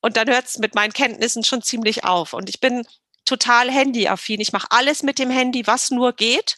Und 0.03 0.17
dann 0.17 0.27
hört 0.29 0.47
es 0.47 0.57
mit 0.57 0.75
meinen 0.75 0.91
Kenntnissen 0.91 1.45
schon 1.45 1.61
ziemlich 1.61 2.03
auf. 2.03 2.33
Und 2.33 2.49
ich 2.49 2.59
bin 2.59 2.85
total 3.23 3.71
handyaffin. 3.71 4.41
Ich 4.41 4.51
mache 4.51 4.67
alles 4.69 5.01
mit 5.01 5.17
dem 5.17 5.29
Handy, 5.29 5.65
was 5.65 5.91
nur 5.91 6.11
geht. 6.11 6.57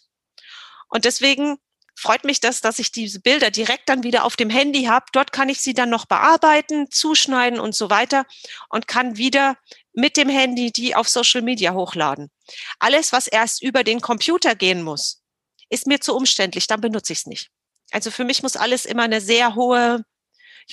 Und 0.89 1.05
deswegen 1.05 1.57
freut 1.95 2.23
mich 2.23 2.39
das, 2.39 2.61
dass 2.61 2.79
ich 2.79 2.91
diese 2.91 3.19
Bilder 3.19 3.51
direkt 3.51 3.87
dann 3.87 4.01
wieder 4.01 4.25
auf 4.25 4.35
dem 4.35 4.49
Handy 4.49 4.85
habe. 4.85 5.05
Dort 5.13 5.31
kann 5.31 5.47
ich 5.47 5.61
sie 5.61 5.75
dann 5.75 5.91
noch 5.91 6.07
bearbeiten, 6.07 6.89
zuschneiden 6.89 7.59
und 7.59 7.75
so 7.75 7.91
weiter 7.91 8.25
und 8.69 8.87
kann 8.87 9.15
wieder 9.15 9.57
mit 9.93 10.17
dem 10.17 10.27
Handy 10.27 10.71
die 10.71 10.95
auf 10.95 11.07
Social 11.07 11.43
Media 11.43 11.75
hochladen. 11.75 12.31
Alles, 12.79 13.13
was 13.13 13.27
erst 13.27 13.61
über 13.61 13.83
den 13.83 14.01
Computer 14.01 14.55
gehen 14.55 14.81
muss, 14.81 15.21
ist 15.69 15.85
mir 15.85 16.01
zu 16.01 16.15
umständlich, 16.15 16.65
dann 16.65 16.81
benutze 16.81 17.13
ich 17.13 17.19
es 17.19 17.25
nicht. 17.27 17.51
Also 17.91 18.09
für 18.09 18.23
mich 18.23 18.41
muss 18.41 18.55
alles 18.55 18.85
immer 18.85 19.03
eine 19.03 19.21
sehr 19.21 19.53
hohe 19.53 20.03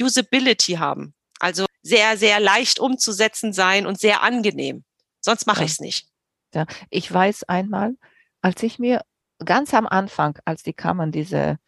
Usability 0.01 0.75
haben. 0.77 1.15
Also 1.39 1.67
sehr, 1.83 2.17
sehr 2.17 2.41
leicht 2.41 2.79
umzusetzen 2.79 3.53
sein 3.53 3.87
und 3.87 3.99
sehr 3.99 4.23
angenehm. 4.23 4.85
Sonst 5.21 5.47
mache 5.47 5.61
Ja. 5.61 5.67
ich 5.67 5.73
es 5.73 5.81
nicht. 5.81 6.07
Ja, 6.55 6.67
ich 6.91 7.13
weiß 7.13 7.45
einmal, 7.45 7.97
als 8.41 8.63
ich 8.63 8.79
mir 8.79 9.03
ganz 9.45 9.75
am 9.75 9.87
Anfang, 9.87 10.39
als 10.45 10.63
die 10.63 10.73
kamen 10.75 11.13
diese 11.13 11.59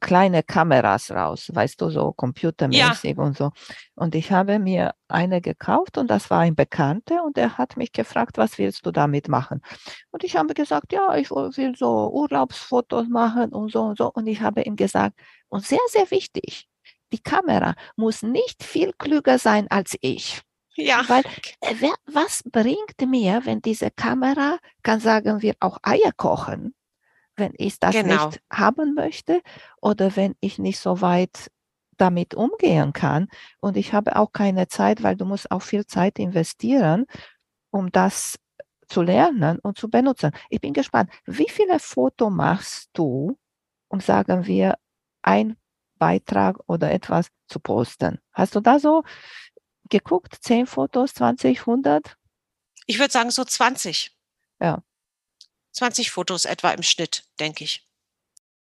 kleine 0.00 0.42
Kameras 0.42 1.10
raus, 1.10 1.50
weißt 1.52 1.80
du, 1.80 1.88
so 1.88 2.12
computermäßig 2.12 3.16
und 3.16 3.36
so. 3.36 3.52
Und 3.94 4.14
ich 4.14 4.30
habe 4.30 4.58
mir 4.58 4.94
eine 5.08 5.40
gekauft 5.40 5.96
und 5.96 6.08
das 6.10 6.28
war 6.28 6.40
ein 6.40 6.54
Bekannter 6.54 7.24
und 7.24 7.38
er 7.38 7.56
hat 7.56 7.78
mich 7.78 7.92
gefragt, 7.92 8.36
was 8.36 8.58
willst 8.58 8.84
du 8.84 8.90
damit 8.92 9.28
machen? 9.28 9.62
Und 10.10 10.22
ich 10.22 10.36
habe 10.36 10.52
gesagt, 10.52 10.92
ja, 10.92 11.14
ich 11.16 11.30
will 11.30 11.74
so 11.76 12.10
Urlaubsfotos 12.12 13.08
machen 13.08 13.54
und 13.54 13.72
so 13.72 13.82
und 13.84 13.96
so. 13.98 14.12
Und 14.12 14.26
ich 14.26 14.42
habe 14.42 14.60
ihm 14.62 14.76
gesagt, 14.76 15.18
und 15.48 15.64
sehr, 15.64 15.78
sehr 15.88 16.10
wichtig, 16.10 16.68
die 17.12 17.18
Kamera 17.20 17.74
muss 17.96 18.22
nicht 18.22 18.62
viel 18.64 18.92
klüger 18.98 19.38
sein 19.38 19.68
als 19.70 19.96
ich. 20.00 20.42
Ja, 20.76 21.04
Weil 21.08 21.22
äh, 21.60 21.74
wer, 21.78 21.94
was 22.06 22.42
bringt 22.44 23.00
mir, 23.06 23.42
wenn 23.44 23.62
diese 23.62 23.90
Kamera, 23.90 24.58
kann 24.82 25.00
sagen 25.00 25.40
wir 25.42 25.54
auch 25.60 25.78
Eier 25.82 26.12
kochen, 26.16 26.74
wenn 27.36 27.52
ich 27.58 27.78
das 27.80 27.94
Genau. 27.94 28.28
nicht 28.28 28.42
haben 28.52 28.94
möchte 28.94 29.42
oder 29.80 30.16
wenn 30.16 30.34
ich 30.40 30.58
nicht 30.58 30.78
so 30.78 31.00
weit 31.00 31.50
damit 31.96 32.34
umgehen 32.34 32.92
kann. 32.92 33.28
Und 33.60 33.76
ich 33.76 33.92
habe 33.94 34.16
auch 34.16 34.32
keine 34.32 34.68
Zeit, 34.68 35.02
weil 35.02 35.16
du 35.16 35.24
musst 35.24 35.50
auch 35.50 35.62
viel 35.62 35.86
Zeit 35.86 36.18
investieren, 36.18 37.06
um 37.70 37.90
das 37.92 38.36
zu 38.88 39.02
lernen 39.02 39.58
und 39.60 39.78
zu 39.78 39.88
benutzen. 39.90 40.30
Ich 40.50 40.60
bin 40.60 40.72
gespannt, 40.72 41.10
wie 41.26 41.48
viele 41.48 41.78
Fotos 41.78 42.30
machst 42.32 42.90
du, 42.92 43.38
um 43.88 44.00
sagen 44.00 44.46
wir, 44.46 44.76
ein 45.22 45.56
Beitrag 45.98 46.58
oder 46.66 46.90
etwas 46.92 47.28
zu 47.48 47.60
posten? 47.60 48.20
Hast 48.32 48.54
du 48.54 48.60
da 48.60 48.78
so 48.78 49.04
geguckt, 49.88 50.36
10 50.40 50.66
Fotos, 50.66 51.14
20, 51.14 51.60
100? 51.60 52.16
ich 52.86 52.98
würde 52.98 53.12
sagen 53.12 53.30
so 53.30 53.44
20. 53.44 54.12
Ja. 54.60 54.82
20 55.72 56.10
Fotos 56.10 56.46
etwa 56.46 56.70
im 56.70 56.82
Schnitt, 56.82 57.24
denke 57.38 57.64
ich. 57.64 57.86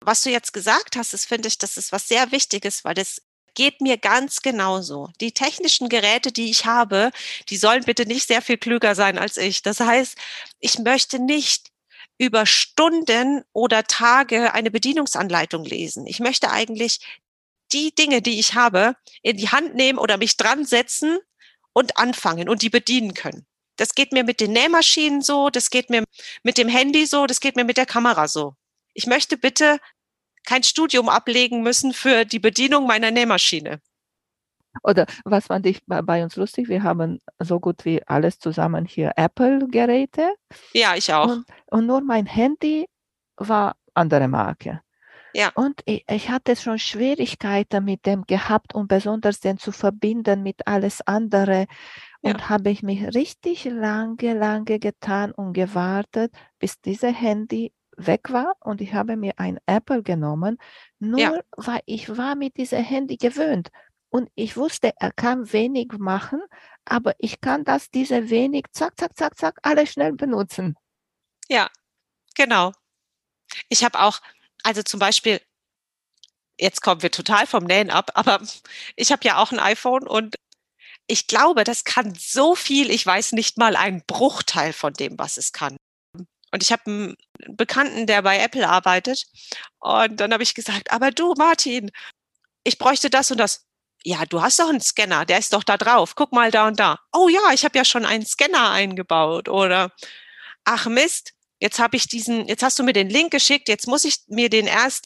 Was 0.02 0.22
du 0.22 0.30
jetzt 0.30 0.54
gesagt 0.54 0.96
hast, 0.96 1.14
das 1.14 1.26
finde 1.26 1.48
ich, 1.48 1.58
das 1.58 1.78
ist 1.78 1.92
was 1.92 2.08
sehr 2.08 2.32
Wichtiges, 2.32 2.84
weil 2.84 2.96
das 2.96 3.22
geht 3.54 3.82
mir 3.82 3.98
ganz 3.98 4.42
genauso. 4.42 5.10
Die 5.22 5.34
technischen 5.34 5.90
Geräte, 5.90 6.32
die 6.32 6.50
ich 6.50 6.66
habe, 6.66 7.12
die 7.50 7.58
sollen 7.58 7.84
bitte 7.84 8.06
nicht 8.06 8.28
sehr 8.28 8.42
viel 8.42 8.58
klüger 8.58 8.96
sein 8.96 9.18
als 9.18 9.38
ich. 9.38 9.62
Das 9.62 9.80
heißt, 9.80 10.18
ich 10.60 10.80
möchte 10.80 11.20
nicht 11.20 11.70
über 12.20 12.46
Stunden 12.46 13.44
oder 13.54 13.86
Tage 13.86 14.54
eine 14.54 14.70
Bedienungsanleitung 14.70 15.64
lesen. 15.64 16.06
Ich 16.06 16.20
möchte 16.20 16.52
eigentlich 16.52 17.00
die 17.72 17.96
Dinge, 17.96 18.22
die 18.22 18.40
ich 18.40 18.54
habe, 18.54 18.96
in 19.24 19.38
die 19.38 19.50
Hand 19.50 19.76
nehmen 19.76 19.98
oder 19.98 20.18
mich 20.18 20.38
dran 20.38 20.66
setzen 20.66 21.18
und 21.74 21.98
anfangen 21.98 22.50
und 22.50 22.62
die 22.62 22.70
bedienen 22.70 23.14
können. 23.14 23.46
Das 23.78 23.96
geht 23.96 24.12
mir 24.12 24.26
mit 24.26 24.42
den 24.42 24.52
Nähmaschinen 24.52 25.22
so, 25.22 25.50
das 25.50 25.70
geht 25.70 25.90
mir 25.90 26.04
mit 26.44 26.58
dem 26.58 26.68
Handy 26.68 27.06
so, 27.06 27.26
das 27.26 27.40
geht 27.40 27.56
mir 27.56 27.64
mit 27.64 27.78
der 27.78 27.86
Kamera 27.86 28.28
so. 28.28 28.56
Ich 28.94 29.08
möchte 29.08 29.38
bitte 29.38 29.80
kein 30.46 30.64
Studium 30.64 31.08
ablegen 31.08 31.62
müssen 31.62 31.94
für 31.94 32.26
die 32.26 32.40
Bedienung 32.40 32.86
meiner 32.86 33.12
Nähmaschine. 33.12 33.80
Oder 34.84 35.06
was 35.26 35.48
fand 35.48 35.66
ich 35.66 35.82
bei, 35.86 36.24
uns 36.24 36.36
lustig? 36.36 36.70
Wir 36.70 36.84
haben 36.84 37.20
so 37.40 37.60
gut 37.60 37.86
wie 37.86 38.06
alles 38.08 38.40
zusammen 38.40 38.86
hier 38.86 39.14
Apple-Geräte 39.16 40.30
Ja, 40.74 40.96
ich 40.96 41.12
auch. 41.14 41.28
und, 41.30 41.46
und 41.68 41.86
nur 41.86 42.02
mein 42.02 42.26
Handy 42.26 42.88
war 43.38 43.76
andere 43.94 44.28
Marke. 44.28 44.82
Ja. 45.34 45.52
Und 45.56 45.82
ich, 45.86 46.06
ich 46.10 46.30
hatte 46.30 46.56
schon 46.56 46.80
Schwierigkeiten 46.80 47.84
mit 47.86 48.06
dem 48.06 48.24
gehabt 48.26 48.74
und 48.74 48.88
besonders 48.88 49.40
den 49.40 49.58
zu 49.58 49.72
verbinden 49.72 50.44
mit 50.44 50.68
alles 50.68 51.02
andere. 51.06 51.68
Und 52.22 52.40
Ja. 52.40 52.50
habe 52.50 52.70
ich 52.70 52.84
mich 52.84 53.04
richtig 53.16 53.66
lange, 53.66 54.34
lange 54.34 54.80
getan 54.80 55.32
und 55.32 55.54
gewartet, 55.54 56.34
bis 56.60 56.82
dieses 56.82 57.14
Handy 57.20 57.74
weg 57.98 58.32
war 58.32 58.56
und 58.62 58.82
ich 58.82 58.94
habe 58.94 59.18
mir 59.18 59.34
ein 59.38 59.60
Apple 59.66 60.04
genommen, 60.04 60.58
nur 61.00 61.42
weil 61.58 61.82
ich 61.86 62.18
war 62.18 62.36
mit 62.36 62.56
diesem 62.58 62.84
Handy 62.84 63.18
gewöhnt 63.18 63.70
und 64.10 64.30
ich 64.36 64.58
wusste, 64.58 64.94
er 64.98 65.12
kann 65.12 65.52
wenig 65.54 65.94
machen, 65.98 66.42
aber 66.86 67.16
ich 67.20 67.42
kann 67.42 67.64
das 67.64 67.90
diese 67.92 68.30
wenig, 68.30 68.66
zack, 68.72 69.00
zack, 69.00 69.18
zack, 69.18 69.38
zack, 69.38 69.60
alles 69.64 69.92
schnell 69.94 70.14
benutzen. 70.14 70.76
Ja, 71.48 71.70
genau. 72.36 72.74
Ich 73.70 73.84
habe 73.84 74.00
auch, 74.00 74.20
also 74.64 74.84
zum 74.84 75.00
Beispiel, 75.00 75.42
jetzt 76.60 76.82
kommen 76.82 77.02
wir 77.02 77.12
total 77.12 77.48
vom 77.48 77.64
Nähen 77.64 77.90
ab, 77.90 78.12
aber 78.16 78.42
ich 78.96 79.12
habe 79.12 79.26
ja 79.26 79.38
auch 79.38 79.52
ein 79.52 79.60
iPhone 79.60 80.08
und 80.08 80.36
ich 81.08 81.26
glaube, 81.28 81.64
das 81.64 81.84
kann 81.84 82.14
so 82.16 82.56
viel, 82.56 82.92
ich 82.92 83.06
weiß 83.06 83.32
nicht 83.32 83.58
mal 83.58 83.76
einen 83.76 84.04
Bruchteil 84.06 84.74
von 84.74 84.94
dem, 84.94 85.18
was 85.18 85.38
es 85.38 85.52
kann. 85.54 85.76
Und 86.52 86.64
ich 86.64 86.72
habe 86.72 86.84
einen 86.86 87.16
Bekannten, 87.48 88.08
der 88.08 88.22
bei 88.22 88.40
Apple 88.40 88.68
arbeitet. 88.68 89.26
Und 89.80 90.20
dann 90.20 90.34
habe 90.34 90.44
ich 90.44 90.56
gesagt, 90.56 90.92
aber 90.92 91.12
du, 91.12 91.34
Martin, 91.38 91.92
ich 92.64 92.78
bräuchte 92.78 93.10
das 93.10 93.32
und 93.32 93.38
das. 93.40 93.66
Ja, 94.04 94.26
du 94.26 94.42
hast 94.42 94.60
doch 94.60 94.70
einen 94.70 94.82
Scanner, 94.82 95.26
der 95.26 95.40
ist 95.40 95.54
doch 95.54 95.64
da 95.64 95.78
drauf. 95.78 96.16
Guck 96.16 96.32
mal 96.32 96.52
da 96.52 96.68
und 96.68 96.80
da. 96.80 97.00
Oh 97.12 97.28
ja, 97.28 97.54
ich 97.54 97.66
habe 97.66 97.78
ja 97.78 97.84
schon 97.86 98.06
einen 98.06 98.26
Scanner 98.26 98.72
eingebaut. 98.72 99.50
Oder 99.50 99.92
ach 100.64 100.86
Mist, 100.88 101.34
jetzt 101.60 101.80
habe 101.80 101.98
ich 101.98 102.08
diesen, 102.08 102.48
jetzt 102.48 102.64
hast 102.64 102.80
du 102.80 102.84
mir 102.84 102.94
den 102.94 103.10
Link 103.10 103.32
geschickt, 103.32 103.68
jetzt 103.68 103.88
muss 103.88 104.06
ich 104.06 104.20
mir 104.28 104.50
den 104.50 104.68
erst 104.68 105.06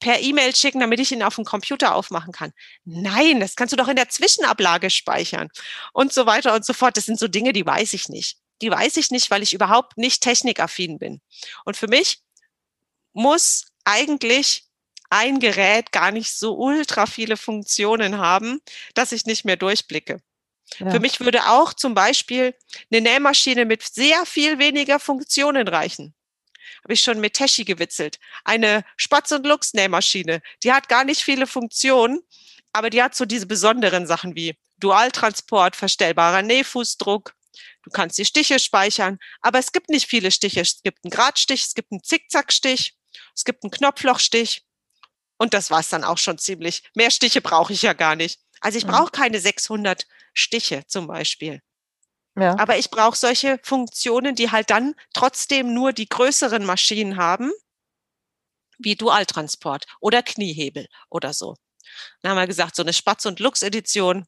per 0.00 0.20
E-Mail 0.20 0.54
schicken, 0.54 0.80
damit 0.80 1.00
ich 1.00 1.10
ihn 1.10 1.22
auf 1.22 1.34
dem 1.34 1.44
Computer 1.44 1.94
aufmachen 1.94 2.32
kann. 2.32 2.52
Nein, 2.84 3.40
das 3.40 3.56
kannst 3.56 3.72
du 3.72 3.76
doch 3.76 3.88
in 3.88 3.96
der 3.96 4.08
Zwischenablage 4.08 4.90
speichern 4.90 5.48
und 5.92 6.12
so 6.12 6.26
weiter 6.26 6.54
und 6.54 6.64
so 6.64 6.72
fort. 6.72 6.96
Das 6.96 7.06
sind 7.06 7.18
so 7.18 7.28
Dinge, 7.28 7.52
die 7.52 7.66
weiß 7.66 7.92
ich 7.94 8.08
nicht. 8.08 8.38
Die 8.62 8.70
weiß 8.70 8.96
ich 8.96 9.10
nicht, 9.10 9.30
weil 9.30 9.42
ich 9.42 9.54
überhaupt 9.54 9.98
nicht 9.98 10.22
technikaffin 10.22 10.98
bin. 10.98 11.20
Und 11.64 11.76
für 11.76 11.88
mich 11.88 12.20
muss 13.12 13.66
eigentlich 13.84 14.67
ein 15.10 15.40
Gerät 15.40 15.92
gar 15.92 16.10
nicht 16.10 16.32
so 16.32 16.56
ultra 16.56 17.06
viele 17.06 17.36
Funktionen 17.36 18.18
haben, 18.18 18.60
dass 18.94 19.12
ich 19.12 19.26
nicht 19.26 19.44
mehr 19.44 19.56
durchblicke. 19.56 20.20
Ja. 20.78 20.90
Für 20.90 21.00
mich 21.00 21.20
würde 21.20 21.48
auch 21.48 21.72
zum 21.72 21.94
Beispiel 21.94 22.54
eine 22.90 23.00
Nähmaschine 23.00 23.64
mit 23.64 23.82
sehr 23.82 24.26
viel 24.26 24.58
weniger 24.58 25.00
Funktionen 25.00 25.66
reichen. 25.66 26.14
Habe 26.84 26.92
ich 26.92 27.00
schon 27.00 27.20
mit 27.20 27.34
Teschi 27.34 27.64
gewitzelt. 27.64 28.18
Eine 28.44 28.84
Spatz- 28.96 29.32
und 29.32 29.46
Lux-Nähmaschine. 29.46 30.42
Die 30.62 30.72
hat 30.72 30.88
gar 30.88 31.04
nicht 31.04 31.22
viele 31.22 31.46
Funktionen, 31.46 32.20
aber 32.72 32.90
die 32.90 33.02
hat 33.02 33.14
so 33.14 33.24
diese 33.24 33.46
besonderen 33.46 34.06
Sachen 34.06 34.36
wie 34.36 34.56
Dualtransport, 34.78 35.74
verstellbarer 35.74 36.42
Nähfußdruck. 36.42 37.34
Du 37.82 37.90
kannst 37.90 38.18
die 38.18 38.24
Stiche 38.24 38.58
speichern, 38.58 39.18
aber 39.40 39.58
es 39.58 39.72
gibt 39.72 39.88
nicht 39.88 40.06
viele 40.06 40.30
Stiche. 40.30 40.60
Es 40.60 40.82
gibt 40.82 40.98
einen 41.04 41.10
Gradstich, 41.10 41.64
es 41.64 41.74
gibt 41.74 41.90
einen 41.90 42.02
Zickzackstich, 42.02 42.94
es 43.34 43.44
gibt 43.44 43.64
einen 43.64 43.70
Knopflochstich. 43.70 44.62
Und 45.38 45.54
das 45.54 45.70
war's 45.70 45.88
dann 45.88 46.04
auch 46.04 46.18
schon 46.18 46.36
ziemlich. 46.38 46.82
Mehr 46.94 47.10
Stiche 47.10 47.40
brauche 47.40 47.72
ich 47.72 47.82
ja 47.82 47.92
gar 47.92 48.16
nicht. 48.16 48.40
Also 48.60 48.76
ich 48.78 48.84
Mhm. 48.84 48.90
brauche 48.90 49.10
keine 49.12 49.40
600 49.40 50.06
Stiche 50.34 50.84
zum 50.86 51.06
Beispiel. 51.06 51.60
Ja. 52.36 52.58
Aber 52.58 52.76
ich 52.78 52.90
brauche 52.90 53.16
solche 53.16 53.58
Funktionen, 53.62 54.34
die 54.34 54.50
halt 54.50 54.70
dann 54.70 54.94
trotzdem 55.14 55.72
nur 55.74 55.92
die 55.92 56.08
größeren 56.08 56.64
Maschinen 56.64 57.16
haben, 57.16 57.50
wie 58.78 58.94
Dualtransport 58.94 59.86
oder 60.00 60.22
Kniehebel 60.22 60.86
oder 61.10 61.32
so. 61.32 61.56
Dann 62.22 62.30
haben 62.32 62.38
wir 62.38 62.46
gesagt, 62.46 62.76
so 62.76 62.82
eine 62.82 62.92
Spatz- 62.92 63.26
und 63.26 63.40
Lux-Edition, 63.40 64.24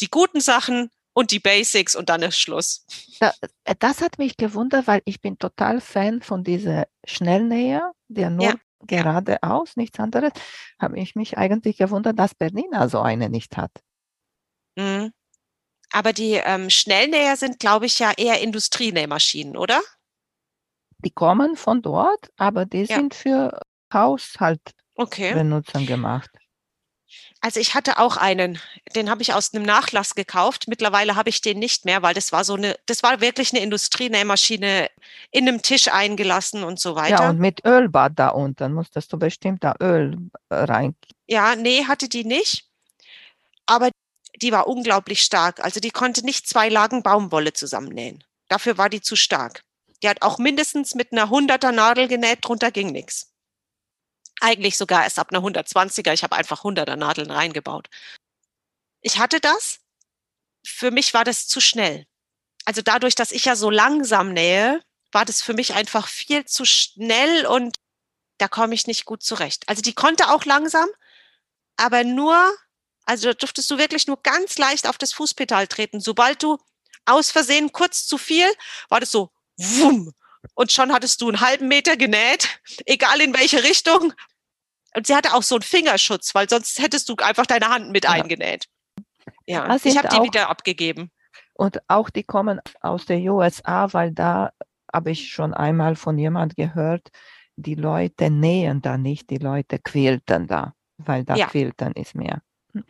die 0.00 0.08
guten 0.08 0.40
Sachen 0.40 0.90
und 1.12 1.30
die 1.30 1.38
Basics 1.40 1.94
und 1.94 2.08
dann 2.08 2.22
ist 2.22 2.38
Schluss. 2.38 2.84
Da, 3.20 3.32
äh, 3.64 3.74
das 3.78 4.00
hat 4.00 4.18
mich 4.18 4.36
gewundert, 4.36 4.86
weil 4.86 5.02
ich 5.04 5.20
bin 5.20 5.38
total 5.38 5.80
Fan 5.80 6.22
von 6.22 6.42
dieser 6.42 6.86
Schnellnäher, 7.04 7.92
der 8.08 8.30
nur 8.30 8.44
Ja, 8.46 8.54
geradeaus, 8.86 9.76
nichts 9.76 10.00
anderes. 10.00 10.32
Habe 10.80 10.98
ich 10.98 11.14
mich 11.14 11.38
eigentlich 11.38 11.76
gewundert, 11.78 12.18
dass 12.18 12.34
Bernina 12.34 12.88
so 12.88 13.00
eine 13.00 13.28
nicht 13.30 13.56
hat. 13.56 13.72
Mhm. 14.76 15.12
Aber 15.92 16.12
die 16.12 16.34
ähm, 16.34 16.70
Schnellnäher 16.70 17.36
sind, 17.36 17.58
glaube 17.60 17.86
ich, 17.86 17.98
ja 17.98 18.12
eher 18.16 18.40
Industrienähmaschinen, 18.40 19.56
oder? 19.56 19.80
Die 21.04 21.10
kommen 21.10 21.56
von 21.56 21.82
dort, 21.82 22.30
aber 22.36 22.66
die 22.66 22.84
Ja. 22.84 22.96
sind 22.96 23.14
für 23.14 23.60
Haushaltbenutzung 23.92 24.74
Okay. 24.96 25.86
gemacht. 25.86 26.30
Also 27.42 27.58
ich 27.58 27.74
hatte 27.74 27.98
auch 27.98 28.18
einen, 28.18 28.58
den 28.94 29.08
habe 29.08 29.22
ich 29.22 29.32
aus 29.32 29.54
einem 29.54 29.64
Nachlass 29.64 30.14
gekauft. 30.14 30.68
Mittlerweile 30.68 31.16
habe 31.16 31.30
ich 31.30 31.40
den 31.40 31.58
nicht 31.58 31.86
mehr, 31.86 32.02
weil 32.02 32.12
das 32.12 32.32
war 32.32 32.44
so 32.44 32.54
eine, 32.54 32.76
das 32.84 33.02
war 33.02 33.20
wirklich 33.22 33.52
eine 33.52 33.62
Industrienähmaschine 33.62 34.90
in 35.30 35.48
einem 35.48 35.62
Tisch 35.62 35.88
eingelassen 35.88 36.64
und 36.64 36.78
so 36.78 36.90
Ja, 36.90 36.96
weiter. 36.96 37.30
und 37.30 37.38
mit 37.38 37.64
Ölbad 37.64 38.12
da 38.16 38.28
unten 38.28 38.74
musstest 38.74 39.12
du 39.12 39.18
bestimmt 39.18 39.64
da 39.64 39.74
Öl 39.80 40.18
äh, 40.50 40.54
rein. 40.54 40.94
Ja, 41.28 41.56
nee, 41.56 41.86
hatte 41.86 42.08
die 42.10 42.24
nicht. 42.24 42.66
Aber 43.64 43.88
die 44.36 44.52
war 44.52 44.66
unglaublich 44.66 45.22
stark. 45.22 45.64
Also 45.64 45.80
die 45.80 45.90
konnte 45.90 46.24
nicht 46.24 46.46
zwei 46.46 46.68
Lagen 46.68 47.02
Baumwolle 47.02 47.52
zusammennähen. 47.54 48.22
Dafür 48.48 48.76
war 48.76 48.90
die 48.90 49.00
zu 49.00 49.16
stark. 49.16 49.62
Die 50.02 50.08
hat 50.08 50.22
auch 50.22 50.38
mindestens 50.38 50.94
mit 50.94 51.12
einer 51.12 51.30
100er 51.30 51.72
Nadel 51.72 52.08
genäht, 52.08 52.40
drunter 52.42 52.70
ging 52.70 52.90
nichts. 52.90 53.29
Eigentlich 54.40 54.76
sogar 54.76 55.04
erst 55.04 55.18
ab 55.18 55.28
einer 55.30 55.44
120er. 55.44 56.12
Ich 56.12 56.22
habe 56.22 56.36
einfach 56.36 56.64
100er 56.64 56.96
Nadeln 56.96 57.30
reingebaut. 57.30 57.88
Ich 59.02 59.18
hatte 59.18 59.40
das. 59.40 59.80
Für 60.64 60.90
mich 60.90 61.14
war 61.14 61.24
das 61.24 61.46
zu 61.46 61.60
schnell. 61.60 62.06
Also 62.64 62.82
dadurch, 62.82 63.14
dass 63.14 63.32
ich 63.32 63.44
ja 63.44 63.56
so 63.56 63.70
langsam 63.70 64.32
nähe, 64.32 64.82
war 65.12 65.24
das 65.24 65.42
für 65.42 65.54
mich 65.54 65.74
einfach 65.74 66.08
viel 66.08 66.44
zu 66.44 66.64
schnell 66.64 67.46
und 67.46 67.76
da 68.38 68.48
komme 68.48 68.74
ich 68.74 68.86
nicht 68.86 69.04
gut 69.04 69.22
zurecht. 69.22 69.68
Also 69.68 69.82
die 69.82 69.94
konnte 69.94 70.28
auch 70.28 70.44
langsam, 70.44 70.88
aber 71.76 72.04
nur, 72.04 72.36
also 73.04 73.28
da 73.28 73.34
durftest 73.34 73.70
du 73.70 73.78
wirklich 73.78 74.06
nur 74.06 74.22
ganz 74.22 74.58
leicht 74.58 74.86
auf 74.86 74.98
das 74.98 75.12
Fußpedal 75.12 75.66
treten. 75.66 76.00
Sobald 76.00 76.42
du 76.42 76.58
aus 77.06 77.30
Versehen 77.30 77.72
kurz 77.72 78.06
zu 78.06 78.18
viel, 78.18 78.48
war 78.88 79.00
das 79.00 79.10
so, 79.10 79.30
wumm, 79.56 80.14
und 80.54 80.72
schon 80.72 80.92
hattest 80.92 81.20
du 81.20 81.28
einen 81.28 81.40
halben 81.40 81.68
Meter 81.68 81.96
genäht, 81.96 82.60
egal 82.86 83.20
in 83.20 83.34
welche 83.34 83.62
Richtung. 83.62 84.12
Und 84.94 85.06
sie 85.06 85.14
hatte 85.14 85.34
auch 85.34 85.42
so 85.42 85.56
einen 85.56 85.62
Fingerschutz, 85.62 86.34
weil 86.34 86.48
sonst 86.48 86.78
hättest 86.80 87.08
du 87.08 87.16
einfach 87.16 87.46
deine 87.46 87.68
Hand 87.68 87.90
mit 87.90 88.06
eingenäht. 88.06 88.66
Ja, 89.46 89.64
Ah, 89.64 89.78
ich 89.82 89.96
habe 89.96 90.08
die 90.08 90.22
wieder 90.22 90.48
abgegeben. 90.48 91.10
Und 91.54 91.78
auch 91.88 92.10
die 92.10 92.24
kommen 92.24 92.60
aus 92.80 93.06
der 93.06 93.18
USA, 93.18 93.92
weil 93.92 94.12
da 94.12 94.52
habe 94.92 95.10
ich 95.12 95.30
schon 95.30 95.54
einmal 95.54 95.94
von 95.96 96.18
jemand 96.18 96.56
gehört, 96.56 97.08
die 97.56 97.74
Leute 97.74 98.30
nähen 98.30 98.80
da 98.80 98.96
nicht, 98.96 99.30
die 99.30 99.38
Leute 99.38 99.78
quilten 99.78 100.46
da, 100.46 100.74
weil 100.98 101.24
da 101.24 101.36
Ja. 101.36 101.46
quilten 101.48 101.92
ist 101.92 102.14
mehr. 102.14 102.42
Hm. 102.72 102.84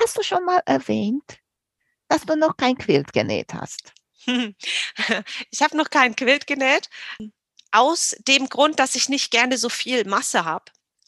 Hast 0.00 0.18
du 0.18 0.22
schon 0.22 0.44
mal 0.44 0.60
erwähnt, 0.66 1.38
dass 2.08 2.22
du 2.22 2.36
noch 2.36 2.56
kein 2.56 2.76
Quilt 2.76 3.12
genäht 3.12 3.54
hast? 3.54 3.92
Ich 5.50 5.62
habe 5.62 5.76
noch 5.76 5.88
keinen 5.90 6.16
Quilt 6.16 6.46
genäht, 6.46 6.88
aus 7.70 8.16
dem 8.26 8.48
Grund, 8.48 8.78
dass 8.80 8.94
ich 8.96 9.08
nicht 9.08 9.30
gerne 9.30 9.56
so 9.58 9.68
viel 9.68 10.04
Masse 10.04 10.44
habe. 10.44 10.64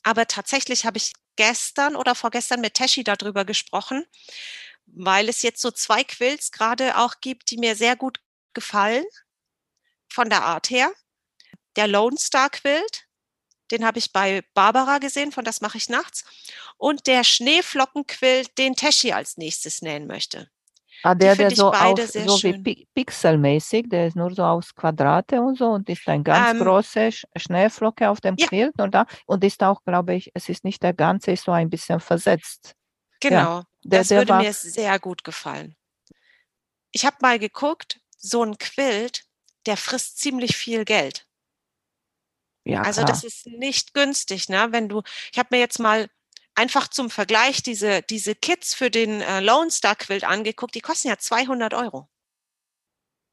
Aber 0.09 0.27
tatsächlich 0.27 0.87
habe 0.87 0.97
ich 0.97 1.13
gestern 1.37 1.95
oder 1.95 2.15
vorgestern 2.15 2.63
mit 2.63 2.73
Teshi 2.73 3.05
darüber 3.05 3.45
gesprochen, 3.45 4.07
weil 4.87 5.29
es 5.29 5.43
jetzt 5.43 5.61
so 5.61 5.71
zwei 5.71 6.03
Quilts 6.03 6.51
gerade 6.51 6.97
auch 6.97 7.17
gibt, 7.21 7.51
die 7.51 7.59
mir 7.59 7.77
sehr 7.77 7.95
gut 7.95 8.19
gefallen 8.55 9.05
von 10.09 10.31
der 10.31 10.45
Art 10.45 10.71
her. 10.71 10.91
Der 11.77 11.87
Lone 11.89 12.17
Star 12.17 12.49
Quilt, 12.49 13.07
den 13.71 13.85
habe 13.85 13.99
ich 13.99 14.15
bei 14.15 14.41
Barbara 14.55 14.97
gesehen, 14.97 15.31
von 15.31 15.45
das 15.45 15.61
mache 15.61 15.77
ich 15.77 15.91
nachts. 15.91 16.25
Und 16.79 17.07
der 17.07 17.23
Schneeflockenquilt, 17.23 18.57
den 18.57 18.77
Teshi 18.77 19.13
als 19.13 19.37
nächstes 19.37 19.83
nähen 19.83 20.07
möchte. 20.07 20.51
Ah, 21.03 21.15
der, 21.15 21.37
der 21.37 21.53
so, 21.53 21.73
auf, 21.75 22.03
so 22.15 22.43
wie 22.43 22.55
schön. 22.55 22.69
pixelmäßig, 22.95 23.89
der 23.89 24.09
ist 24.09 24.17
nur 24.17 24.35
so 24.35 24.43
aus 24.45 24.75
Quadrate 24.75 25.41
und 25.41 25.57
so 25.57 25.67
und 25.71 25.89
ist 25.89 26.09
ein 26.09 26.25
ganz 26.25 26.55
Ähm, 26.55 26.57
große 26.57 27.01
Sch- 27.09 27.25
Schneeflocke 27.37 28.11
auf 28.11 28.21
dem 28.21 28.39
ja. 28.39 28.49
Quilt 28.49 28.75
und, 28.81 28.95
da, 28.95 29.07
und 29.27 29.45
ist 29.45 29.63
auch, 29.63 29.83
glaube 29.85 30.15
ich, 30.15 30.31
es 30.35 30.49
ist 30.49 30.65
nicht 30.65 30.83
der 30.83 30.93
ganze, 30.95 31.33
ist 31.33 31.45
so 31.45 31.53
ein 31.53 31.71
bisschen 31.71 32.01
versetzt. 32.01 32.75
Genau. 33.21 33.63
Der, 33.85 34.05
das 34.05 34.11
der 34.11 34.17
würde 34.17 34.29
war, 34.29 34.47
mir 34.47 34.53
sehr 34.53 34.99
gut 34.99 35.23
gefallen. 35.23 35.77
Ich 36.93 37.07
habe 37.07 37.17
mal 37.23 37.39
geguckt, 37.39 37.99
so 38.19 38.43
ein 38.43 38.59
Quilt, 38.59 39.25
der 39.65 39.79
frisst 39.79 40.19
ziemlich 40.19 40.55
viel 40.55 40.85
Geld. 40.85 41.27
ja, 42.65 42.83
Also 42.83 43.05
das 43.05 43.23
ist 43.25 43.47
nicht 43.47 43.95
günstig, 43.95 44.49
ne? 44.49 44.69
Wenn 44.71 44.89
du, 44.89 45.03
ich 45.33 45.39
habe 45.39 45.49
mir 45.53 45.59
jetzt 45.61 45.79
mal 45.79 46.09
einfach 46.59 46.89
zum 46.89 47.09
Vergleich 47.09 47.63
diese, 47.63 48.03
diese 48.03 48.35
Kits 48.35 48.75
für 48.75 48.91
den 48.91 49.21
äh, 49.23 49.41
Lone 49.41 49.71
Star 49.71 49.95
Quilt 49.97 50.25
angeguckt, 50.25 50.75
die 50.75 50.81
kosten 50.81 51.09
ja 51.09 51.17
200 51.17 51.73
Euro. 51.73 52.09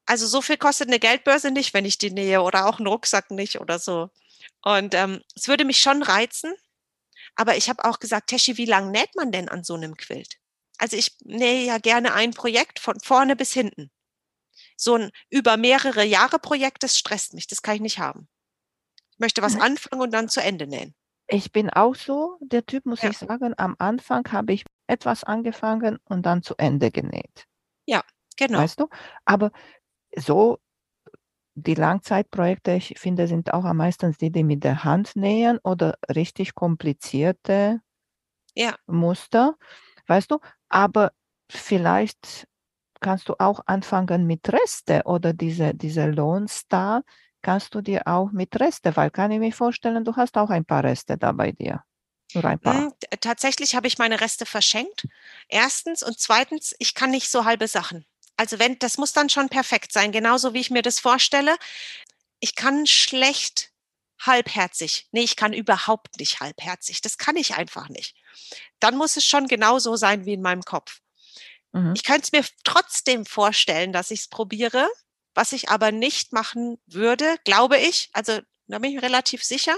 Also 0.05 0.28
so 0.28 0.41
viel 0.41 0.57
kostet 0.57 0.88
eine 0.88 0.99
Geldbörse 0.99 1.49
nicht, 1.51 1.73
wenn 1.73 1.86
ich 1.86 1.97
die 1.97 2.11
nähe 2.11 2.41
oder 2.43 2.67
auch 2.67 2.80
ein 2.80 2.86
Rucksack 2.88 3.32
nicht 3.32 3.59
oder 3.59 3.80
so. 3.80 4.09
Und 4.63 4.93
ähm, 4.93 5.23
es 5.36 5.47
würde 5.47 5.65
mich 5.65 5.80
schon 5.80 6.03
reizen, 6.03 6.53
aber 7.36 7.57
ich 7.57 7.69
habe 7.69 7.86
auch 7.86 7.99
gesagt, 7.99 8.30
Teschi, 8.30 8.57
wie 8.57 8.65
lange 8.65 8.91
näht 8.91 9.15
man 9.15 9.32
denn 9.32 9.49
an 9.49 9.63
so 9.63 9.76
einem 9.76 9.97
Quilt? 9.97 10.38
Also 10.78 10.97
ich 10.97 11.17
nähe 11.23 11.65
ja 11.65 11.80
gerne 11.80 12.13
ein 12.13 12.32
Projekt 12.34 12.80
von 12.80 12.99
vorne 12.99 13.36
bis 13.36 13.53
hinten. 13.53 13.91
So 14.78 14.95
ein 14.95 15.11
über 15.30 15.57
mehrere 15.57 16.03
Jahre 16.03 16.39
Projekt, 16.39 16.84
das 16.84 16.97
stresst 16.97 17.34
mich, 17.34 17.47
das 17.47 17.61
kann 17.63 17.76
ich 17.76 17.82
nicht 17.82 17.99
haben. 17.99 18.28
Ich 19.13 19.19
möchte 19.19 19.41
was 19.41 19.55
Mhm. 19.55 19.61
anfangen 19.61 20.01
und 20.01 20.11
dann 20.11 20.30
zu 20.30 20.41
Ende 20.41 20.67
nähen. 20.67 20.95
Ich 21.30 21.51
bin 21.51 21.69
auch 21.71 21.95
so, 21.95 22.38
der 22.39 22.65
Typ, 22.65 22.86
muss 22.86 23.01
Ja. 23.03 23.09
ich 23.09 23.17
sagen, 23.17 23.53
am 23.57 23.76
Anfang 23.80 24.32
habe 24.32 24.53
ich 24.53 24.63
etwas 24.88 25.23
angefangen 25.23 25.97
und 26.05 26.26
dann 26.26 26.43
zu 26.43 26.53
Ende 26.57 26.91
genäht. 26.91 27.45
Genau. 28.38 28.59
Weißt 28.59 28.80
du? 28.80 28.88
Aber 29.26 29.51
so 30.17 30.59
die 31.55 31.76
Langzeitprojekte, 31.76 32.73
ich 32.73 32.95
finde, 32.99 33.28
sind 33.28 33.53
auch 33.53 33.65
am 33.65 33.78
meisten 33.78 34.13
die, 34.21 34.32
die 34.32 34.43
mit 34.43 34.63
der 34.63 34.84
Hand 34.84 35.15
nähen 35.15 35.59
oder 35.63 35.95
richtig 36.13 36.55
komplizierte 36.55 37.82
Ja. 38.55 38.76
Muster, 38.89 39.55
weißt 40.07 40.32
du? 40.32 40.39
Aber 40.69 41.11
vielleicht 41.51 42.47
kannst 43.01 43.30
du 43.30 43.36
auch 43.39 43.61
anfangen 43.67 44.28
mit 44.28 44.51
Reste 44.51 45.03
oder 45.05 45.34
diese, 45.34 45.73
diese 45.76 46.07
Lone 46.09 46.47
Star 46.49 47.03
kannst 47.46 47.76
du 47.76 47.82
dir 47.82 48.08
auch 48.08 48.32
mit 48.32 48.60
Reste, 48.60 48.96
weil 48.98 49.12
kann 49.12 49.32
ich 49.32 49.39
mir 49.39 49.54
vorstellen, 49.54 50.04
du 50.04 50.16
hast 50.16 50.36
auch 50.38 50.50
ein 50.50 50.66
paar 50.66 50.84
Reste 50.84 51.16
da 51.18 51.32
bei 51.32 51.52
dir. 51.52 51.84
Hm, 52.74 52.93
t- 53.00 53.18
tatsächlich 53.22 53.76
habe 53.76 53.88
ich 53.88 54.00
meine 54.00 54.20
Reste 54.20 54.46
verschenkt. 54.48 55.08
Erstens 55.48 56.02
und 56.02 56.20
zweitens, 56.20 56.76
ich 56.80 56.96
kann 56.96 57.12
nicht 57.12 57.30
so 57.30 57.46
halbe 57.46 57.68
Sachen. 57.68 58.04
Also 58.36 58.58
wenn, 58.58 58.80
das 58.80 58.98
muss 58.98 59.14
dann 59.14 59.30
schon 59.30 59.50
perfekt 59.50 59.91
sein, 59.93 60.12
genauso 60.12 60.54
wie 60.54 60.60
ich 60.60 60.72
mir 60.72 60.82
das 60.82 61.00
vorstelle. 61.00 61.56
Ich 62.39 62.56
kann 62.56 62.88
schlecht 62.88 63.72
halbherzig. 64.20 65.08
Nee, 65.12 65.24
ich 65.24 65.36
kann 65.36 65.54
überhaupt 65.54 66.20
nicht 66.20 66.39
halbherzig. 66.39 67.02
Das 67.02 67.18
kann 67.18 67.36
ich 67.38 67.56
einfach 67.56 67.89
nicht. 67.89 68.16
Dann 68.80 68.98
muss 68.98 69.18
es 69.18 69.26
schon 69.26 69.48
genauso 69.48 69.96
sein 69.96 70.26
wie 70.26 70.34
in 70.34 70.41
meinem 70.41 70.64
Kopf. 70.64 71.02
Mhm. 71.74 71.93
Ich 71.96 72.04
könnte 72.04 72.24
es 72.24 72.32
mir 72.32 72.46
trotzdem 72.64 73.26
vorstellen, 73.26 73.93
dass 73.93 74.10
ich 74.12 74.22
es 74.22 74.28
probiere, 74.30 74.89
was 75.36 75.51
ich 75.51 75.69
aber 75.69 75.91
nicht 75.91 76.33
machen 76.33 76.79
würde, 76.88 77.36
glaube 77.43 77.77
ich. 77.77 78.09
Also 78.13 78.39
da 78.67 78.79
bin 78.79 78.97
ich 78.97 79.03
relativ 79.03 79.43
sicher. 79.43 79.77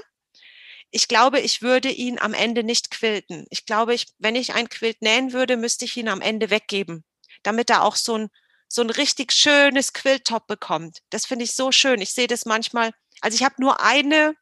Ich 0.92 1.10
glaube, 1.10 1.42
ich 1.42 1.62
würde 1.62 1.90
ihn 1.90 2.20
am 2.20 2.34
Ende 2.34 2.64
nicht 2.64 2.92
quilten. 2.92 3.46
Ich 3.50 3.66
glaube, 3.66 3.94
ich, 3.94 4.08
wenn 4.20 4.36
ich 4.36 4.54
ein 4.54 4.70
Quilt 4.70 5.02
nähen 5.02 5.34
würde, 5.34 5.58
müsste 5.58 5.84
ich 5.84 5.98
ihn 5.98 6.08
am 6.08 6.22
Ende 6.22 6.50
weggeben, 6.50 7.04
damit 7.44 7.70
er 7.70 7.84
auch 7.84 7.98
so 7.98 8.18
ein, 8.18 8.30
so 8.70 8.82
ein 8.82 8.90
richtig 8.90 9.34
schönes 9.34 9.92
Quilttop 9.92 10.48
bekommt. 10.48 11.00
Das 11.10 11.26
finde 11.26 11.44
ich 11.44 11.56
so 11.56 11.72
schön. 11.72 12.00
Ich 12.00 12.14
sehe 12.14 12.28
das 12.28 12.46
manchmal. 12.46 12.92
Also 13.20 13.36
ich 13.36 13.44
habe 13.44 13.56
nur 13.58 13.82
eine 13.82 14.36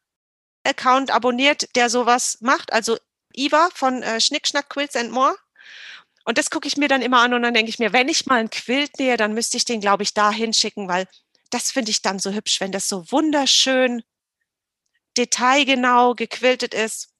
Account 0.62 1.10
abonniert, 1.10 1.74
der 1.74 1.90
sowas 1.90 2.38
macht. 2.40 2.72
Also 2.72 2.96
Iva 3.32 3.70
von 3.74 4.02
äh, 4.02 4.20
Schnickschnack 4.20 4.68
Quilts 4.68 4.96
and 4.96 5.10
More. 5.10 5.36
Und 6.26 6.38
das 6.38 6.50
gucke 6.50 6.66
ich 6.66 6.76
mir 6.76 6.88
dann 6.88 7.02
immer 7.02 7.22
an 7.22 7.34
und 7.34 7.42
dann 7.42 7.54
denke 7.54 7.70
ich 7.70 7.78
mir, 7.78 7.92
wenn 7.92 8.08
ich 8.08 8.26
mal 8.26 8.40
einen 8.40 8.50
Quilt 8.50 8.98
nähe, 8.98 9.16
dann 9.16 9.32
müsste 9.32 9.56
ich 9.56 9.64
den, 9.64 9.80
glaube 9.80 10.02
ich, 10.02 10.12
da 10.12 10.32
hinschicken, 10.32 10.88
weil 10.88 11.06
das 11.50 11.70
finde 11.70 11.92
ich 11.92 12.02
dann 12.02 12.18
so 12.18 12.32
hübsch, 12.32 12.60
wenn 12.60 12.72
das 12.72 12.88
so 12.88 13.10
wunderschön 13.12 14.02
detailgenau 15.16 16.14
gequiltet 16.14 16.74
ist. 16.74 17.10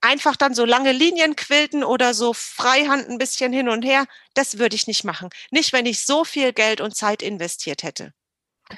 Einfach 0.00 0.36
dann 0.36 0.54
so 0.54 0.64
lange 0.64 0.92
Linien 0.92 1.34
quilten 1.34 1.82
oder 1.82 2.14
so 2.14 2.32
freihand 2.32 3.08
ein 3.08 3.18
bisschen 3.18 3.52
hin 3.52 3.68
und 3.68 3.82
her, 3.82 4.06
das 4.34 4.58
würde 4.58 4.76
ich 4.76 4.86
nicht 4.86 5.02
machen. 5.02 5.30
Nicht, 5.50 5.72
wenn 5.72 5.86
ich 5.86 6.06
so 6.06 6.24
viel 6.24 6.52
Geld 6.52 6.80
und 6.80 6.94
Zeit 6.94 7.22
investiert 7.22 7.82
hätte. 7.82 8.14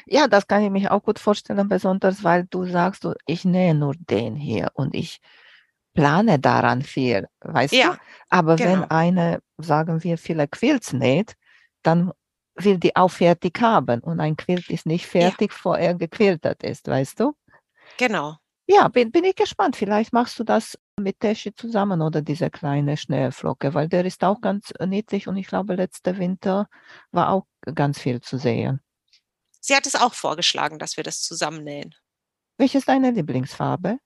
Ja, 0.07 0.27
das 0.27 0.47
kann 0.47 0.65
ich 0.65 0.71
mich 0.71 0.89
auch 0.89 1.03
gut 1.03 1.19
vorstellen, 1.19 1.69
besonders 1.69 2.25
weil 2.25 2.47
du 2.49 2.65
sagst, 2.65 3.07
ich 3.27 3.45
nähe 3.45 3.75
nur 3.75 3.95
den 3.95 4.37
hier 4.37 4.71
und 4.73 4.95
ich 4.95 5.21
plane 5.95 6.38
daran 6.38 6.82
viel, 6.82 7.26
weißt 7.41 7.74
du? 7.74 7.78
Ja, 7.78 7.99
Aber 8.28 8.62
wenn 8.64 8.74
genau. 8.80 8.86
eine, 8.88 9.41
sagen 9.59 10.03
wir, 10.03 10.18
viele 10.18 10.49
Quilts 10.49 10.93
näht, 10.93 11.34
dann 11.82 12.12
will 12.57 12.78
die 12.78 12.95
auch 12.97 13.11
fertig 13.11 13.61
haben 13.61 14.01
und 14.01 14.20
ein 14.20 14.36
Quilt 14.36 14.68
ist 14.70 14.86
nicht 14.86 15.05
Ja. 15.05 15.11
fertig, 15.12 15.51
bevor 15.51 15.78
er 15.78 15.95
gequiltet 15.95 16.62
ist, 16.62 16.86
weißt 16.88 17.20
du? 17.20 17.34
Genau. 17.97 18.36
Ja, 18.66 18.88
bin, 18.88 19.11
bin 19.11 19.24
ich 19.24 19.34
gespannt. 19.34 19.76
Vielleicht 19.76 20.12
machst 20.12 20.38
du 20.38 20.45
das 20.45 20.78
mit 20.99 21.18
Teschi 21.20 21.53
zusammen 21.55 22.01
oder 22.03 22.22
diese 22.22 22.51
kleine 22.51 22.97
Schneeflocke, 22.97 23.74
weil 23.74 23.88
der 23.88 24.05
ist 24.05 24.22
auch 24.22 24.41
ganz 24.41 24.72
niedlich 24.86 25.26
und 25.26 25.36
ich 25.36 25.49
glaube, 25.49 25.74
letzter 25.74 26.18
Winter 26.18 26.68
war 27.11 27.30
auch 27.30 27.47
ganz 27.74 27.99
viel 27.99 28.20
zu 28.20 28.38
sehen. 28.38 28.80
Sie 29.61 29.74
hat 29.74 29.86
es 29.86 29.95
auch 29.97 30.14
vorgeschlagen, 30.14 30.78
dass 30.78 30.97
wir 30.97 31.05
das 31.05 31.22
zusammennähen. 31.22 31.95
Welche 32.59 32.78
ist 32.78 32.88
deine 32.88 33.11
Lieblingsfarbe? 33.11 33.99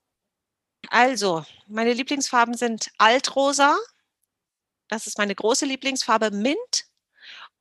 Also, 0.89 1.45
meine 1.67 1.93
Lieblingsfarben 1.93 2.55
sind 2.55 2.91
Altrosa. 2.97 3.77
Das 4.89 5.07
ist 5.07 5.17
meine 5.17 5.35
große 5.35 5.65
Lieblingsfarbe 5.65 6.31
Mint. 6.31 6.85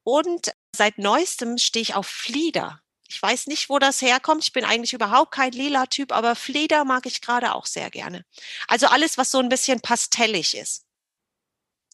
Und 0.04 0.52
seit 0.76 0.98
neuestem 0.98 1.58
stehe 1.58 1.82
ich 1.82 1.94
auf 1.94 2.06
Flieder. 2.06 2.80
Ich 3.08 3.20
weiß 3.22 3.46
nicht, 3.46 3.68
wo 3.68 3.78
das 3.78 4.02
herkommt. 4.02 4.42
Ich 4.44 4.52
bin 4.52 4.64
eigentlich 4.64 4.92
überhaupt 4.92 5.32
kein 5.32 5.52
lila 5.52 5.86
Typ, 5.86 6.12
aber 6.12 6.34
Flieder 6.36 6.84
mag 6.84 7.06
ich 7.06 7.20
gerade 7.20 7.54
auch 7.54 7.66
sehr 7.66 7.90
gerne. 7.90 8.24
Also 8.68 8.86
alles, 8.88 9.18
was 9.18 9.30
so 9.30 9.38
ein 9.38 9.48
bisschen 9.48 9.80
pastellig 9.80 10.56
ist. 10.56 10.84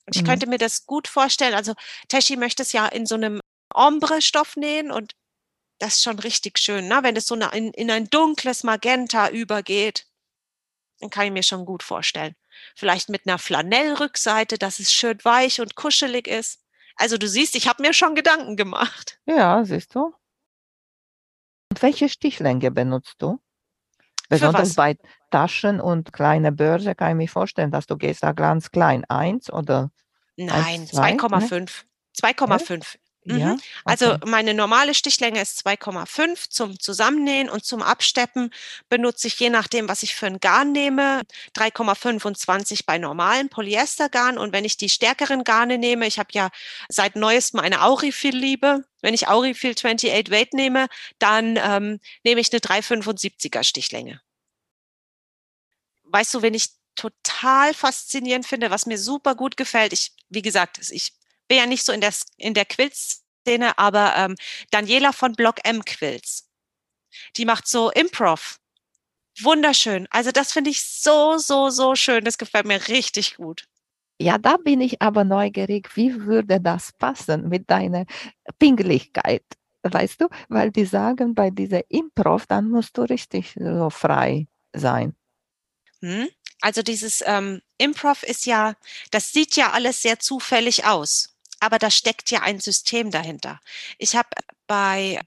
Und 0.07 0.17
ich 0.17 0.23
Mhm. 0.23 0.27
könnte 0.27 0.47
mir 0.47 0.59
das 0.59 0.87
gut 0.87 1.09
vorstellen. 1.09 1.55
Also 1.55 1.75
Teshi 2.09 2.37
möchte 2.37 2.63
es 2.63 2.73
ja 2.73 2.87
in 2.87 3.07
so 3.07 3.15
einem 3.15 3.41
Ombre-Stoff 3.75 4.57
nähen 4.57 4.91
und 4.91 5.15
das 5.79 5.97
ist 5.97 6.03
schon 6.03 6.19
richtig 6.19 6.59
schön, 6.59 6.89
ne? 6.89 7.01
wenn 7.03 7.17
es 7.17 7.27
so 7.27 7.35
in, 7.37 7.73
in 7.73 7.91
ein 7.91 8.11
dunkles 8.11 8.65
Magenta 8.65 9.31
übergeht. 9.31 10.07
Dann 11.01 11.11
kann 11.11 11.27
ich 11.27 11.33
mir 11.33 11.43
schon 11.43 11.65
gut 11.65 11.83
vorstellen. 11.83 12.35
Vielleicht 12.77 13.09
mit 13.09 13.27
einer 13.27 13.39
Flanellrückseite, 13.39 14.59
dass 14.59 14.79
es 14.79 14.93
schön 14.93 15.19
weich 15.25 15.61
und 15.61 15.75
kuschelig 15.75 16.29
ist. 16.29 16.63
Also 16.97 17.17
du 17.17 17.27
siehst, 17.27 17.55
ich 17.55 17.67
habe 17.67 17.83
mir 17.83 17.95
schon 17.95 18.15
Gedanken 18.15 18.57
gemacht. 18.57 19.19
Ja, 19.25 19.65
siehst 19.65 19.95
du. 19.95 20.15
Und 21.71 21.83
welche 21.83 22.09
Stichlänge 22.09 22.71
benutzt 22.71 23.17
du? 23.19 23.41
Besonders 24.29 24.75
bei 24.75 24.97
Taschen 25.31 25.81
und 25.81 26.13
kleine 26.13 26.53
Börse 26.53 26.95
kann 26.95 27.11
ich 27.11 27.17
mir 27.17 27.29
vorstellen, 27.29 27.73
dass 27.73 27.87
du 27.87 27.97
gehst 27.97 28.23
da 28.23 28.33
ganz 28.33 28.71
klein. 28.71 29.05
Eins 29.09 29.51
oder? 29.53 29.91
Nein, 30.37 30.87
2,5. 30.87 31.85
2,5. 32.21 32.97
Mhm. 33.31 33.39
Ja, 33.39 33.57
also 33.85 34.07
okay. 34.07 34.15
Also 34.21 34.31
meine 34.31 34.55
normale 34.55 34.95
Stichlänge 34.95 35.41
ist 35.41 35.67
2,5. 35.67 36.51
Zum 36.51 36.79
Zusammennähen 36.79 37.49
und 37.49 37.65
zum 37.65 37.83
Absteppen 37.83 38.53
benutze 38.89 39.29
ich 39.29 39.39
je 39.39 39.51
nachdem, 39.51 39.89
was 39.89 40.03
ich 40.03 40.15
für 40.15 40.27
ein 40.27 40.41
Garn 40.41 40.73
nehme, 40.73 41.23
3,25 41.57 42.85
bei 42.87 42.99
normalem 42.99 43.49
Polyestergarn. 43.49 44.39
Und 44.39 44.53
wenn 44.53 44.65
ich 44.65 44.77
die 44.77 44.89
stärkeren 44.89 45.45
Garne 45.45 45.79
nehme, 45.79 46.07
ich 46.07 46.19
habe 46.19 46.31
ja 46.33 46.51
seit 46.89 47.17
neuestem 47.17 47.61
eine 47.61 47.83
Aurifil-Liebe. 47.83 48.85
Wenn 49.03 49.15
ich 49.15 49.29
Aurifil 49.29 49.73
28 49.73 50.31
Weight 50.31 50.53
nehme, 50.53 50.89
dann 51.19 51.57
ähm, 51.57 52.01
nehme 52.25 52.41
ich 52.41 52.53
eine 52.53 52.61
3,75er 52.61 53.63
Stichlänge. 53.65 54.21
Weißt 56.05 56.35
du, 56.35 56.43
wenn 56.43 56.55
ich 56.55 56.71
total 56.97 57.73
faszinierend 57.73 58.47
finde, 58.47 58.71
was 58.71 58.85
mir 58.87 58.99
super 58.99 59.35
gut 59.35 59.57
gefällt. 59.57 59.93
Ich, 59.93 60.13
wie 60.29 60.43
gesagt, 60.43 60.81
ich 60.91 61.13
bin 61.51 61.59
ja 61.59 61.67
nicht 61.67 61.85
so 61.85 61.93
in 61.93 62.01
der, 62.01 62.15
in 62.37 62.55
der 62.55 62.65
Quilt-Szene, 62.65 63.77
aber 63.77 64.15
ähm, 64.17 64.37
Daniela 64.71 65.13
von 65.13 65.33
Block 65.33 65.57
M 65.65 65.85
Quilts, 65.85 66.49
die 67.37 67.45
macht 67.45 67.67
so 67.67 67.91
Improv. 67.91 68.61
Wunderschön. 69.43 70.07
Also 70.11 70.31
das 70.31 70.53
finde 70.53 70.71
ich 70.71 70.81
so, 70.83 71.39
so, 71.39 71.71
so 71.71 71.97
schön. 71.97 72.25
Das 72.25 72.39
gefällt 72.39 72.67
mir 72.67 72.87
richtig 72.87 73.37
gut. 73.37 73.65
Ja, 74.21 74.39
da 74.39 74.59
bin 74.59 74.81
ich 74.81 75.03
aber 75.03 75.25
neugierig, 75.25 75.97
wie 75.97 76.15
würde 76.21 76.61
das 76.61 76.93
passen 76.93 77.49
mit 77.49 77.69
deiner 77.69 78.05
Pingeligkeit? 78.61 79.45
Weißt 79.83 80.21
du, 80.21 80.29
weil 80.49 80.71
die 80.71 80.85
sagen, 80.85 81.35
bei 81.35 81.51
dieser 81.51 81.91
Improv, 81.91 82.47
dann 82.47 82.69
musst 82.69 82.97
du 82.97 83.03
richtig 83.03 83.57
so 83.59 83.91
frei 83.91 84.47
sein. 84.73 85.17
Hm? 86.01 86.29
Also 86.61 86.83
dieses 86.83 87.25
ähm, 87.27 87.61
Improv 87.79 88.23
ist 88.23 88.47
ja, 88.47 88.75
das 89.11 89.33
sieht 89.33 89.57
ja 89.57 89.73
alles 89.73 90.03
sehr 90.03 90.21
zufällig 90.21 90.85
aus 90.85 91.31
aber 91.61 91.79
da 91.79 91.91
steckt 91.91 92.31
ja 92.31 92.41
ein 92.43 92.61
System 92.61 93.11
dahinter. 93.11 93.61
Ich 93.99 94.17
habe 94.17 94.29
bei 94.67 95.21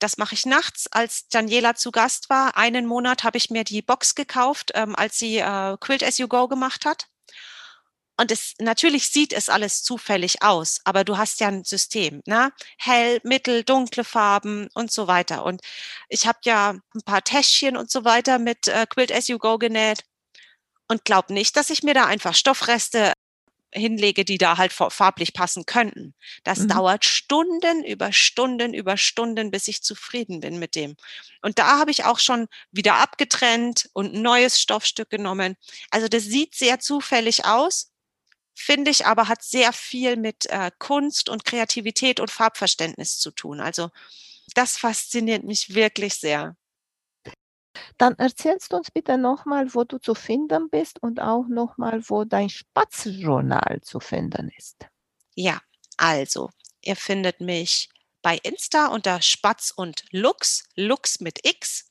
das 0.00 0.16
mache 0.16 0.34
ich 0.34 0.46
nachts, 0.46 0.86
als 0.90 1.28
Daniela 1.28 1.74
zu 1.74 1.92
Gast 1.92 2.30
war. 2.30 2.56
Einen 2.56 2.86
Monat 2.86 3.22
habe 3.22 3.36
ich 3.36 3.50
mir 3.50 3.64
die 3.64 3.82
Box 3.82 4.14
gekauft, 4.14 4.72
ähm, 4.74 4.96
als 4.96 5.18
sie 5.18 5.38
äh, 5.38 5.76
Quilt 5.78 6.02
as 6.02 6.18
you 6.18 6.26
go 6.26 6.48
gemacht 6.48 6.86
hat. 6.86 7.06
Und 8.16 8.30
es, 8.30 8.54
natürlich 8.58 9.08
sieht 9.08 9.32
es 9.32 9.48
alles 9.48 9.82
zufällig 9.82 10.42
aus, 10.42 10.80
aber 10.84 11.04
du 11.04 11.16
hast 11.16 11.40
ja 11.40 11.48
ein 11.48 11.64
System, 11.64 12.20
ne? 12.26 12.52
Hell, 12.78 13.20
mittel, 13.24 13.64
dunkle 13.64 14.04
Farben 14.04 14.68
und 14.74 14.92
so 14.92 15.06
weiter. 15.06 15.44
Und 15.44 15.62
ich 16.08 16.26
habe 16.26 16.38
ja 16.44 16.70
ein 16.94 17.02
paar 17.04 17.22
Täschchen 17.24 17.76
und 17.78 17.90
so 17.90 18.04
weiter 18.04 18.38
mit 18.38 18.68
äh, 18.68 18.86
Quilt 18.86 19.12
as 19.12 19.28
you 19.28 19.38
go 19.38 19.56
genäht 19.58 20.04
und 20.88 21.04
glaub 21.04 21.30
nicht, 21.30 21.56
dass 21.56 21.70
ich 21.70 21.82
mir 21.82 21.94
da 21.94 22.06
einfach 22.06 22.34
Stoffreste 22.34 23.12
hinlege, 23.72 24.24
die 24.24 24.38
da 24.38 24.56
halt 24.58 24.72
farblich 24.72 25.32
passen 25.32 25.66
könnten. 25.66 26.14
Das 26.44 26.60
mhm. 26.60 26.68
dauert 26.68 27.04
Stunden 27.04 27.84
über 27.84 28.12
Stunden 28.12 28.74
über 28.74 28.96
Stunden, 28.96 29.50
bis 29.50 29.68
ich 29.68 29.82
zufrieden 29.82 30.40
bin 30.40 30.58
mit 30.58 30.74
dem. 30.74 30.96
Und 31.42 31.58
da 31.58 31.78
habe 31.78 31.90
ich 31.90 32.04
auch 32.04 32.18
schon 32.18 32.48
wieder 32.72 32.96
abgetrennt 32.96 33.88
und 33.92 34.14
ein 34.14 34.22
neues 34.22 34.60
Stoffstück 34.60 35.10
genommen. 35.10 35.56
Also 35.90 36.08
das 36.08 36.24
sieht 36.24 36.54
sehr 36.54 36.80
zufällig 36.80 37.44
aus, 37.44 37.92
finde 38.54 38.90
ich 38.90 39.06
aber 39.06 39.28
hat 39.28 39.42
sehr 39.42 39.72
viel 39.72 40.16
mit 40.16 40.46
äh, 40.46 40.70
Kunst 40.78 41.28
und 41.28 41.44
Kreativität 41.44 42.20
und 42.20 42.30
Farbverständnis 42.30 43.18
zu 43.18 43.30
tun. 43.30 43.60
Also 43.60 43.90
das 44.54 44.76
fasziniert 44.78 45.44
mich 45.44 45.74
wirklich 45.74 46.14
sehr. 46.14 46.56
Dann 47.98 48.14
erzählst 48.18 48.72
du 48.72 48.76
uns 48.76 48.90
bitte 48.90 49.18
nochmal, 49.18 49.74
wo 49.74 49.84
du 49.84 49.98
zu 49.98 50.14
finden 50.14 50.70
bist 50.70 51.02
und 51.02 51.20
auch 51.20 51.46
nochmal, 51.48 52.02
wo 52.08 52.24
dein 52.24 52.48
Spatzjournal 52.48 53.80
zu 53.82 54.00
finden 54.00 54.50
ist. 54.56 54.86
Ja, 55.34 55.60
also, 55.96 56.50
ihr 56.82 56.96
findet 56.96 57.40
mich 57.40 57.88
bei 58.22 58.38
Insta 58.42 58.86
unter 58.86 59.22
Spatz 59.22 59.72
und 59.74 60.04
Lux, 60.10 60.64
Lux 60.76 61.20
mit 61.20 61.46
X, 61.46 61.90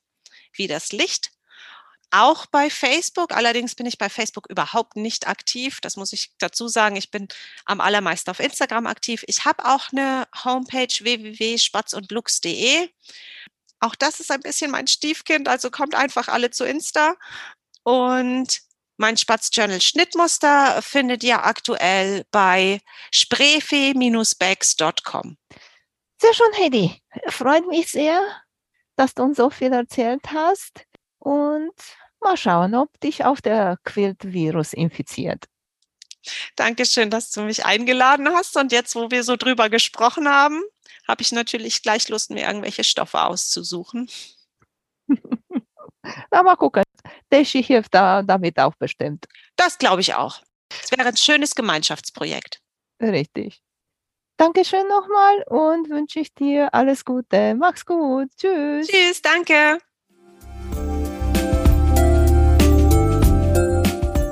wie 0.54 0.68
das 0.68 0.92
Licht. 0.92 1.32
Auch 2.12 2.48
bei 2.48 2.72
Facebook, 2.72 3.34
allerdings 3.34 3.76
bin 3.76 3.86
ich 3.86 4.00
bei 4.00 4.10
Facebook 4.10 4.50
überhaupt 4.50 4.96
nicht 4.96 5.28
aktiv. 5.28 5.80
Das 5.82 5.96
muss 5.96 6.12
ich 6.12 6.32
dazu 6.40 6.68
sagen. 6.68 6.96
Ich 6.96 7.12
bin 7.12 7.28
am 7.66 7.82
allermeisten 7.82 8.32
auf 8.32 8.40
Instagram 8.40 8.88
aktiv. 8.88 9.24
Ich 9.28 9.46
habe 9.46 9.64
auch 9.66 9.92
eine 9.92 10.28
Homepage 10.44 10.88
www.spatzundlux.de. 10.88 12.90
Auch 13.80 13.96
das 13.96 14.20
ist 14.20 14.32
ein 14.32 14.42
bisschen 14.42 14.72
mein 14.72 14.88
Stiefkind, 14.88 15.48
also 15.48 15.72
kommt 15.72 15.96
einfach 15.96 16.28
alle 16.28 16.52
zu 16.52 16.66
Insta. 16.66 17.16
Und 17.84 18.60
mein 18.98 19.16
Spatz-Journal 19.16 19.80
Schnittmuster 19.80 20.82
findet 20.82 21.24
ihr 21.24 21.46
aktuell 21.46 22.26
bei 22.32 22.82
sprefe-bags.com. 23.14 25.38
Sehr 26.22 26.34
schön, 26.34 26.52
Heidi. 26.58 27.02
Freut 27.28 27.66
mich 27.68 27.92
sehr, 27.92 28.22
dass 28.98 29.14
du 29.14 29.24
uns 29.24 29.38
so 29.38 29.50
viel 29.50 29.72
erzählt 29.72 30.20
hast. 30.34 30.84
Und 31.20 31.72
mal 32.20 32.36
schauen, 32.36 32.76
ob 32.76 33.00
dich 33.00 33.24
auch 33.24 33.40
der 33.40 33.78
Quilt-Virus 33.86 34.74
infiziert. 34.74 35.46
Dankeschön, 36.58 37.10
dass 37.10 37.32
du 37.32 37.44
mich 37.44 37.66
eingeladen 37.66 38.28
hast. 38.30 38.58
Und 38.58 38.74
jetzt, 38.74 38.96
wo 38.96 39.10
wir 39.10 39.24
so 39.24 39.38
drüber 39.38 39.70
gesprochen 39.70 40.28
haben, 40.28 40.62
habe 41.10 41.24
ich 41.24 41.32
natürlich 41.32 41.82
gleich 41.82 42.08
Lust, 42.08 42.30
mir 42.30 42.46
irgendwelche 42.46 42.84
Stoffe 42.84 43.20
auszusuchen. 43.24 44.10
Na, 46.32 46.44
mal 46.44 46.56
gucken. 46.56 46.84
Deschi 47.32 47.64
hilft 47.64 47.96
da 47.96 48.22
damit 48.22 48.60
auch 48.60 48.76
bestimmt. 48.76 49.26
Das 49.56 49.80
glaube 49.80 50.02
ich 50.02 50.14
auch. 50.14 50.40
Es 50.84 50.92
wäre 50.92 51.08
ein 51.08 51.18
schönes 51.18 51.56
Gemeinschaftsprojekt. 51.56 52.62
Richtig. 53.02 53.62
Dankeschön 54.38 54.88
nochmal 54.88 55.44
und 55.48 55.90
wünsche 55.90 56.20
ich 56.20 56.34
dir 56.34 56.74
alles 56.74 57.04
Gute. 57.04 57.56
Mach's 57.56 57.86
gut. 57.86 58.30
Tschüss. 58.38 58.88
Tschüss, 58.88 59.22
danke. 59.22 59.80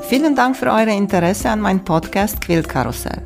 Vielen 0.04 0.36
Dank 0.36 0.56
für 0.56 0.68
euer 0.68 0.88
Interesse 0.88 1.50
an 1.50 1.60
meinem 1.60 1.84
Podcast 1.84 2.40
Quiltkarussell. 2.40 3.26